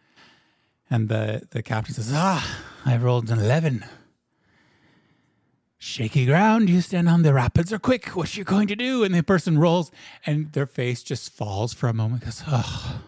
[0.90, 3.84] and the the captain says, "Ah, I've rolled an eleven.
[5.84, 6.70] Shaky ground.
[6.70, 8.06] You stand on the rapids are quick.
[8.16, 9.90] What you going to do?" And the person rolls,
[10.24, 12.24] and their face just falls for a moment.
[12.24, 13.02] Goes, "Oh."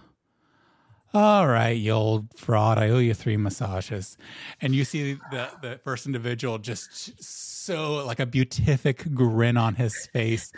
[1.15, 2.77] All right, you old fraud.
[2.77, 4.19] I owe you three massages.
[4.61, 10.09] And you see the, the first individual just so like a beatific grin on his
[10.09, 10.53] face.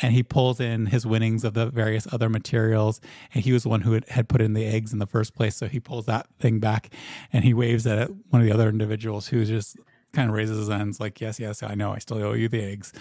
[0.00, 3.00] And he pulls in his winnings of the various other materials.
[3.32, 5.36] And he was the one who had, had put in the eggs in the first
[5.36, 5.54] place.
[5.54, 6.92] So he pulls that thing back
[7.32, 9.76] and he waves at one of the other individuals who's just
[10.12, 11.92] kind of raises his hands like, yes, yes, I know.
[11.92, 12.92] I still owe you the eggs.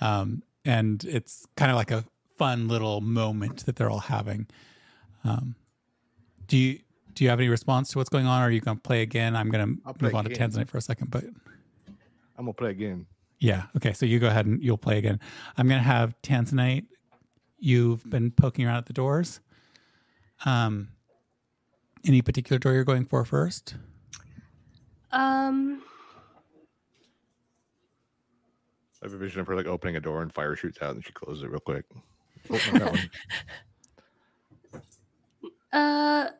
[0.00, 2.04] Um, and it's kind of like a
[2.38, 4.46] fun little moment that they're all having.
[5.24, 5.54] Um,
[6.46, 6.80] do you
[7.14, 9.02] do you have any response to what's going on, or are you going to play
[9.02, 9.36] again?
[9.36, 10.50] I'm going to move on to again.
[10.50, 11.24] Tanzanite for a second, but
[12.38, 13.06] I'm gonna play again.
[13.40, 13.92] yeah, okay.
[13.92, 15.20] So you go ahead and you'll play again.
[15.58, 16.86] I'm going to have Tanzanite.
[17.58, 19.40] You've been poking around at the doors.
[20.46, 20.88] Um,
[22.06, 23.74] any particular door you're going for first?
[25.12, 25.82] um,
[29.02, 31.04] I have a vision of her like opening a door and fire shoots out, and
[31.04, 31.84] she closes it real quick.
[32.50, 32.98] Oh, not
[35.72, 36.30] uh,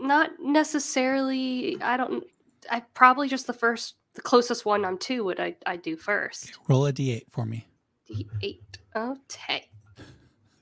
[0.00, 1.80] not necessarily.
[1.80, 2.24] I don't.
[2.70, 6.52] I probably just the first, the closest one I'm to would I I do first.
[6.68, 7.66] Roll a d8 for me.
[8.06, 8.78] D eight.
[8.94, 9.70] Okay.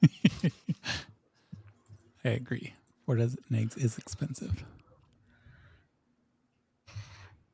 [2.24, 2.74] I agree.
[3.06, 4.64] Four dozen eggs is expensive.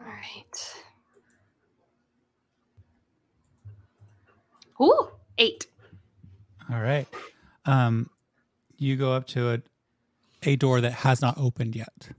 [0.00, 0.84] All right.
[4.80, 5.08] Ooh,
[5.38, 5.66] eight.
[6.72, 7.08] All right.
[7.64, 8.10] Um,
[8.78, 9.62] you go up to a
[10.42, 12.10] a door that has not opened yet.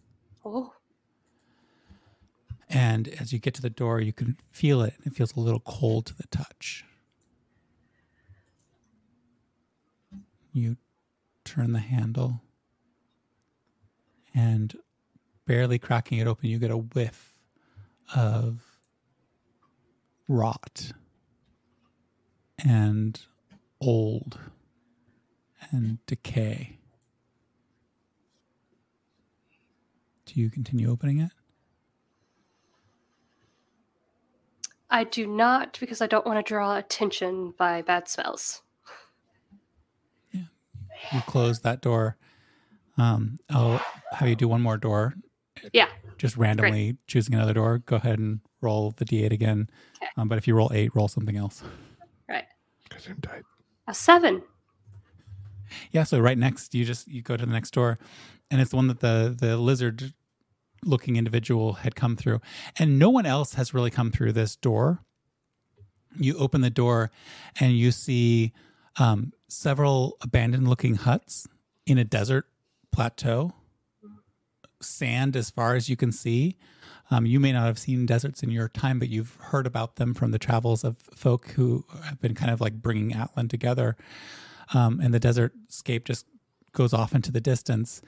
[0.45, 0.73] Oh,
[2.69, 4.95] And as you get to the door, you can feel it.
[5.05, 6.84] It feels a little cold to the touch.
[10.51, 10.77] You
[11.45, 12.41] turn the handle
[14.34, 14.75] and
[15.45, 17.34] barely cracking it open, you get a whiff
[18.15, 18.61] of
[20.27, 20.91] rot
[22.65, 23.19] and
[23.79, 24.39] old
[25.71, 26.77] and decay.
[30.25, 31.31] Do you continue opening it?
[34.89, 38.61] I do not because I don't want to draw attention by bad smells.
[40.31, 42.17] you close that door.
[42.97, 43.81] Um, I'll
[44.11, 45.13] have you do one more door.
[45.73, 45.89] Yeah.
[46.17, 47.79] Just randomly choosing another door.
[47.79, 49.69] Go ahead and roll the d8 again.
[49.97, 50.09] Okay.
[50.17, 51.63] Um, but if you roll eight, roll something else.
[52.97, 53.03] Right.
[53.03, 53.43] Cause I'm tight.
[53.87, 54.41] A seven.
[55.91, 56.03] Yeah.
[56.03, 57.99] So right next, you just you go to the next door,
[58.49, 60.13] and it's the one that the the lizard
[60.83, 62.41] looking individual had come through,
[62.77, 65.03] and no one else has really come through this door.
[66.17, 67.11] You open the door,
[67.59, 68.53] and you see
[68.97, 71.47] um, several abandoned looking huts
[71.85, 72.45] in a desert
[72.91, 73.53] plateau.
[74.81, 76.57] Sand as far as you can see.
[77.09, 80.13] Um, you may not have seen deserts in your time, but you've heard about them
[80.13, 83.95] from the travels of folk who have been kind of like bringing Atlan together.
[84.73, 86.25] Um, and the desert scape just
[86.73, 88.01] goes off into the distance.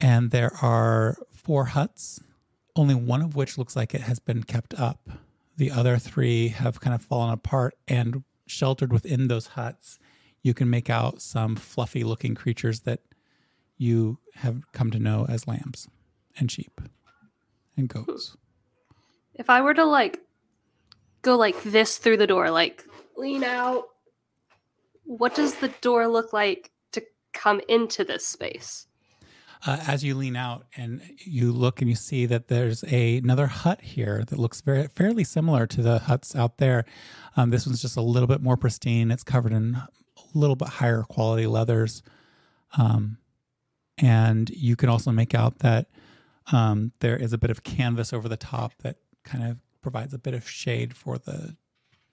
[0.00, 2.20] And there are four huts,
[2.76, 5.08] only one of which looks like it has been kept up.
[5.56, 9.98] The other three have kind of fallen apart, and sheltered within those huts,
[10.42, 13.00] you can make out some fluffy looking creatures that
[13.76, 15.88] you have come to know as lambs
[16.38, 16.80] and sheep
[17.76, 18.36] and goats.
[19.34, 20.20] If I were to like
[21.22, 22.84] go like this through the door, like
[23.16, 23.84] lean out,
[25.04, 28.86] what does the door look like to come into this space?
[29.64, 33.46] uh, as you lean out and you look and you see that there's a, another
[33.46, 36.84] hut here that looks very fairly similar to the huts out there.
[37.36, 39.10] Um, this one's just a little bit more pristine.
[39.10, 39.88] It's covered in a
[40.34, 42.02] little bit higher quality leathers.
[42.76, 43.18] Um,
[43.98, 45.86] and you can also make out that
[46.52, 50.18] um, there is a bit of canvas over the top that kind of provides a
[50.18, 51.56] bit of shade for the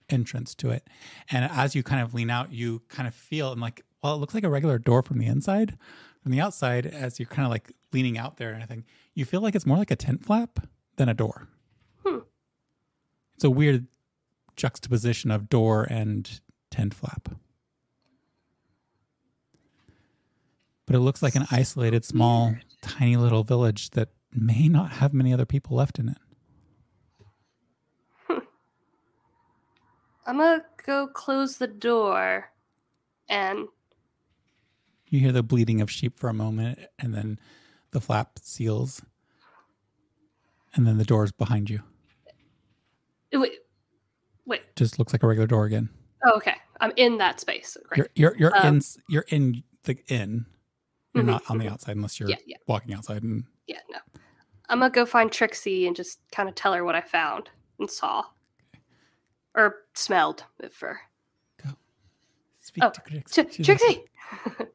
[0.10, 0.88] entrance to it.
[1.30, 4.18] And as you kind of lean out, you kind of feel and like, well, it
[4.18, 5.78] looks like a regular door from the inside.
[6.22, 9.42] From the outside, as you're kind of like leaning out there and everything, you feel
[9.42, 10.60] like it's more like a tent flap
[10.96, 11.48] than a door.
[12.06, 12.20] Hmm.
[13.36, 13.88] It's a weird
[14.56, 16.40] juxtaposition of door and
[16.72, 17.30] tent flap.
[20.86, 25.34] But it looks like an isolated, small, tiny little village that may not have many
[25.34, 26.18] other people left in it.
[30.26, 32.52] I'm gonna go close the door
[33.30, 33.68] and
[35.08, 37.40] You hear the bleating of sheep for a moment, and then
[37.92, 39.02] the flap seals,
[40.76, 41.82] and then the door's behind you.
[43.32, 43.60] wait.
[44.46, 44.62] Wait.
[44.76, 45.88] Just looks like a regular door again.
[46.26, 46.56] Oh, okay.
[46.82, 47.78] I'm in that space.
[47.96, 50.46] You're you're you're Um, in you're in the inn.
[51.14, 53.24] You're Mhm, not on the outside unless you're Yeah, yeah, walking outside.
[53.24, 53.80] And yeah.
[53.90, 54.00] No.
[54.70, 57.50] I'm gonna go find Trixie and just kind of tell her what I found
[57.80, 58.26] and saw,
[59.56, 61.00] or smelled, if for
[62.62, 63.44] speak Oh, to Trixie.
[63.44, 64.06] Tr- Trixie.
[64.34, 64.68] I'm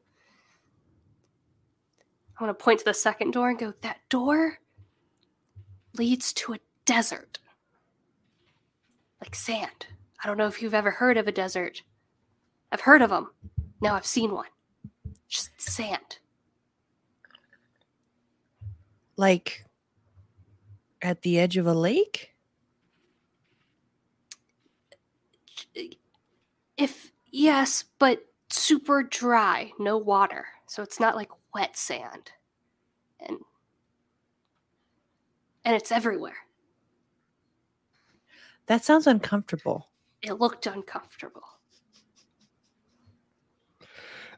[2.39, 3.73] gonna point to the second door and go.
[3.81, 4.59] That door
[5.97, 7.39] leads to a desert,
[9.21, 9.87] like sand.
[10.23, 11.81] I don't know if you've ever heard of a desert.
[12.71, 13.31] I've heard of them.
[13.81, 14.45] Now I've seen one.
[15.27, 16.19] Just sand.
[19.19, 19.65] Like
[21.01, 22.33] at the edge of a lake?
[26.77, 30.45] If yes, but super dry, no water.
[30.67, 32.31] So it's not like wet sand.
[33.19, 33.39] And
[35.65, 36.37] and it's everywhere.
[38.67, 39.89] That sounds uncomfortable.
[40.21, 41.43] It looked uncomfortable.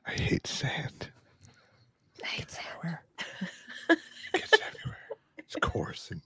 [0.08, 1.12] I hate sand.
[2.24, 2.98] I hate sand.
[4.34, 4.44] everywhere.
[4.46, 4.98] It's everywhere.
[5.38, 6.22] It's coarse and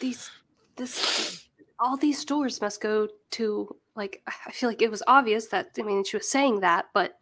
[0.00, 0.30] These
[0.76, 1.48] this
[1.78, 5.82] all these doors must go to like I feel like it was obvious that I
[5.82, 7.18] mean she was saying that, but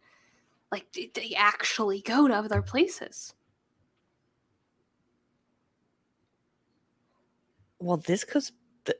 [0.71, 3.33] like they- they actually go to other places.
[7.79, 8.43] Well, this could
[8.85, 8.97] th-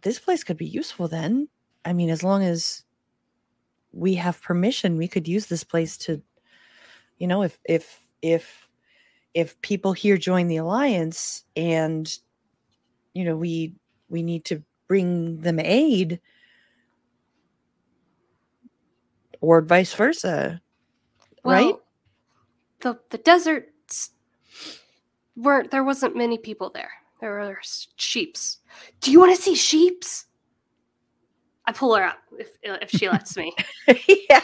[0.00, 1.48] this place could be useful then.
[1.84, 2.84] I mean, as long as
[3.92, 6.22] we have permission, we could use this place to,
[7.18, 8.67] you know, if if if
[9.38, 12.18] if people here join the alliance and
[13.14, 13.72] you know we
[14.08, 16.20] we need to bring them aid
[19.40, 20.60] or vice versa
[21.44, 21.76] right
[22.80, 24.10] The the deserts
[25.36, 26.90] weren't there wasn't many people there.
[27.20, 27.58] There were
[27.96, 28.58] sheeps.
[29.00, 30.26] Do you want to see sheeps?
[31.68, 33.54] I pull her up if if she lets me.
[34.30, 34.40] yeah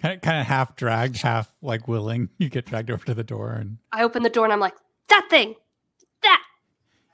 [0.00, 2.28] Kind of, kind of half dragged, half like willing.
[2.38, 4.74] You get dragged over to the door, and I open the door and I'm like,
[5.08, 5.56] that thing,
[6.22, 6.40] that.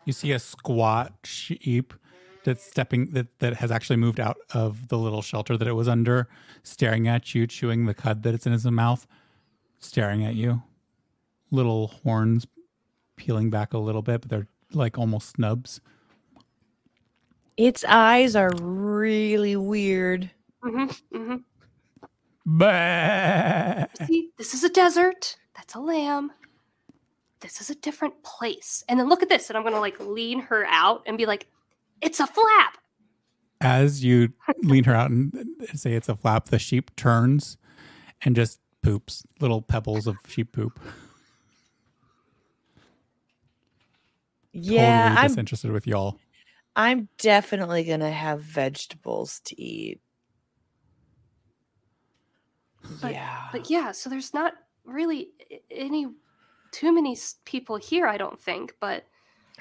[0.05, 1.95] you see a squat sheep
[2.45, 5.89] that's stepping that that has actually moved out of the little shelter that it was
[5.89, 6.29] under,
[6.63, 9.07] staring at you, chewing the cud that it's in his mouth,
[9.79, 10.63] staring at you.
[11.51, 12.47] Little horns
[13.17, 15.81] peeling back a little bit, but they're like almost snubs.
[17.57, 20.31] Its eyes are really weird
[20.65, 21.37] Mm-hmm, mm-hmm.
[22.47, 23.87] Bah!
[24.07, 25.37] See, this is a desert.
[25.55, 26.33] That's a lamb.
[27.41, 28.83] This is a different place.
[28.89, 29.51] And then look at this.
[29.51, 31.49] And I'm going to like lean her out and be like,
[32.01, 32.79] it's a flap.
[33.61, 34.33] As you
[34.63, 35.35] lean her out and
[35.75, 37.57] say it's a flap, the sheep turns
[38.23, 40.79] and just poops little pebbles of sheep poop.
[44.53, 46.19] yeah totally i'm disinterested with y'all.
[46.77, 50.01] I'm definitely gonna have vegetables to eat
[53.01, 55.31] But- yeah But yeah, so there's not really
[55.71, 56.07] any
[56.71, 58.75] too many people here, I don't think.
[58.81, 59.05] But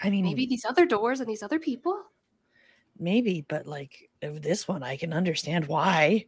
[0.02, 2.04] i mean maybe these other doors and these other people.
[3.00, 6.26] maybe but like this one i can understand why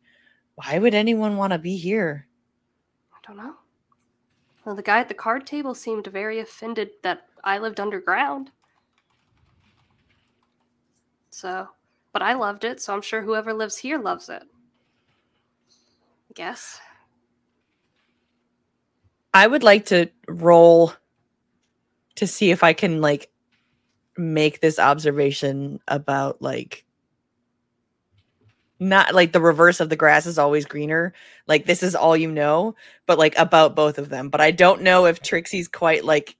[0.55, 2.27] why would anyone want to be here
[3.13, 3.55] I don't know.
[4.63, 8.51] Well, the guy at the card table seemed very offended that I lived underground.
[11.35, 11.67] So,
[12.13, 14.41] but I loved it, so I'm sure whoever lives here loves it.
[16.29, 16.79] I guess.
[19.33, 20.93] i would like to roll
[22.15, 23.29] to see if i can like
[24.17, 26.85] make this observation about like
[28.79, 31.13] not like the reverse of the grass is always greener
[31.47, 32.75] like this is all you know
[33.07, 36.37] but like about both of them but i don't know if trixie's quite like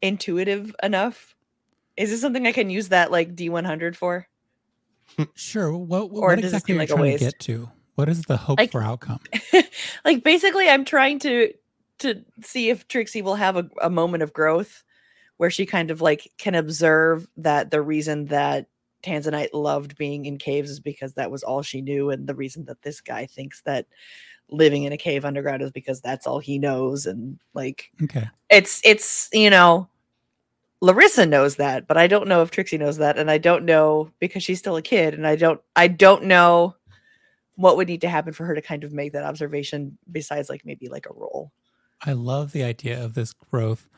[0.00, 1.34] intuitive enough
[2.02, 4.26] is this something i can use that like d100 for
[5.34, 5.76] Sure.
[5.76, 7.68] What, Or what exactly are you trying to get to?
[7.96, 9.20] What is the hope Like- for outcome?
[10.04, 11.52] like basically i'm trying to
[11.98, 14.82] to see if trixie will have a, a moment of growth
[15.36, 18.66] where she kind of like can observe that the reason that
[19.04, 22.64] tanzanite loved being in caves is because that was all she knew and the reason
[22.64, 23.86] that this guy thinks that
[24.48, 28.28] living in a cave underground is because that's all he knows and like Okay.
[28.48, 29.88] it's it's you know
[30.82, 34.10] larissa knows that but i don't know if trixie knows that and i don't know
[34.18, 36.76] because she's still a kid and i don't i don't know
[37.54, 40.66] what would need to happen for her to kind of make that observation besides like
[40.66, 41.50] maybe like a role
[42.04, 43.88] I love the idea of this growth.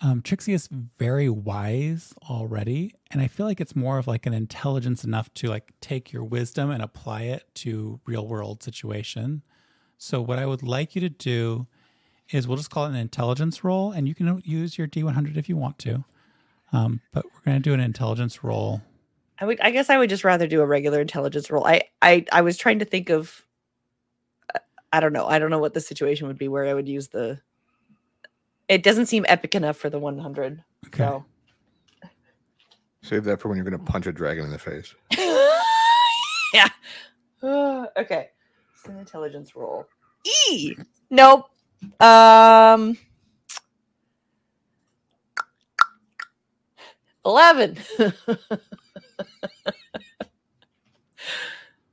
[0.00, 0.68] Um, Trixie is
[0.98, 5.48] very wise already, and I feel like it's more of like an intelligence enough to
[5.48, 9.42] like take your wisdom and apply it to real world situation.
[9.98, 11.66] So what I would like you to do
[12.30, 15.48] is we'll just call it an intelligence roll, and you can use your D100 if
[15.48, 16.04] you want to.
[16.72, 18.80] Um, but we're going to do an intelligence roll.
[19.38, 22.24] i would i guess i would just rather do a regular intelligence roll i i
[22.32, 23.44] i was trying to think of
[24.54, 24.58] uh,
[24.92, 27.08] i don't know i don't know what the situation would be where i would use
[27.08, 27.38] the
[28.68, 31.04] it doesn't seem epic enough for the 100 Okay.
[31.04, 31.24] so
[33.02, 34.94] Save that for when you're going to punch a dragon in the face.
[36.54, 36.68] yeah.
[37.42, 38.30] Uh, okay.
[38.74, 39.86] It's an intelligence roll.
[40.48, 40.74] E.
[41.10, 41.50] Nope.
[42.00, 42.96] Um.
[47.24, 47.78] Eleven.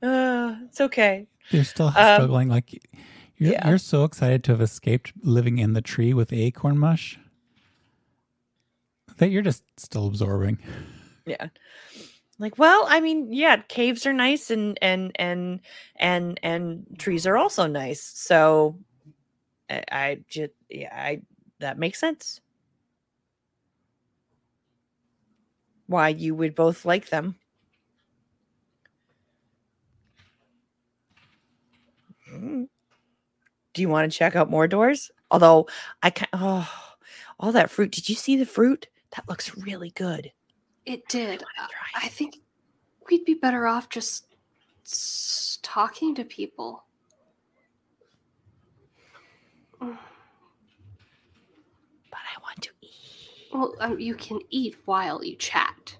[0.02, 1.26] uh, it's okay.
[1.50, 2.48] You're still Um, struggling.
[2.48, 2.72] Like
[3.36, 3.68] you're, yeah.
[3.68, 7.18] you're so excited to have escaped living in the tree with acorn mush
[9.18, 10.58] that you're just still absorbing.
[11.26, 11.48] Yeah.
[12.38, 15.60] Like, well, I mean, yeah, caves are nice and and and
[15.96, 18.02] and and trees are also nice.
[18.02, 18.78] So
[19.72, 21.22] I, I just yeah, I
[21.60, 22.40] that makes sense.
[25.86, 27.36] Why you would both like them.
[32.32, 32.68] Mm.
[33.74, 35.10] Do you want to check out more doors?
[35.30, 35.68] Although
[36.02, 36.70] I can oh
[37.38, 37.90] all that fruit.
[37.90, 38.86] Did you see the fruit?
[39.16, 40.32] That looks really good.
[40.86, 41.40] It did.
[41.40, 42.36] try I think
[43.08, 44.26] we'd be better off just
[45.62, 46.84] talking to people.
[52.10, 53.48] But I want to eat.
[53.52, 55.96] Well, um, you can eat while you chat.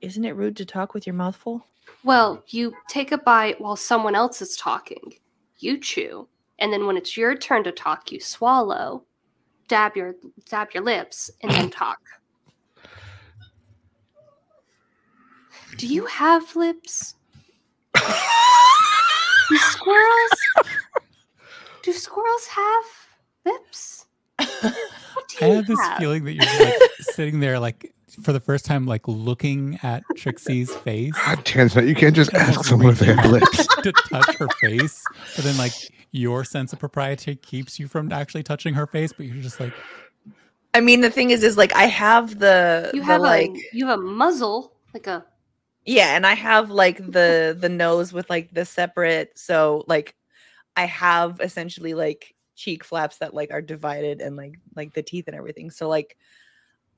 [0.00, 1.66] Isn't it rude to talk with your mouth full?
[2.04, 5.14] Well, you take a bite while someone else is talking.
[5.58, 6.28] You chew,
[6.58, 9.04] and then when it's your turn to talk, you swallow,
[9.68, 10.14] dab your
[10.48, 11.98] dab your lips, and then talk.
[15.78, 17.14] Do you have lips?
[17.94, 20.30] Do squirrels?
[21.86, 22.84] Do squirrels have
[23.44, 24.06] lips?
[24.40, 24.46] Do
[25.40, 25.98] I you have this have?
[25.98, 27.94] feeling that you're like sitting there, like
[28.24, 31.14] for the first time, like looking at Trixie's face.
[31.14, 33.68] God, Tanzanite, you can't just and, ask someone if they have lips.
[33.84, 35.04] to touch her face,
[35.36, 35.74] but then like
[36.10, 39.72] your sense of propriety keeps you from actually touching her face, but you're just like,
[40.74, 43.62] I mean, the thing is, is like I have the You the, have like a
[43.72, 45.24] you have a muzzle, like a
[45.84, 49.38] yeah, and I have like the the nose with like the separate.
[49.38, 50.16] So like,
[50.76, 55.24] I have essentially like cheek flaps that like are divided and like like the teeth
[55.26, 55.70] and everything.
[55.70, 56.16] So like,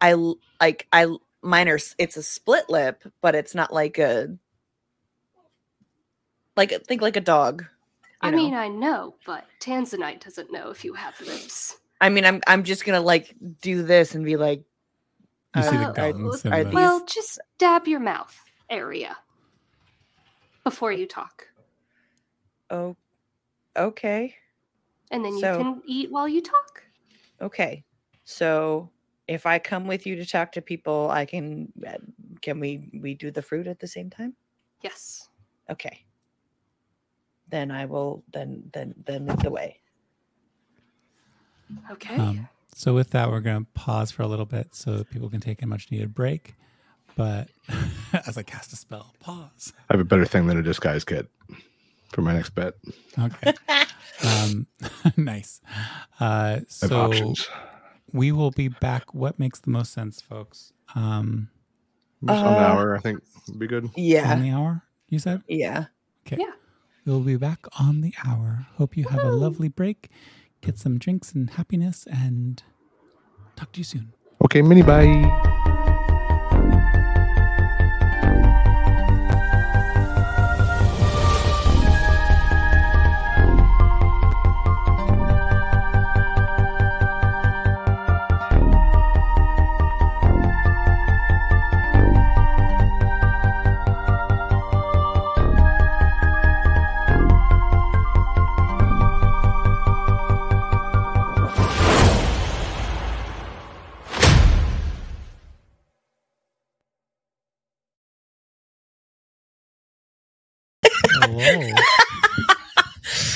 [0.01, 0.15] I
[0.61, 1.07] like I
[1.43, 4.37] mine are it's a split lip, but it's not like a
[6.57, 7.65] like think like a dog.
[8.21, 8.37] I know?
[8.37, 11.79] mean, I know, but Tanzanite doesn't know if you have lips.
[12.01, 14.65] I mean, I'm I'm just gonna like do this and be like,
[15.57, 18.37] you see Uh, the are- are the, these- Well, just dab your mouth
[18.69, 19.17] area
[20.65, 21.49] before you talk,
[22.71, 22.97] oh,
[23.79, 24.35] okay,
[25.11, 26.83] and then you So- can eat while you talk.
[27.41, 27.85] okay.
[28.25, 28.91] So
[29.27, 31.73] if I come with you to talk to people, I can.
[31.87, 31.99] uh,
[32.43, 34.35] Can we we do the fruit at the same time?
[34.83, 35.29] Yes.
[35.71, 36.05] Okay.
[37.49, 38.23] Then I will.
[38.33, 39.81] Then then then lead the way.
[41.91, 42.17] Okay.
[42.17, 45.29] Um, so with that, we're going to pause for a little bit so that people
[45.29, 46.55] can take a much needed break.
[47.17, 47.49] But
[48.27, 49.73] as I cast a spell, pause.
[49.91, 51.29] I have a better thing than a disguise kit
[52.13, 52.75] for my next bet.
[53.19, 53.53] Okay.
[54.25, 54.67] um,
[55.17, 55.61] nice.
[56.21, 57.35] Uh, so
[58.13, 59.15] we will be back.
[59.15, 60.73] What makes the most sense, folks?
[60.95, 61.51] Um,
[62.27, 63.91] Just on the Uh, hour, I think would be good.
[63.97, 64.33] Yeah.
[64.33, 65.43] on the hour, you said?
[65.49, 65.87] Yeah.
[66.27, 66.37] Okay.
[66.41, 66.53] Yeah.
[67.07, 68.67] We'll be back on the hour.
[68.77, 70.11] Hope you have a lovely break.
[70.61, 72.63] Get some drinks and happiness and
[73.57, 74.13] talk to you soon.
[74.45, 75.55] Okay, mini bye.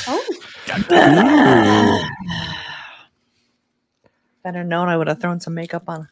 [0.08, 0.24] Oh,
[4.44, 6.08] Better known, I would have thrown some makeup on.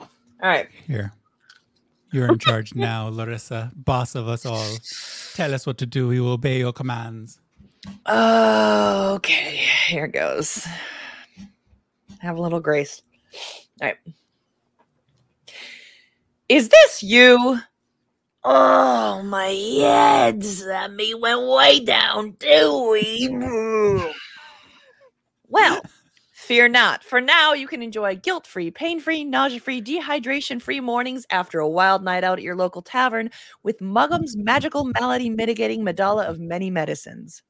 [0.00, 0.08] All
[0.42, 0.68] right.
[0.86, 1.12] Here.
[2.12, 4.76] You're in charge now, Larissa, boss of us all.
[5.34, 6.08] Tell us what to do.
[6.08, 7.40] We will obey your commands.
[8.06, 10.66] Oh, Okay, here goes.
[12.20, 13.00] Have a little grace.
[13.80, 13.96] All right.
[16.48, 17.58] Is this you?
[18.46, 23.28] Oh, my head's that me went way down, do we?
[25.48, 25.80] well,
[26.32, 30.80] fear not, for now you can enjoy guilt free, pain free, nausea free, dehydration free
[30.80, 33.30] mornings after a wild night out at your local tavern
[33.62, 37.42] with Muggum's magical malady mitigating madhalla of many medicines.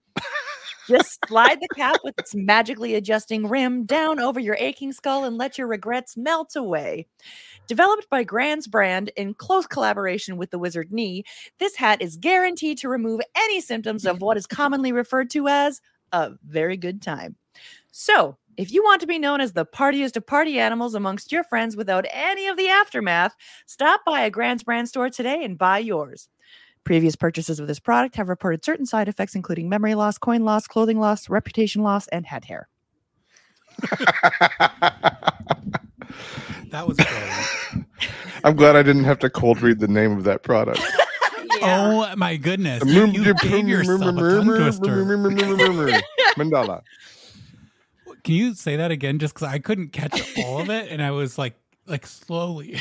[0.87, 5.39] Just slide the cap with its magically adjusting rim down over your aching skull and
[5.39, 7.07] let your regrets melt away.
[7.67, 11.25] Developed by Grand's brand in close collaboration with the Wizard Knee,
[11.59, 15.81] this hat is guaranteed to remove any symptoms of what is commonly referred to as
[16.13, 17.37] a very good time.
[17.91, 21.43] So, if you want to be known as the partiest of party animals amongst your
[21.43, 23.35] friends without any of the aftermath,
[23.67, 26.29] stop by a Grand's brand store today and buy yours.
[26.85, 30.67] Previous purchases of this product have reported certain side effects, including memory loss, coin loss,
[30.67, 32.69] clothing loss, reputation loss, and head hair.
[36.71, 37.87] That was brilliant.
[38.45, 40.81] I'm glad I didn't have to cold read the name of that product.
[41.61, 41.93] yeah.
[41.93, 42.83] Oh my goodness.
[42.85, 45.05] You, you gave yourself a tongue twister.
[46.37, 46.83] Mandala.
[48.25, 49.19] Can you say that again?
[49.19, 51.55] Just because I couldn't catch all of it, and I was like,
[51.87, 52.79] like slowly.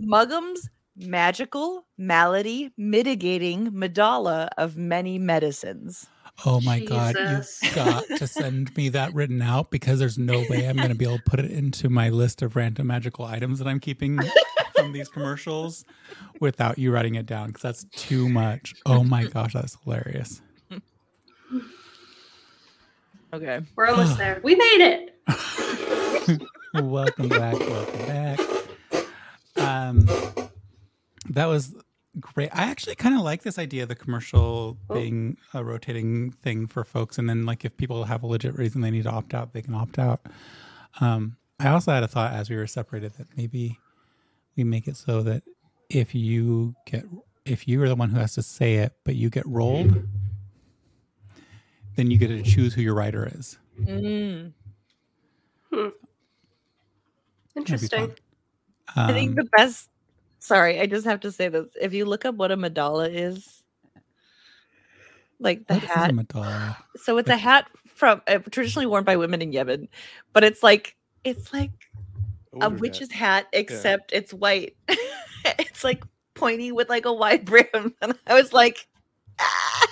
[0.00, 6.08] Muggum's magical malady mitigating madhalla of many medicines.
[6.46, 10.66] Oh my god, you've got to send me that written out because there's no way
[10.66, 13.58] I'm going to be able to put it into my list of random magical items
[13.58, 14.18] that I'm keeping
[14.74, 15.84] from these commercials
[16.40, 18.74] without you writing it down because that's too much.
[18.86, 20.40] Oh my gosh, that's hilarious.
[23.32, 23.60] Okay.
[23.76, 24.40] We're almost there.
[24.42, 26.40] We made it.
[26.74, 28.40] welcome back, welcome back.
[29.56, 30.08] Um,
[31.28, 31.74] that was
[32.18, 32.50] great.
[32.52, 34.94] I actually kind of like this idea of the commercial Oh.
[34.94, 38.80] being a rotating thing for folks, and then like if people have a legit reason
[38.80, 40.20] they need to opt out, they can opt out.
[41.00, 43.78] Um, I also had a thought as we were separated that maybe
[44.56, 45.42] we make it so that
[45.88, 47.04] if you get
[47.44, 50.06] if you are the one who has to say it, but you get rolled,
[51.96, 53.58] then you get to choose who your writer is.
[53.80, 54.52] Mm.
[55.70, 55.92] That'd
[57.56, 58.08] Interesting.
[58.08, 58.14] fun.
[58.96, 59.88] I think Um, the best.
[60.40, 61.66] Sorry, I just have to say this.
[61.80, 63.62] If you look up what a madhalla is,
[65.38, 66.76] like the what is a hat, madhalla?
[66.96, 69.88] so it's a hat from uh, traditionally worn by women in Yemen,
[70.32, 71.70] but it's like it's like
[72.60, 74.76] a witch's hat, except it's white.
[75.44, 76.02] it's like
[76.34, 78.86] pointy with like a wide brim, and I was like,
[79.38, 79.86] ah.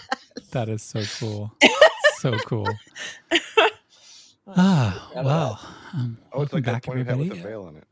[0.53, 1.53] That is so cool.
[2.19, 2.67] so cool.
[4.47, 5.61] Ah, well.
[5.93, 7.49] Um, Oh, it's like that back, pointed hat with a everybody.
[7.51, 7.85] veil on it.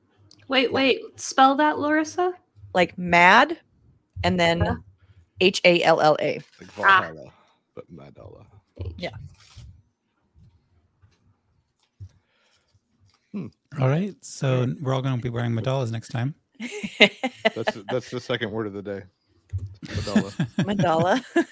[0.48, 1.02] Wait, wait.
[1.16, 2.32] Spell that, Larissa.
[2.76, 3.58] Like mad,
[4.22, 4.84] and then
[5.40, 6.34] H A L L A.
[6.60, 7.00] Like Ah.
[7.00, 7.32] Valhalla,
[7.74, 8.44] but Mandala.
[13.34, 14.14] All right.
[14.20, 16.34] So we're all going to be wearing madhallas next time.
[17.54, 19.02] That's that's the second word of the day.
[19.86, 20.30] Mandala.
[20.58, 21.22] Mandala.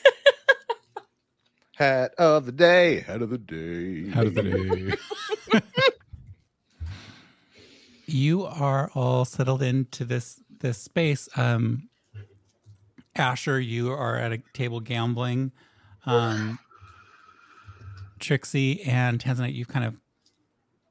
[1.77, 3.01] Hat of the day.
[3.01, 4.11] Hat of the day.
[4.11, 4.43] Hat of the
[5.53, 5.61] day.
[8.07, 11.29] you are all settled into this this space.
[11.37, 11.91] Um,
[13.15, 15.53] Asher, you are at a table gambling.
[16.07, 16.59] Um,
[18.19, 19.95] Trixie and Tanzanite, you've kind of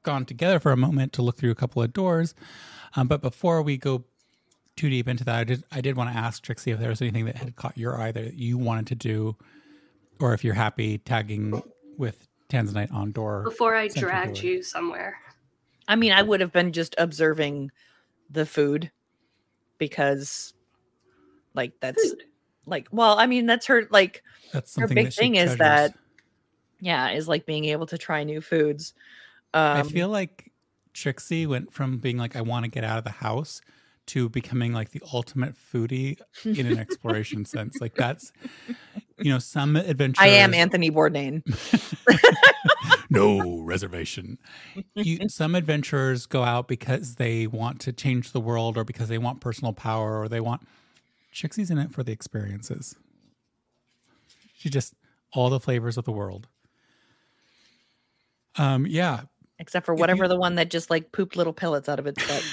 [0.04, 2.34] gone together for a moment to look through a couple of doors.
[2.94, 4.04] Um, but before we go
[4.76, 7.02] too deep into that, I did I did want to ask Trixie if there was
[7.02, 9.36] anything that had caught your eye that you wanted to do,
[10.20, 11.60] or if you're happy tagging
[11.98, 13.42] with Tanzanite on door.
[13.42, 14.44] Before I dragged door.
[14.44, 15.18] you somewhere.
[15.88, 17.72] I mean, I would have been just observing
[18.30, 18.92] the food
[19.78, 20.54] because,
[21.54, 22.24] like, that's Food.
[22.66, 24.22] like, well, I mean, that's her, like,
[24.52, 25.94] That's her big that she thing is that,
[26.80, 28.94] yeah, is like being able to try new foods.
[29.52, 30.52] Um, I feel like
[30.92, 33.60] Trixie went from being like I want to get out of the house
[34.06, 37.80] to becoming like the ultimate foodie in an exploration sense.
[37.80, 38.32] Like that's
[39.18, 40.20] you know some adventure.
[40.22, 41.42] I am Anthony Bourdain.
[43.10, 44.38] no reservation.
[44.94, 49.18] You, some adventurers go out because they want to change the world or because they
[49.18, 50.62] want personal power or they want.
[51.32, 52.96] Trixie's in it for the experiences.
[54.56, 54.94] She just
[55.32, 56.46] all the flavors of the world.
[58.56, 58.86] Um.
[58.86, 59.22] Yeah.
[59.58, 62.24] Except for whatever you- the one that just like pooped little pellets out of its
[62.26, 62.44] butt.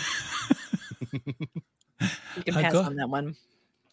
[2.37, 3.35] you can Uh, pass go- on that one.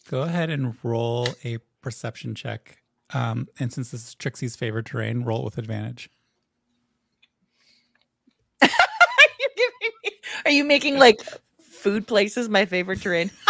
[0.09, 2.81] Go ahead and roll a perception check.
[3.13, 6.09] Um, and since this is Trixie's favorite terrain, roll it with advantage.
[8.61, 8.69] You're
[9.57, 10.11] giving me,
[10.45, 11.19] are you making like
[11.61, 13.31] food places my favorite terrain?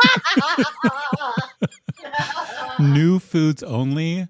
[2.79, 4.27] New foods only.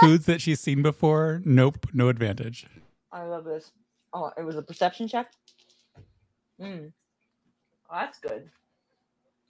[0.00, 1.42] foods that she's seen before.
[1.44, 2.66] Nope, no advantage.
[3.12, 3.72] I love this.
[4.12, 5.30] Oh, it was a perception check.
[6.58, 6.86] Hmm.
[7.90, 8.48] Oh, that's good.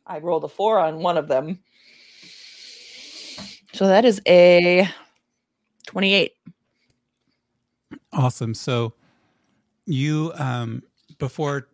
[0.06, 1.60] I rolled a four on one of them.
[3.74, 4.88] So that is a
[5.88, 6.32] 28.
[8.12, 8.54] Awesome.
[8.54, 8.94] So
[9.84, 10.84] you um
[11.18, 11.68] before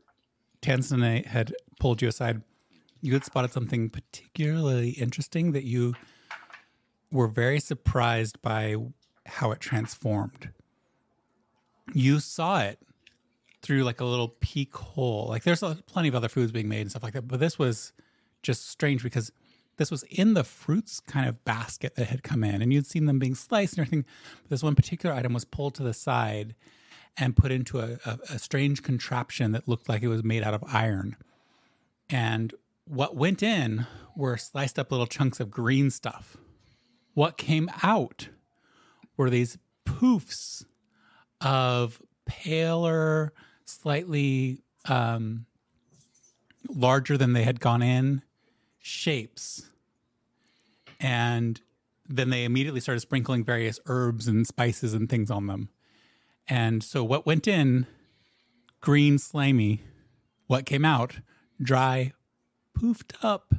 [0.63, 2.41] Tanzanite had pulled you aside,
[3.03, 5.95] you had spotted something particularly interesting that you
[7.13, 8.77] were very surprised by
[9.27, 10.51] how it transformed.
[11.93, 12.79] You saw it
[13.61, 15.27] through like a little peek hole.
[15.29, 17.59] Like there's a, plenty of other foods being made and stuff like that, but this
[17.59, 17.93] was
[18.43, 19.31] just strange because
[19.81, 23.07] this was in the fruits kind of basket that had come in and you'd seen
[23.07, 24.05] them being sliced and everything.
[24.43, 26.55] But this one particular item was pulled to the side
[27.17, 30.53] and put into a, a, a strange contraption that looked like it was made out
[30.53, 31.17] of iron.
[32.11, 32.53] And
[32.85, 36.37] what went in were sliced up little chunks of green stuff.
[37.15, 38.29] What came out
[39.17, 40.67] were these poofs
[41.41, 43.33] of paler,
[43.65, 45.47] slightly um,
[46.69, 48.21] larger than they had gone in
[48.81, 49.71] shapes.
[50.99, 51.61] And
[52.09, 55.69] then they immediately started sprinkling various herbs and spices and things on them.
[56.49, 57.87] And so what went in,
[58.81, 59.83] green, slimy.
[60.47, 61.21] What came out,
[61.63, 62.13] dry,
[62.77, 63.55] poofed up,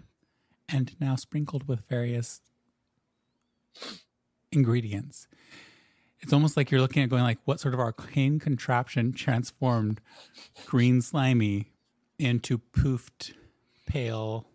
[0.68, 2.42] and now sprinkled with various
[4.52, 5.28] ingredients.
[6.20, 10.02] It's almost like you're looking at going like, what sort of arcane contraption transformed
[10.66, 11.72] green slimy
[12.20, 13.34] into poofed,
[13.86, 14.46] pale,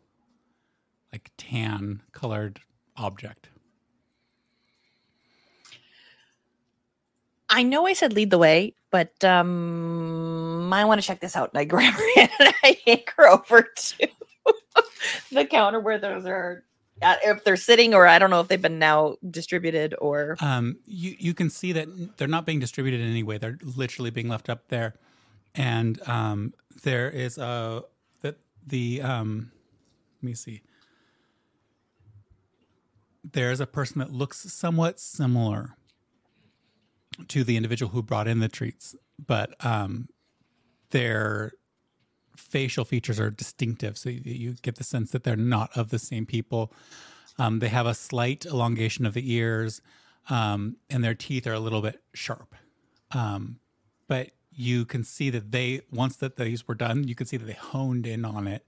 [1.16, 2.60] like tan colored
[2.98, 3.48] object.
[7.48, 11.50] I know I said lead the way, but um I want to check this out.
[11.54, 14.08] And I grab her hand and I yank her over to
[15.32, 16.64] the counter where those are
[17.02, 21.16] if they're sitting or I don't know if they've been now distributed or Um, you
[21.18, 21.88] you can see that
[22.18, 23.38] they're not being distributed in any way.
[23.38, 24.94] They're literally being left up there,
[25.54, 26.52] and um,
[26.82, 27.84] there is a
[28.22, 28.36] that
[28.66, 29.52] the um,
[30.22, 30.62] let me see.
[33.32, 35.76] There's a person that looks somewhat similar
[37.28, 40.08] to the individual who brought in the treats, but um,
[40.90, 41.52] their
[42.36, 45.98] facial features are distinctive, so you, you get the sense that they're not of the
[45.98, 46.72] same people.
[47.38, 49.80] Um, they have a slight elongation of the ears,
[50.30, 52.54] um, and their teeth are a little bit sharp.
[53.12, 53.58] Um,
[54.08, 57.46] but you can see that they once that these were done, you can see that
[57.46, 58.66] they honed in on it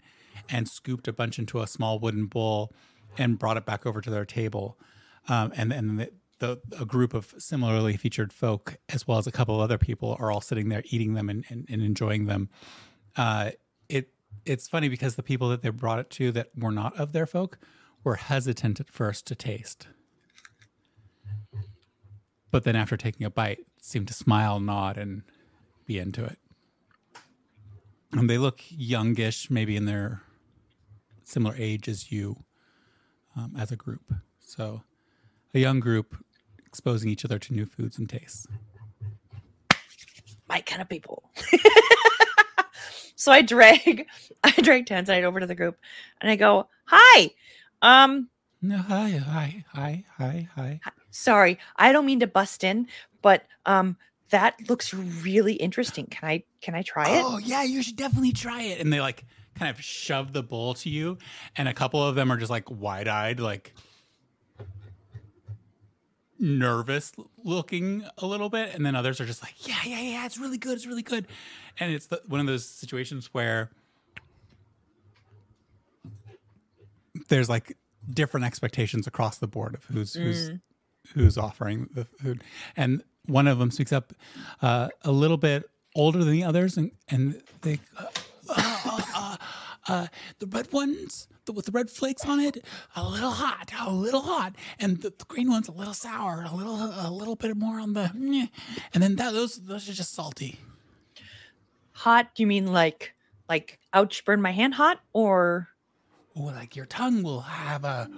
[0.50, 2.72] and scooped a bunch into a small wooden bowl
[3.16, 4.78] and brought it back over to their table.
[5.28, 9.32] Um, and and the, the a group of similarly featured folk, as well as a
[9.32, 12.48] couple of other people, are all sitting there eating them and, and, and enjoying them.
[13.16, 13.50] Uh,
[13.88, 14.10] it
[14.44, 17.26] it's funny because the people that they brought it to that were not of their
[17.26, 17.58] folk
[18.04, 19.88] were hesitant at first to taste.
[22.50, 25.22] But then after taking a bite, seemed to smile, nod, and
[25.86, 26.38] be into it.
[28.12, 30.22] And they look youngish, maybe in their
[31.24, 32.44] similar age as you
[33.38, 34.12] um, as a group.
[34.40, 34.82] So
[35.54, 36.16] a young group
[36.66, 38.46] exposing each other to new foods and tastes.
[40.48, 41.30] my kind of people.
[43.16, 44.06] so I drag
[44.44, 45.78] I drag Tanzanite over to the group
[46.20, 47.30] and I go, Hi.
[47.82, 48.28] Um,
[48.62, 50.80] No, hi, hi, hi, hi, hi.
[51.10, 52.88] sorry, I don't mean to bust in,
[53.22, 53.96] but um
[54.30, 56.06] that looks really interesting.
[56.06, 57.22] Can I can I try it?
[57.24, 58.80] Oh yeah, you should definitely try it.
[58.80, 59.24] And they like
[59.58, 61.18] kind of shove the bowl to you,
[61.56, 63.74] and a couple of them are just like wide eyed, like
[66.38, 67.12] nervous
[67.42, 70.58] looking a little bit, and then others are just like, yeah, yeah, yeah, it's really
[70.58, 71.26] good, it's really good.
[71.80, 73.70] And it's the, one of those situations where
[77.28, 77.76] there's like
[78.08, 80.52] different expectations across the board of who's who's
[81.14, 82.42] who's offering the food,
[82.76, 84.12] and one of them speaks up
[84.62, 87.80] uh, a little bit older than the others, and and they.
[87.96, 88.06] Uh,
[89.88, 90.06] uh,
[90.38, 92.62] the red ones the, with the red flakes on it,
[92.94, 96.54] a little hot, a little hot, and the, the green ones a little sour, a
[96.54, 98.10] little a little bit more on the,
[98.94, 100.58] and then that, those those are just salty.
[101.92, 102.34] Hot?
[102.34, 103.14] Do you mean like
[103.48, 105.68] like ouch burn my hand hot or
[106.36, 108.08] Oh, like your tongue will have a,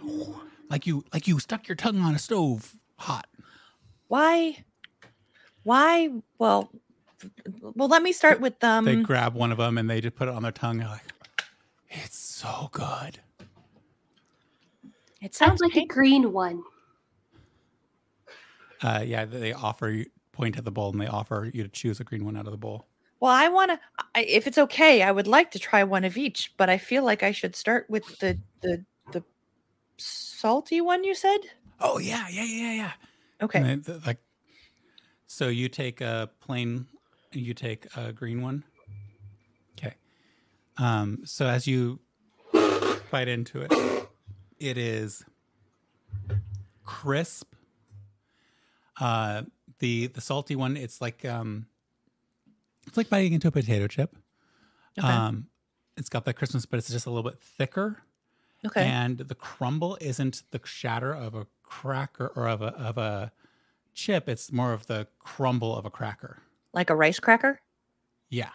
[0.69, 3.27] like you like you stuck your tongue on a stove, hot.
[4.09, 4.65] why
[5.63, 6.71] why well
[7.75, 10.29] well let me start with um they grab one of them and they just put
[10.29, 10.79] it on their tongue.
[10.79, 11.05] They're like,
[11.91, 13.21] it's so good.
[15.21, 16.63] It I'd sounds like a green one.
[18.83, 22.01] Uh, yeah, they offer you point at the bowl and they offer you to choose
[22.01, 22.87] a green one out of the bowl.
[23.21, 23.81] Well, I want to.
[24.15, 27.23] If it's okay, I would like to try one of each, but I feel like
[27.23, 29.23] I should start with the the the
[29.99, 31.05] salty one.
[31.05, 31.41] You said
[31.81, 32.93] Oh yeah, yeah, yeah, yeah.
[33.43, 33.63] okay.
[33.63, 34.21] Then, th- like,
[35.27, 36.87] so you take a plain,
[37.33, 38.65] you take a green one.
[40.81, 41.21] Um.
[41.25, 42.01] So as you
[43.11, 43.73] bite into it,
[44.59, 45.25] it is
[46.85, 47.55] crisp.
[49.01, 49.43] Uh,
[49.79, 51.67] the the salty one, it's like um,
[52.87, 54.17] it's like biting into a potato chip.
[54.99, 55.07] Okay.
[55.07, 55.47] Um,
[55.97, 58.03] it's got that crispness, but it's just a little bit thicker
[58.67, 58.85] okay.
[58.85, 63.33] and the crumble isn't the shatter of a cracker or of a of a
[63.95, 66.39] chip it's more of the crumble of a cracker
[66.73, 67.61] like a rice cracker.
[68.29, 68.51] yeah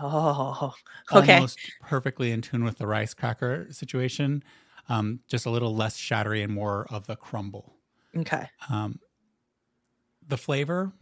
[0.00, 0.74] Oh,
[1.12, 1.34] okay.
[1.34, 4.42] almost perfectly in tune with the rice cracker situation
[4.88, 7.76] um, just a little less shattery and more of the crumble
[8.16, 8.48] Okay.
[8.68, 8.98] um,
[10.26, 10.92] the flavor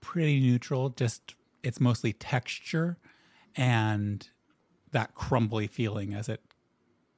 [0.00, 2.98] pretty neutral just it's mostly texture
[3.56, 4.28] and
[4.92, 6.42] that crumbly feeling as it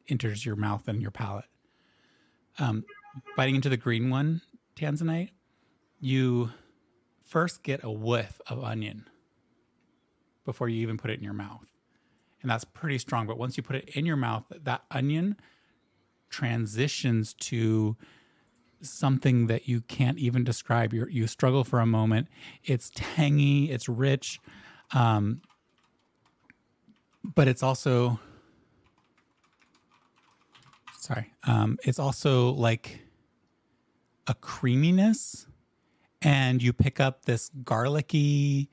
[0.09, 1.45] enters your mouth and your palate
[2.59, 2.85] um,
[3.37, 4.41] biting into the green one
[4.77, 5.31] tanzanite
[6.01, 6.51] you
[7.21, 9.05] first get a whiff of onion
[10.49, 11.67] before you even put it in your mouth
[12.41, 15.37] and that's pretty strong but once you put it in your mouth that onion
[16.31, 17.97] transitions to
[18.81, 20.93] something that you can't even describe.
[20.93, 22.29] You you struggle for a moment.
[22.65, 24.41] It's tangy, it's rich,
[24.93, 25.43] um,
[27.25, 28.21] but it's also
[30.99, 31.33] sorry.
[31.47, 33.01] Um, it's also like
[34.27, 35.47] a creaminess,
[36.23, 38.71] and you pick up this garlicky,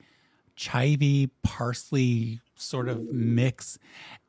[0.56, 3.78] chivy, parsley sort of mix,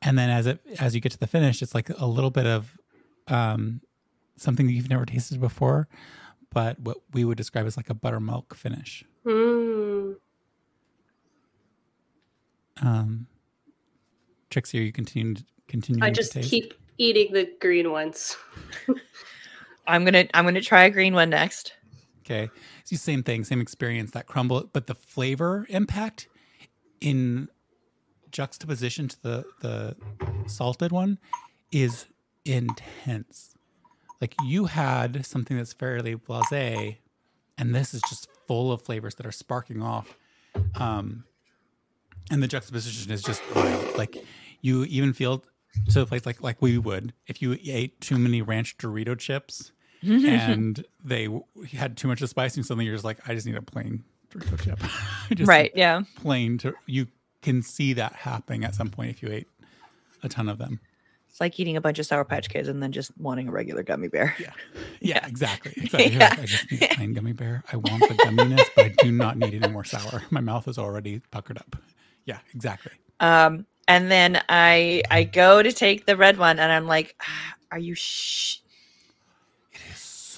[0.02, 2.46] and then as it as you get to the finish, it's like a little bit
[2.46, 2.76] of
[3.28, 3.80] um,
[4.36, 5.88] something that you've never tasted before,
[6.52, 9.04] but what we would describe as like a buttermilk finish.
[9.24, 10.16] Mm.
[12.80, 13.26] Um,
[14.50, 15.34] Trixie, are you continue
[15.66, 16.50] continuing I to just taste?
[16.50, 18.36] keep eating the green ones.
[19.86, 21.72] I'm gonna I'm gonna try a green one next.
[22.20, 22.50] Okay,
[22.90, 24.12] it's the same thing, same experience.
[24.12, 26.26] That crumble, but the flavor impact
[27.00, 27.48] in
[28.30, 29.96] juxtaposition to the the
[30.46, 31.18] salted one
[31.70, 32.06] is
[32.46, 33.54] intense.
[34.22, 36.96] Like you had something that's fairly blasé,
[37.58, 40.16] and this is just full of flavors that are sparking off.
[40.74, 41.24] Um,
[42.30, 43.98] and the juxtaposition is just wild.
[43.98, 44.16] Like
[44.62, 45.44] you even feel
[45.90, 49.72] to the place like like we would if you ate too many ranch Dorito chips
[50.02, 51.28] and they
[51.72, 54.04] had too much of spice and suddenly you're just like I just need a plain
[54.30, 54.78] Dorito chip.
[55.36, 55.72] just right.
[55.74, 56.02] Yeah.
[56.16, 57.06] plain to you
[57.42, 59.48] can see that happening at some point if you ate
[60.22, 60.80] a ton of them.
[61.28, 63.82] It's like eating a bunch of Sour Patch Kids and then just wanting a regular
[63.82, 64.34] gummy bear.
[64.40, 64.52] Yeah.
[65.00, 65.26] Yeah, Yeah.
[65.26, 65.72] exactly.
[65.76, 66.16] Exactly.
[66.16, 66.28] Yeah.
[66.30, 67.62] like, I just need a plain gummy bear.
[67.72, 70.22] I want the gumminess, but I do not need any more sour.
[70.30, 71.76] My mouth is already puckered up.
[72.24, 72.92] Yeah, exactly.
[73.20, 77.54] Um, and then I I go to take the red one, and I'm like, "Ah,
[77.72, 78.58] "Are you sh?"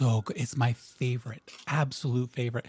[0.01, 0.37] It is so good.
[0.37, 2.67] It's my favorite, absolute favorite.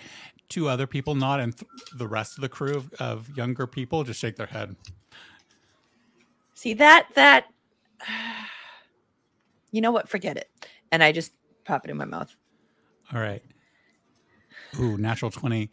[0.50, 4.04] Two other people not, and th- the rest of the crew of, of younger people
[4.04, 4.76] just shake their head.
[6.54, 7.46] See that that.
[9.74, 10.10] You know what?
[10.10, 10.50] Forget it.
[10.92, 11.32] And I just
[11.64, 12.36] pop it in my mouth.
[13.14, 13.42] All right.
[14.82, 15.72] Ooh, natural 20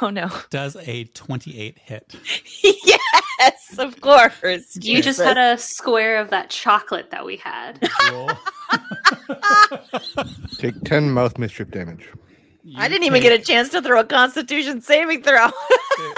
[0.00, 0.28] Oh no!
[0.50, 2.16] does a 28 hit.
[2.64, 4.76] yes, of course.
[4.80, 7.88] You just had a square of that chocolate that we had.
[8.10, 8.30] Roll.
[10.58, 12.08] Take 10 mouth mischief damage.
[12.76, 15.48] I didn't even get a chance to throw a Constitution saving throw.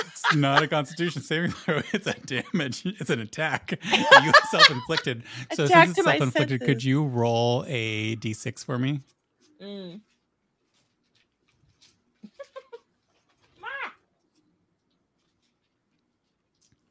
[0.01, 1.81] It's not a Constitution saving throw.
[1.93, 2.83] It's a damage.
[2.85, 3.79] It's an attack.
[3.83, 5.23] You self-inflicted.
[5.53, 9.01] So Attack since it's self-inflicted, could you roll a d6 for me?
[9.63, 10.01] Mm.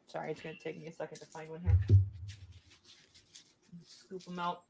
[0.07, 1.77] Sorry, it's gonna take me a second to find one here.
[3.85, 4.63] Scoop them out.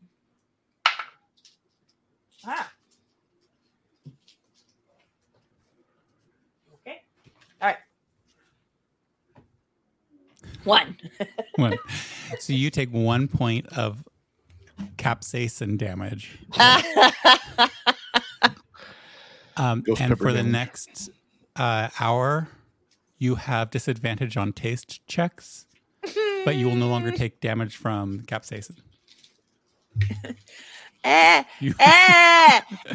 [2.45, 2.72] Ah.
[6.73, 7.01] Okay.
[7.61, 7.77] All right.
[10.63, 10.97] One.
[11.55, 11.77] One.
[12.39, 14.03] so you take one point of
[14.97, 16.39] capsaicin damage,
[19.57, 20.51] um, and for the damage.
[20.51, 21.09] next
[21.55, 22.47] uh, hour,
[23.18, 25.65] you have disadvantage on taste checks,
[26.45, 28.77] but you will no longer take damage from capsaicin.
[31.03, 32.91] Eh, You, eh, eh.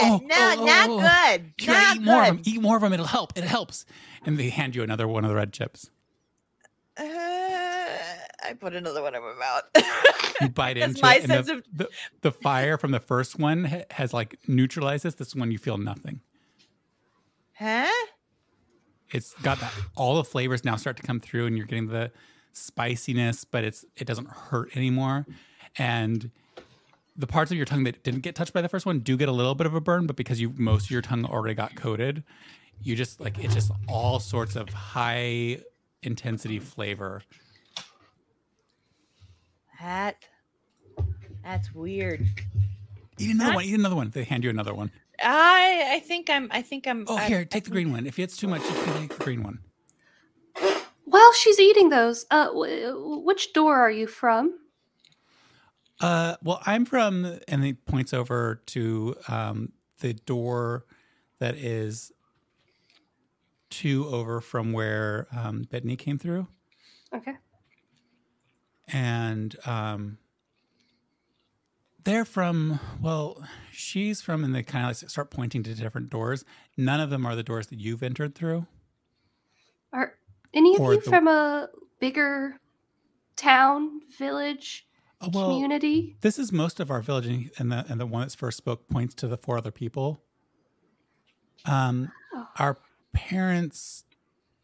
[0.00, 1.00] Oh, no, oh, oh, not oh.
[1.00, 1.56] good.
[1.56, 2.36] Kira, not eat more of them.
[2.38, 2.48] good.
[2.48, 2.92] Eat more of them.
[2.92, 3.36] It'll help.
[3.38, 3.84] It helps.
[4.24, 5.90] And they hand you another one of the red chips.
[6.96, 9.86] Uh, I put another one in my mouth.
[10.40, 11.88] You bite into my it, and sense the, of the,
[12.22, 15.14] the fire from the first one ha- has like neutralized this.
[15.14, 16.20] This one you feel nothing.
[17.54, 17.86] huh?
[19.10, 22.10] It's got that all the flavors now start to come through, and you're getting the
[22.52, 25.24] spiciness, but it's it doesn't hurt anymore.
[25.76, 26.30] And
[27.18, 29.28] the parts of your tongue that didn't get touched by the first one do get
[29.28, 31.74] a little bit of a burn, but because you most of your tongue already got
[31.74, 32.22] coated,
[32.82, 35.58] you just like it's just all sorts of high
[36.02, 37.22] intensity flavor.
[39.80, 40.16] That
[41.44, 42.26] that's weird.
[43.18, 43.64] Eat another That- one.
[43.64, 44.10] Eat another one.
[44.10, 44.90] They hand you another one.
[45.22, 48.06] I I think I'm I think I'm Oh, I- here, take the green one.
[48.06, 49.58] If it's too much, you can take the green one.
[51.04, 54.58] While she's eating those, uh, w- which door are you from?
[56.00, 60.84] Uh, well, I'm from, and he points over to um, the door
[61.40, 62.12] that is
[63.70, 66.46] two over from where um, Bethany came through,
[67.14, 67.34] Okay.
[68.86, 70.18] and um,
[72.04, 72.78] they're from.
[73.02, 76.44] Well, she's from, and they kind of like start pointing to different doors.
[76.76, 78.66] None of them are the doors that you've entered through.
[79.92, 80.14] Are
[80.54, 81.68] any of Or you the- from a
[82.00, 82.60] bigger
[83.36, 84.86] town, village,
[85.32, 86.16] well, community?
[86.20, 88.88] This is most of our village, and and the and the one that's first spoke
[88.88, 90.22] points to the four other people.
[91.64, 92.46] Um, Oh.
[92.58, 92.76] our
[93.12, 94.04] parents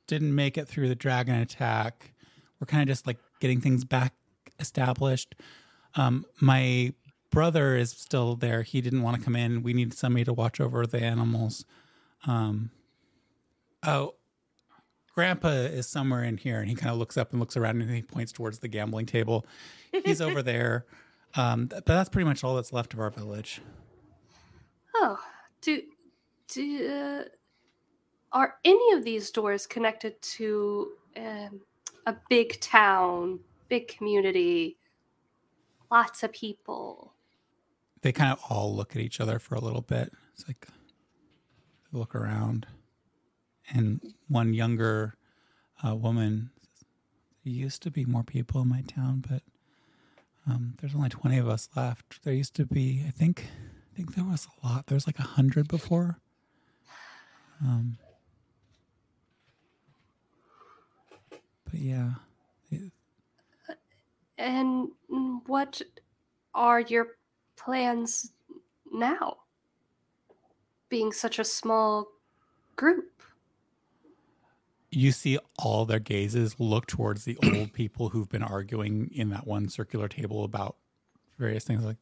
[0.07, 2.13] didn't make it through the dragon attack.
[2.61, 4.13] We're kind of just like getting things back
[4.61, 5.35] established.
[5.95, 6.93] Um, my
[7.31, 8.63] brother is still there.
[8.63, 9.63] He didn't want to come in.
[9.63, 11.65] We need somebody to watch over the animals.
[12.27, 12.71] Um,
[13.83, 14.15] oh,
[15.15, 17.91] Grandpa is somewhere in here, and he kind of looks up and looks around, and
[17.91, 19.47] he points towards the gambling table.
[20.05, 20.87] He's over there.
[21.37, 23.61] Um, but that's pretty much all that's left of our village.
[24.97, 25.19] Oh,
[25.61, 25.83] do
[26.49, 27.25] do uh,
[28.33, 31.61] are any of these doors connected to um,
[32.07, 34.77] a big town, big community,
[35.91, 37.13] lots of people?
[38.03, 40.13] They kind of all look at each other for a little bit.
[40.35, 40.69] It's like
[41.93, 42.67] look around,
[43.73, 45.15] and one younger
[45.87, 46.51] uh, woman
[47.45, 49.43] "There used to be more people in my town, but
[50.47, 52.23] um, there's only twenty of us left.
[52.23, 53.47] There used to be, I think,
[53.93, 54.87] I think there was a lot.
[54.87, 56.19] There was like a hundred before."
[57.63, 57.99] Um,
[61.65, 62.15] but yeah,
[64.37, 64.89] And
[65.47, 65.81] what
[66.55, 67.17] are your
[67.57, 68.33] plans
[68.93, 69.39] now?
[70.89, 72.09] Being such a small
[72.77, 73.23] group.
[74.95, 79.47] You see all their gazes look towards the old people who've been arguing in that
[79.47, 80.77] one circular table about
[81.39, 81.97] various things like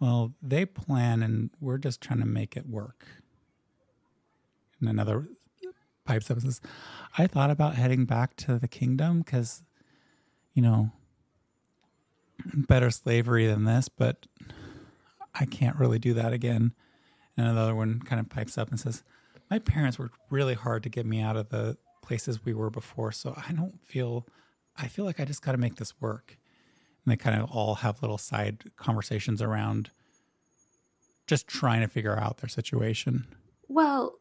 [0.00, 3.06] well they plan and we're just trying to make it work.
[4.80, 5.28] And another
[6.04, 6.60] pipes up and says
[7.16, 9.62] i thought about heading back to the kingdom because
[10.52, 10.90] you know
[12.54, 14.26] better slavery than this but
[15.34, 16.72] i can't really do that again.
[17.36, 19.02] And another one kind of pipes up and says
[19.50, 23.12] my parents worked really hard to get me out of the places we were before.
[23.12, 24.26] So i don't feel
[24.76, 26.36] i feel like i just got to make this work.
[27.04, 29.90] And they kind of all have little side conversations around
[31.26, 33.26] just trying to figure out their situation.
[33.68, 34.18] Well,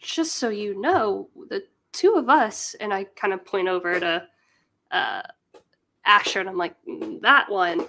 [0.00, 4.26] just so you know, the two of us, and I kind of point over to
[4.90, 5.22] uh,
[6.04, 7.86] Asher, and I'm like, "Mm, that one,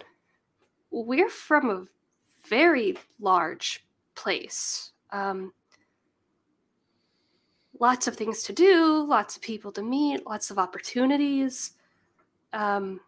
[0.91, 1.85] we're from a
[2.47, 3.83] very large
[4.15, 4.91] place.
[5.11, 5.53] Um,
[7.79, 11.71] lots of things to do, lots of people to meet, lots of opportunities.
[12.53, 13.01] Um,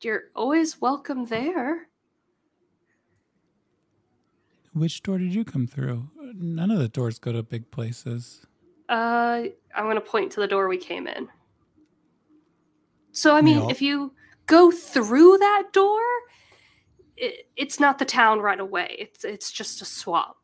[0.00, 1.88] you're always welcome there.
[4.74, 8.46] which door did you come through none of the doors go to big places
[8.88, 9.44] Uh,
[9.74, 11.28] I'm going to point to the door we came in.
[13.12, 14.12] So, I mean, all- if you
[14.46, 16.00] go through that door,
[17.16, 18.94] it, it's not the town right away.
[18.98, 20.36] It's it's just a swamp.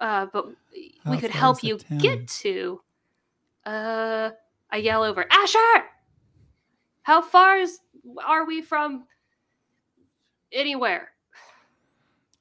[0.00, 0.46] Uh, but
[1.04, 1.98] How we could help you town?
[1.98, 2.80] get to.
[3.64, 4.30] Uh,
[4.70, 5.84] I yell over, Asher.
[7.02, 7.78] How far is
[8.24, 9.04] are we from
[10.52, 11.10] anywhere?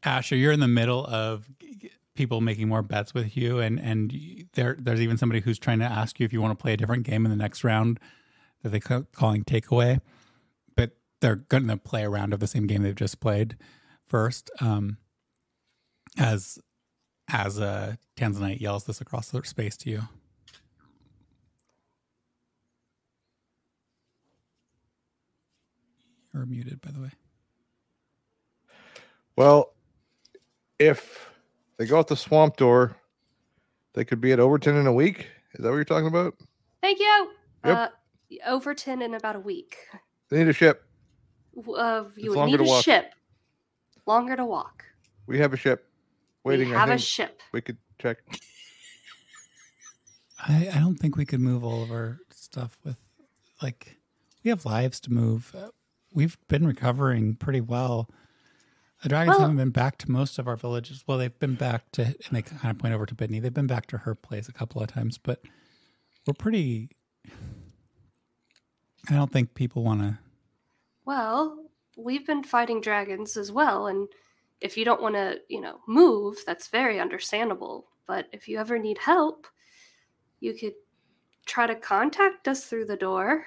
[0.03, 1.49] Asher, you're in the middle of
[2.15, 5.85] people making more bets with you, and and there there's even somebody who's trying to
[5.85, 7.99] ask you if you want to play a different game in the next round
[8.63, 9.99] that they call calling takeaway,
[10.75, 10.91] but
[11.21, 13.57] they're going to play a round of the same game they've just played
[14.07, 14.51] first.
[14.59, 14.97] Um,
[16.17, 16.59] as
[17.27, 20.01] as uh, Tanzanite yells this across the space to you.
[26.33, 27.11] You're muted, by the way.
[29.37, 29.73] Well,
[30.79, 31.29] if
[31.77, 32.95] they go out the swamp door,
[33.93, 35.27] they could be at Overton in a week.
[35.53, 36.35] Is that what you're talking about?
[36.81, 37.31] Thank you.
[37.65, 37.77] Yep.
[37.77, 37.87] Uh,
[38.47, 39.77] Overton in about a week.
[40.29, 40.83] They need a ship.
[41.55, 42.83] W- Uh, It's you would need a walk.
[42.83, 43.13] ship.
[44.05, 44.83] Longer to walk.
[45.27, 45.89] We have a ship
[46.45, 46.69] waiting.
[46.69, 47.41] we I have a ship.
[47.51, 48.17] we could check.
[50.47, 52.97] I, I don't think we could move all of our stuff with,
[53.61, 53.97] like,
[54.43, 55.53] we have lives to move.
[55.57, 55.69] Uh,
[56.13, 58.09] We've been recovering pretty well.
[59.03, 61.03] The dragons Well- haven't been back to most of our villages.
[61.05, 63.41] Well, they've been back to, and they kind of point over to Bidney.
[63.41, 65.41] They've been back to her place a couple of times, but
[66.25, 66.89] we're pretty.
[69.09, 70.19] I don't think people want to.
[71.05, 71.65] Well,
[71.97, 74.07] we've been fighting dragons as well, and
[74.61, 77.87] if you don't want to, you know, move, that's very understandable.
[78.07, 79.47] But if you ever need help,
[80.39, 80.73] you could
[81.45, 83.45] try to contact us through the door,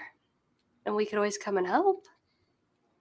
[0.84, 2.06] and we could always come and help,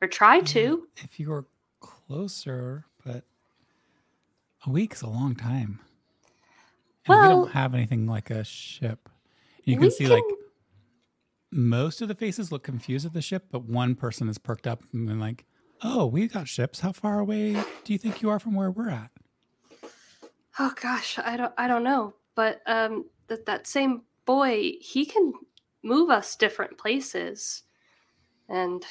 [0.02, 0.88] or try to.
[0.98, 1.46] If you were
[1.80, 3.24] closer, but
[4.66, 5.80] a week's a long time.
[7.08, 9.10] And we don't have anything like a ship.
[9.64, 10.24] You can see like
[11.52, 14.84] most of the faces look confused at the ship, but one person is perked up
[14.94, 15.46] and like,
[15.82, 16.80] "Oh, we got ships.
[16.82, 19.12] How far away do you think you are from where we're at?"
[20.60, 25.34] Oh gosh, I don't I don't know, but um that that same boy, he can
[25.84, 27.64] move us different places.
[28.50, 28.86] And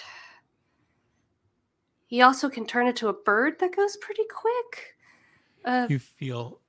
[2.06, 4.96] he also can turn into a bird that goes pretty quick.
[5.64, 6.60] Uh You feel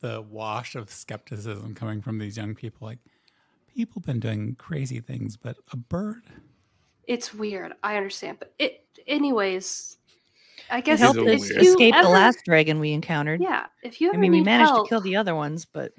[0.00, 2.86] the wash of skepticism coming from these young people.
[2.86, 2.98] Like,
[3.74, 6.24] people been doing crazy things, but a bird.
[7.06, 7.72] It's weird.
[7.82, 9.96] I understand, but it anyways,
[10.70, 11.62] I It guess helped is if us weird.
[11.62, 13.40] you escape the last dragon we encountered.
[13.40, 15.92] Yeah, if you ever I mean, we managed help, to kill the other ones, but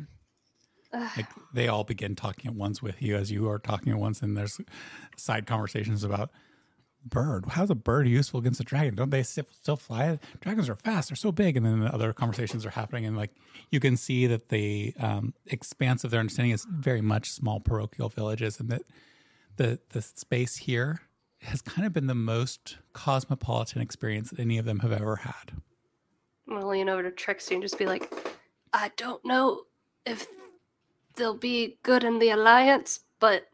[0.93, 4.21] like they all begin talking at once with you as you are talking at once
[4.21, 4.59] and there's
[5.17, 6.30] side conversations about
[7.05, 10.75] bird how's a bird useful against a dragon don't they still still fly dragons are
[10.75, 13.31] fast they're so big and then the other conversations are happening and like
[13.71, 18.07] you can see that the um, expanse of their understanding is very much small parochial
[18.07, 18.84] villages and that
[19.57, 21.01] the the space here
[21.41, 25.51] has kind of been the most cosmopolitan experience that any of them have ever had
[26.47, 28.13] I'm gonna lean over to Trixie and just be like,
[28.73, 29.63] I don't know
[30.05, 30.27] if
[31.15, 33.47] they'll be good in the alliance, but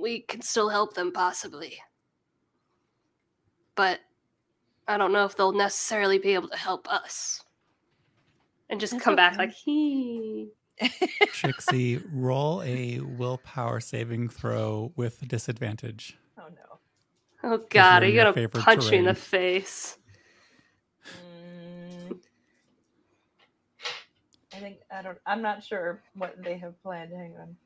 [0.00, 1.78] we can still help them possibly.
[3.74, 4.00] But
[4.86, 7.42] I don't know if they'll necessarily be able to help us.
[8.68, 10.50] And just That's come back like, he.
[11.32, 16.78] Trixie roll a willpower saving throw with disadvantage oh no.
[17.42, 19.98] Oh God, are in you gonna favorite punch me in the face?
[21.06, 22.18] Mm,
[24.52, 25.18] I think I don't.
[25.26, 27.12] I'm not sure what they have planned.
[27.12, 27.56] Hang on.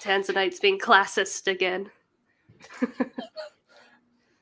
[0.00, 1.90] Tanzanite's being classist again.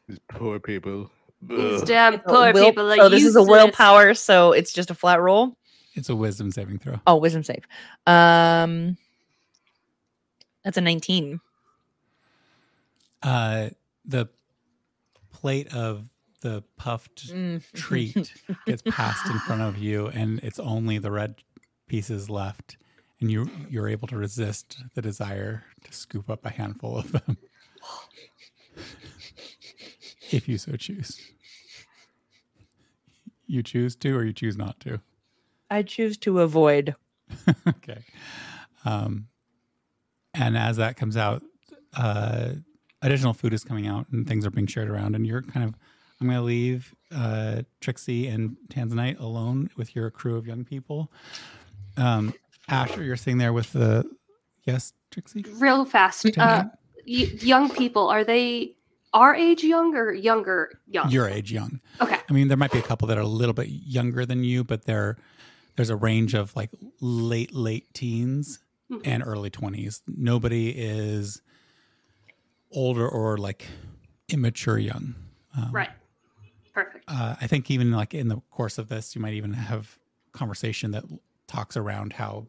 [0.09, 1.11] These poor people.
[1.43, 4.15] These damn poor will- people are So this is a willpower.
[4.15, 5.57] So it's just a flat roll.
[5.97, 7.65] It's a wisdom saving throw Oh, wisdom save.
[8.07, 8.97] Um,
[10.65, 11.41] that's a 19.
[13.23, 13.71] Uh,
[14.05, 14.29] the
[15.33, 16.09] plate of
[16.43, 17.63] the puffed Mm.
[17.73, 18.35] treat
[18.67, 21.37] gets passed in front of you, and it's only the red
[21.89, 22.77] pieces left,
[23.21, 27.39] and you you're able to resist the desire to scoop up a handful of them,
[30.31, 31.21] if you so choose.
[33.47, 35.01] You choose to, or you choose not to.
[35.71, 36.95] I choose to avoid.
[37.69, 38.05] okay.
[38.85, 39.29] Um,
[40.35, 41.43] and as that comes out,
[41.97, 42.51] uh,
[43.03, 45.15] additional food is coming out and things are being shared around.
[45.15, 45.75] And you're kind of,
[46.21, 51.11] I'm going to leave uh, Trixie and Tanzanite alone with your crew of young people.
[51.97, 52.35] Um,
[52.69, 54.05] Asher, you're sitting there with the,
[54.65, 55.45] yes, Trixie?
[55.55, 56.27] Real fast.
[56.37, 56.65] Uh,
[57.07, 58.77] y- young people, are they
[59.13, 61.11] our age young or younger young?
[61.11, 61.81] Your age, young.
[62.01, 62.19] Okay.
[62.29, 64.65] I mean, there might be a couple that are a little bit younger than you,
[64.65, 65.17] but they're,
[65.77, 66.71] there's a range of like
[67.01, 68.59] late, late teens
[68.91, 69.01] Mhm.
[69.05, 70.03] and early 20s.
[70.07, 71.43] Nobody is
[72.73, 73.67] older or like
[74.29, 75.15] immature young.
[75.57, 75.91] Um, Right.
[76.73, 77.05] Perfect.
[77.09, 79.99] Uh, I think even like in the course of this, you might even have
[80.33, 81.05] conversation that
[81.47, 82.47] talks around how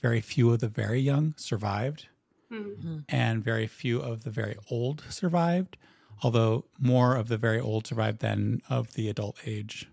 [0.00, 2.06] very few of the very young survived
[2.50, 3.04] Mhm.
[3.08, 5.76] and very few of the very old survived,
[6.22, 9.88] although more of the very old survived than of the adult age.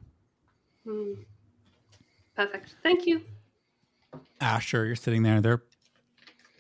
[0.85, 1.25] Mm.
[2.35, 2.75] Perfect.
[2.83, 3.21] Thank you.
[4.41, 5.41] Asher, you're sitting there.
[5.41, 5.63] They're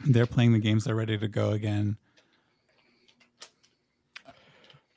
[0.05, 0.85] they're playing the games.
[0.85, 1.97] They're ready to go again.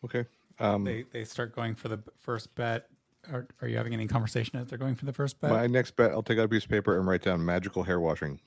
[0.05, 0.25] Okay.
[0.61, 2.89] Um, They they start going for the first bet.
[3.33, 5.51] Are, are you having any conversation as they're going for the first bet?
[5.51, 8.01] my next bet, I'll take out a piece of paper and write down magical hair
[8.01, 8.41] washing.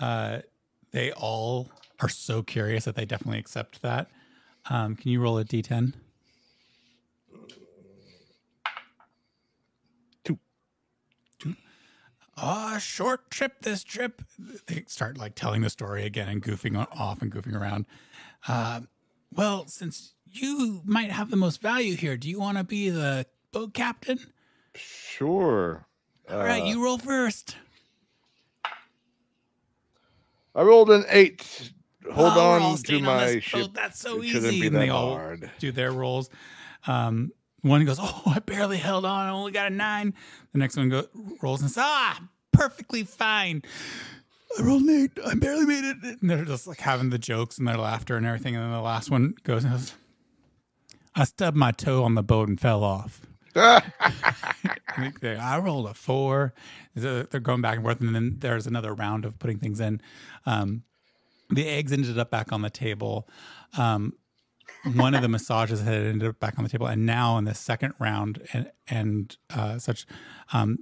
[0.00, 0.40] Uh,
[0.90, 1.70] they all
[2.00, 4.08] are so curious that they definitely accept that.
[4.68, 5.92] Um, can you roll a d10?
[12.36, 12.42] Two.
[12.42, 14.22] Oh, short trip this trip.
[14.66, 17.86] They start like telling the story again and goofing off and goofing around.
[18.48, 18.80] Uh,
[19.32, 23.26] well, since you might have the most value here, do you want to be the
[23.52, 24.18] boat captain?
[24.74, 25.86] Sure.
[26.30, 27.56] All right, Uh, you roll first.
[30.54, 31.72] I rolled an eight.
[32.12, 33.60] Hold Oh, on to on my ship.
[33.60, 33.74] boat.
[33.74, 34.60] That's so it easy.
[34.60, 36.30] be and they all do their rolls.
[36.86, 37.32] Um,
[37.64, 39.26] one goes, "Oh, I barely held on.
[39.26, 40.14] I only got a nine.
[40.52, 41.06] The next one go,
[41.40, 42.20] rolls and says, "Ah,
[42.52, 43.62] perfectly fine.
[44.58, 45.12] I rolled an eight.
[45.24, 48.26] I barely made it." And they're just like having the jokes and their laughter and
[48.26, 48.54] everything.
[48.54, 49.94] And then the last one goes and goes,
[51.14, 53.22] "I stubbed my toe on the boat and fell off."
[53.56, 56.52] I they, I rolled a four.
[56.94, 60.00] They're going back and forth, and then there's another round of putting things in.
[60.44, 60.82] Um,
[61.50, 63.28] the eggs ended up back on the table.
[63.78, 64.14] Um,
[64.94, 67.54] one of the massages had ended up back on the table, and now in the
[67.54, 70.06] second round and and uh, such,
[70.52, 70.78] um,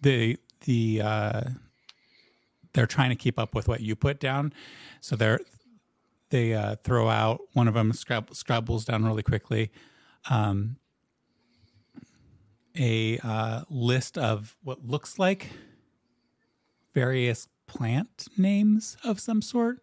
[0.00, 1.42] the the uh,
[2.72, 4.52] they're trying to keep up with what you put down,
[5.00, 5.40] so they're
[6.30, 9.70] they uh, throw out one of them scrab- scrabbles down really quickly.
[10.30, 10.76] Um,
[12.76, 15.50] a uh, list of what looks like
[16.92, 19.80] various plant names of some sort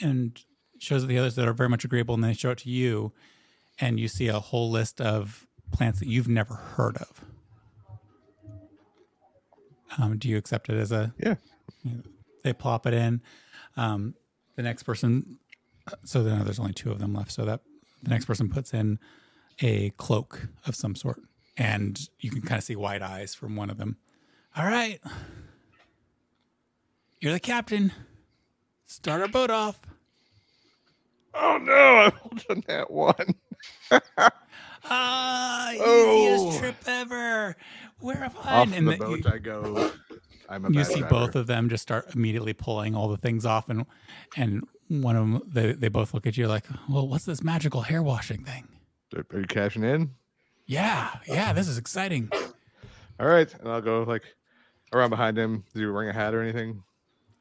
[0.00, 0.44] and
[0.82, 3.12] shows the others that are very much agreeable and then they show it to you
[3.80, 7.24] and you see a whole list of plants that you've never heard of.
[9.98, 11.34] Um, do you accept it as a Yeah.
[12.42, 13.20] they plop it in
[13.76, 14.14] um,
[14.56, 15.38] the next person
[16.04, 17.60] so then there's only two of them left so that
[18.02, 18.98] the next person puts in
[19.60, 21.20] a cloak of some sort
[21.56, 23.96] and you can kind of see white eyes from one of them.
[24.56, 25.00] All right.
[27.20, 27.92] You're the captain.
[28.86, 29.80] Start our boat off
[31.34, 31.72] Oh no!
[31.72, 33.34] I rolled on that one.
[34.90, 36.58] ah easiest Oh.
[36.58, 37.56] trip ever
[38.00, 39.92] we're Off fine and the the- boat you- I go.
[40.48, 41.08] I'm a you see driver.
[41.08, 43.86] both of them just start immediately pulling all the things off and
[44.36, 47.82] and one of them they, they both look at you like well what's this magical
[47.82, 48.68] hair washing thing
[49.32, 50.10] Are you cashing in?
[50.66, 52.28] yeah yeah this is exciting
[53.20, 54.24] All right, and I'll go like
[54.92, 55.62] around behind him.
[55.74, 56.82] Do you wearing a hat or anything?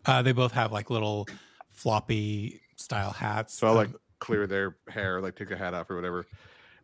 [0.05, 1.27] uh, they both have like little
[1.71, 3.89] floppy style hats So I'll like
[4.19, 6.25] clear their hair, like take a hat off or whatever,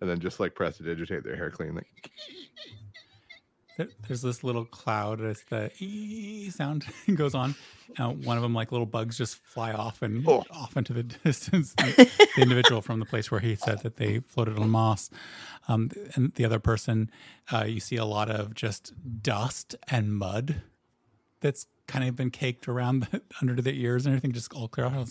[0.01, 1.75] and then just like prestidigitate their hair clean.
[1.75, 2.11] Like
[3.77, 6.83] there- there's this little cloud as the ee sound
[7.15, 7.53] goes on
[7.99, 10.43] uh, one of them like little bugs just fly off and Oh.
[10.49, 14.19] off into the distance the, the individual from the place where he said that they
[14.21, 15.11] floated on moss
[15.67, 17.11] um, and the other person
[17.53, 20.61] uh, you see a lot of just dust and mud
[21.39, 24.87] that's kind of been caked around the, under the ears and everything just all clear
[24.87, 25.05] off I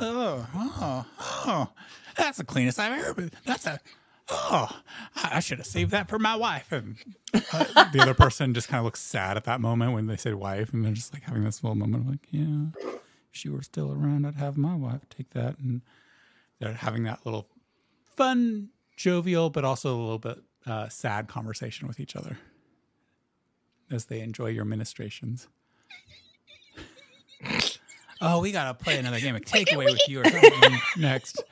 [0.00, 1.68] oh oh oh.
[2.16, 3.30] That's the cleanest i've ever been.
[3.44, 3.80] That's a
[4.28, 4.80] oh
[5.16, 6.70] i should have saved that for my wife.
[6.72, 6.96] And
[7.34, 10.32] uh, the other person just kind of looks sad at that moment when they say
[10.32, 13.00] wife, and they're just like having this little moment of like, yeah, if
[13.32, 15.82] she were still around, I'd have my wife take that, and
[16.60, 17.48] they're having that little
[18.16, 22.38] fun, jovial, but also a little bit uh, sad conversation with each other
[23.90, 25.48] as they enjoy your ministrations.
[28.22, 31.42] Oh, we gotta play another game of takeaway with you or something next.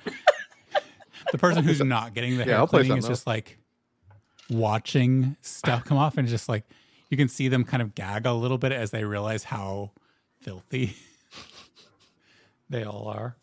[1.32, 3.58] The person who's not getting the Yeah, hair cleaning is something just like
[4.48, 6.64] watching stuff come off and just like
[7.10, 9.90] you can see them kind of gag a little bit as they realize how
[10.40, 10.96] filthy
[12.70, 13.36] they all are.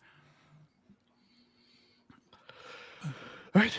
[3.04, 3.78] All right.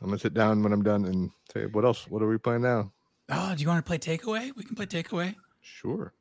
[0.00, 2.08] I'm gonna sit down when I'm done and say, "What else?
[2.08, 2.92] What are we playing now?"
[3.28, 4.54] Oh, do you want to play takeaway?
[4.56, 5.36] We can play takeaway.
[5.60, 6.12] Sure.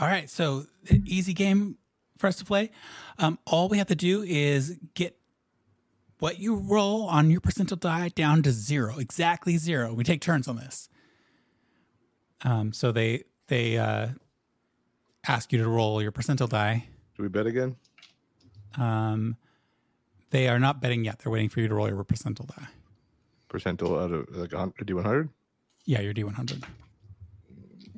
[0.00, 1.76] All right, so e- easy game
[2.18, 2.70] for us to play.
[3.18, 5.16] Um, all we have to do is get
[6.20, 9.92] what you roll on your percentile die down to zero, exactly zero.
[9.92, 10.88] We take turns on this.
[12.42, 14.08] Um, so they they uh,
[15.28, 16.88] ask you to roll your percentile die.
[17.16, 17.76] Do we bet again?
[18.78, 19.36] Um,
[20.30, 21.18] they are not betting yet.
[21.18, 22.68] They're waiting for you to roll your percentile die.
[23.50, 25.28] Percentile out of like a hun- a D100.
[25.84, 26.64] Yeah, your D100.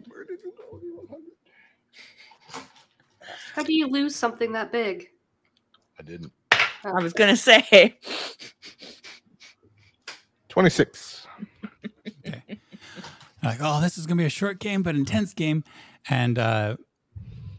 [0.09, 0.79] Where did you go?
[0.79, 2.57] D100.
[3.55, 5.09] How do you lose something that big?
[5.99, 6.33] I didn't.
[6.85, 7.99] I was gonna say.
[10.53, 11.27] 26.
[12.27, 12.61] Okay.
[13.43, 15.65] like, oh, this is going to be a short game, but intense game.
[16.11, 16.77] And uh,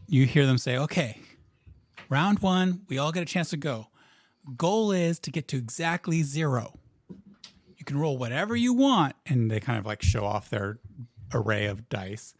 [0.06, 1.20] you hear them say, okay,
[2.08, 3.88] round one, we all get a chance to go.
[4.56, 6.78] Goal is to get to exactly zero.
[7.76, 9.16] You can roll whatever you want.
[9.26, 10.78] And they kind of like show off their
[11.32, 12.34] array of dice.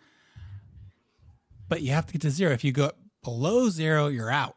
[1.68, 2.52] But you have to get to zero.
[2.52, 2.92] If you go
[3.24, 4.56] below zero, you're out.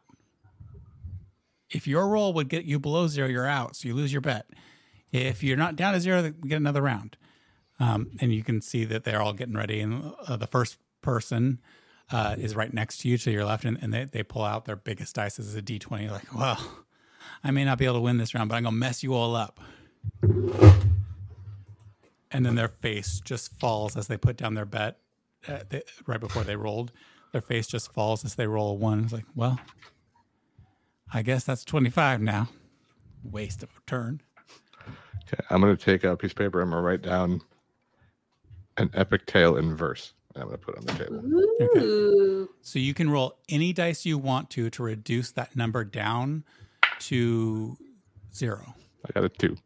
[1.69, 3.75] If your roll would get you below zero, you're out.
[3.75, 4.45] So you lose your bet.
[5.11, 7.17] If you're not down to zero, we get another round.
[7.79, 9.79] Um, and you can see that they're all getting ready.
[9.79, 11.59] And uh, the first person
[12.11, 14.65] uh, is right next to you to your left, and, and they, they pull out
[14.65, 16.03] their biggest dice as a d20.
[16.03, 16.85] You're like, well,
[17.43, 19.13] I may not be able to win this round, but I'm going to mess you
[19.13, 19.59] all up.
[22.29, 24.99] And then their face just falls as they put down their bet
[25.47, 26.91] uh, they, right before they rolled.
[27.31, 29.03] Their face just falls as they roll a one.
[29.03, 29.59] It's like, well,
[31.13, 32.49] I guess that's 25 now.
[33.23, 34.21] Waste of a turn.
[34.87, 36.61] Okay, I'm gonna take a piece of paper.
[36.61, 37.41] I'm gonna write down
[38.77, 40.13] an epic tale in verse.
[40.33, 41.81] And I'm gonna put it on the table.
[41.81, 42.49] Ooh.
[42.61, 46.43] So you can roll any dice you want to to reduce that number down
[46.99, 47.77] to
[48.33, 48.75] zero.
[49.05, 49.57] I got a two.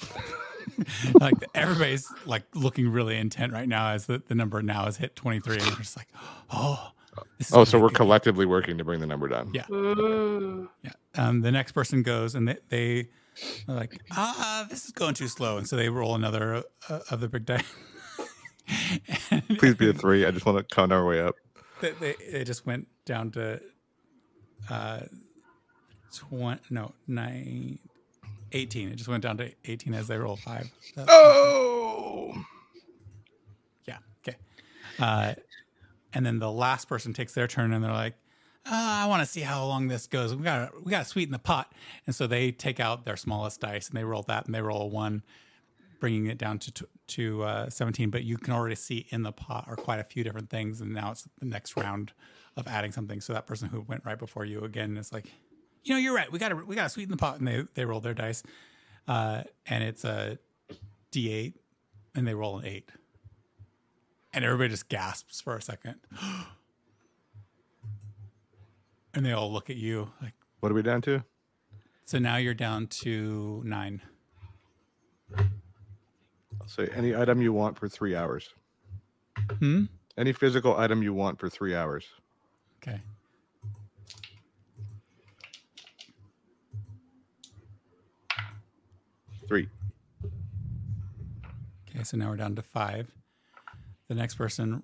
[1.20, 5.14] like everybody's like looking really intent right now as the, the number now has hit
[5.14, 6.08] 23 and we're just like
[6.50, 7.03] oh this is
[7.52, 9.50] Oh, so we're collectively working to bring the number down.
[9.54, 9.64] Yeah.
[9.68, 10.68] Mm.
[10.82, 13.08] yeah um the next person goes and they, they
[13.68, 17.20] are like ah this is going too slow and so they roll another uh, of
[17.20, 17.62] the big die
[19.30, 20.24] And- Please be a three.
[20.24, 21.34] I just want to count our way up.
[21.80, 23.60] they, they, they just went down to
[24.70, 25.00] uh
[26.14, 27.78] 20 no 9
[28.52, 32.34] 18 it just went down to 18 as they roll five That's- Oh,
[33.86, 33.98] Yeah.
[34.26, 34.36] Okay.
[34.98, 35.34] Uh,
[36.14, 38.14] and then the last person takes their turn, and they're like,
[38.66, 40.34] oh, "I want to see how long this goes.
[40.34, 41.72] We got we got to sweeten the pot."
[42.06, 44.82] And so they take out their smallest dice, and they roll that, and they roll
[44.82, 45.22] a one,
[46.00, 48.10] bringing it down to to uh, seventeen.
[48.10, 50.94] But you can already see in the pot are quite a few different things, and
[50.94, 52.12] now it's the next round
[52.56, 53.20] of adding something.
[53.20, 55.26] So that person who went right before you again is like,
[55.82, 56.30] "You know, you're right.
[56.30, 58.44] We got to we got to sweeten the pot," and they they roll their dice,
[59.08, 60.38] uh, and it's a
[61.10, 61.56] D eight,
[62.14, 62.90] and they roll an eight
[64.34, 65.96] and everybody just gasps for a second.
[69.14, 71.24] and they all look at you like, what are we down to?
[72.04, 74.02] so now you're down to nine.
[75.38, 78.50] I'll say any item you want for three hours.
[79.58, 79.84] Hmm?
[80.16, 82.06] Any physical item you want for three hours.
[82.82, 83.00] Okay.
[89.48, 89.68] Three.
[91.88, 93.10] Okay, so now we're down to five.
[94.08, 94.82] The next person,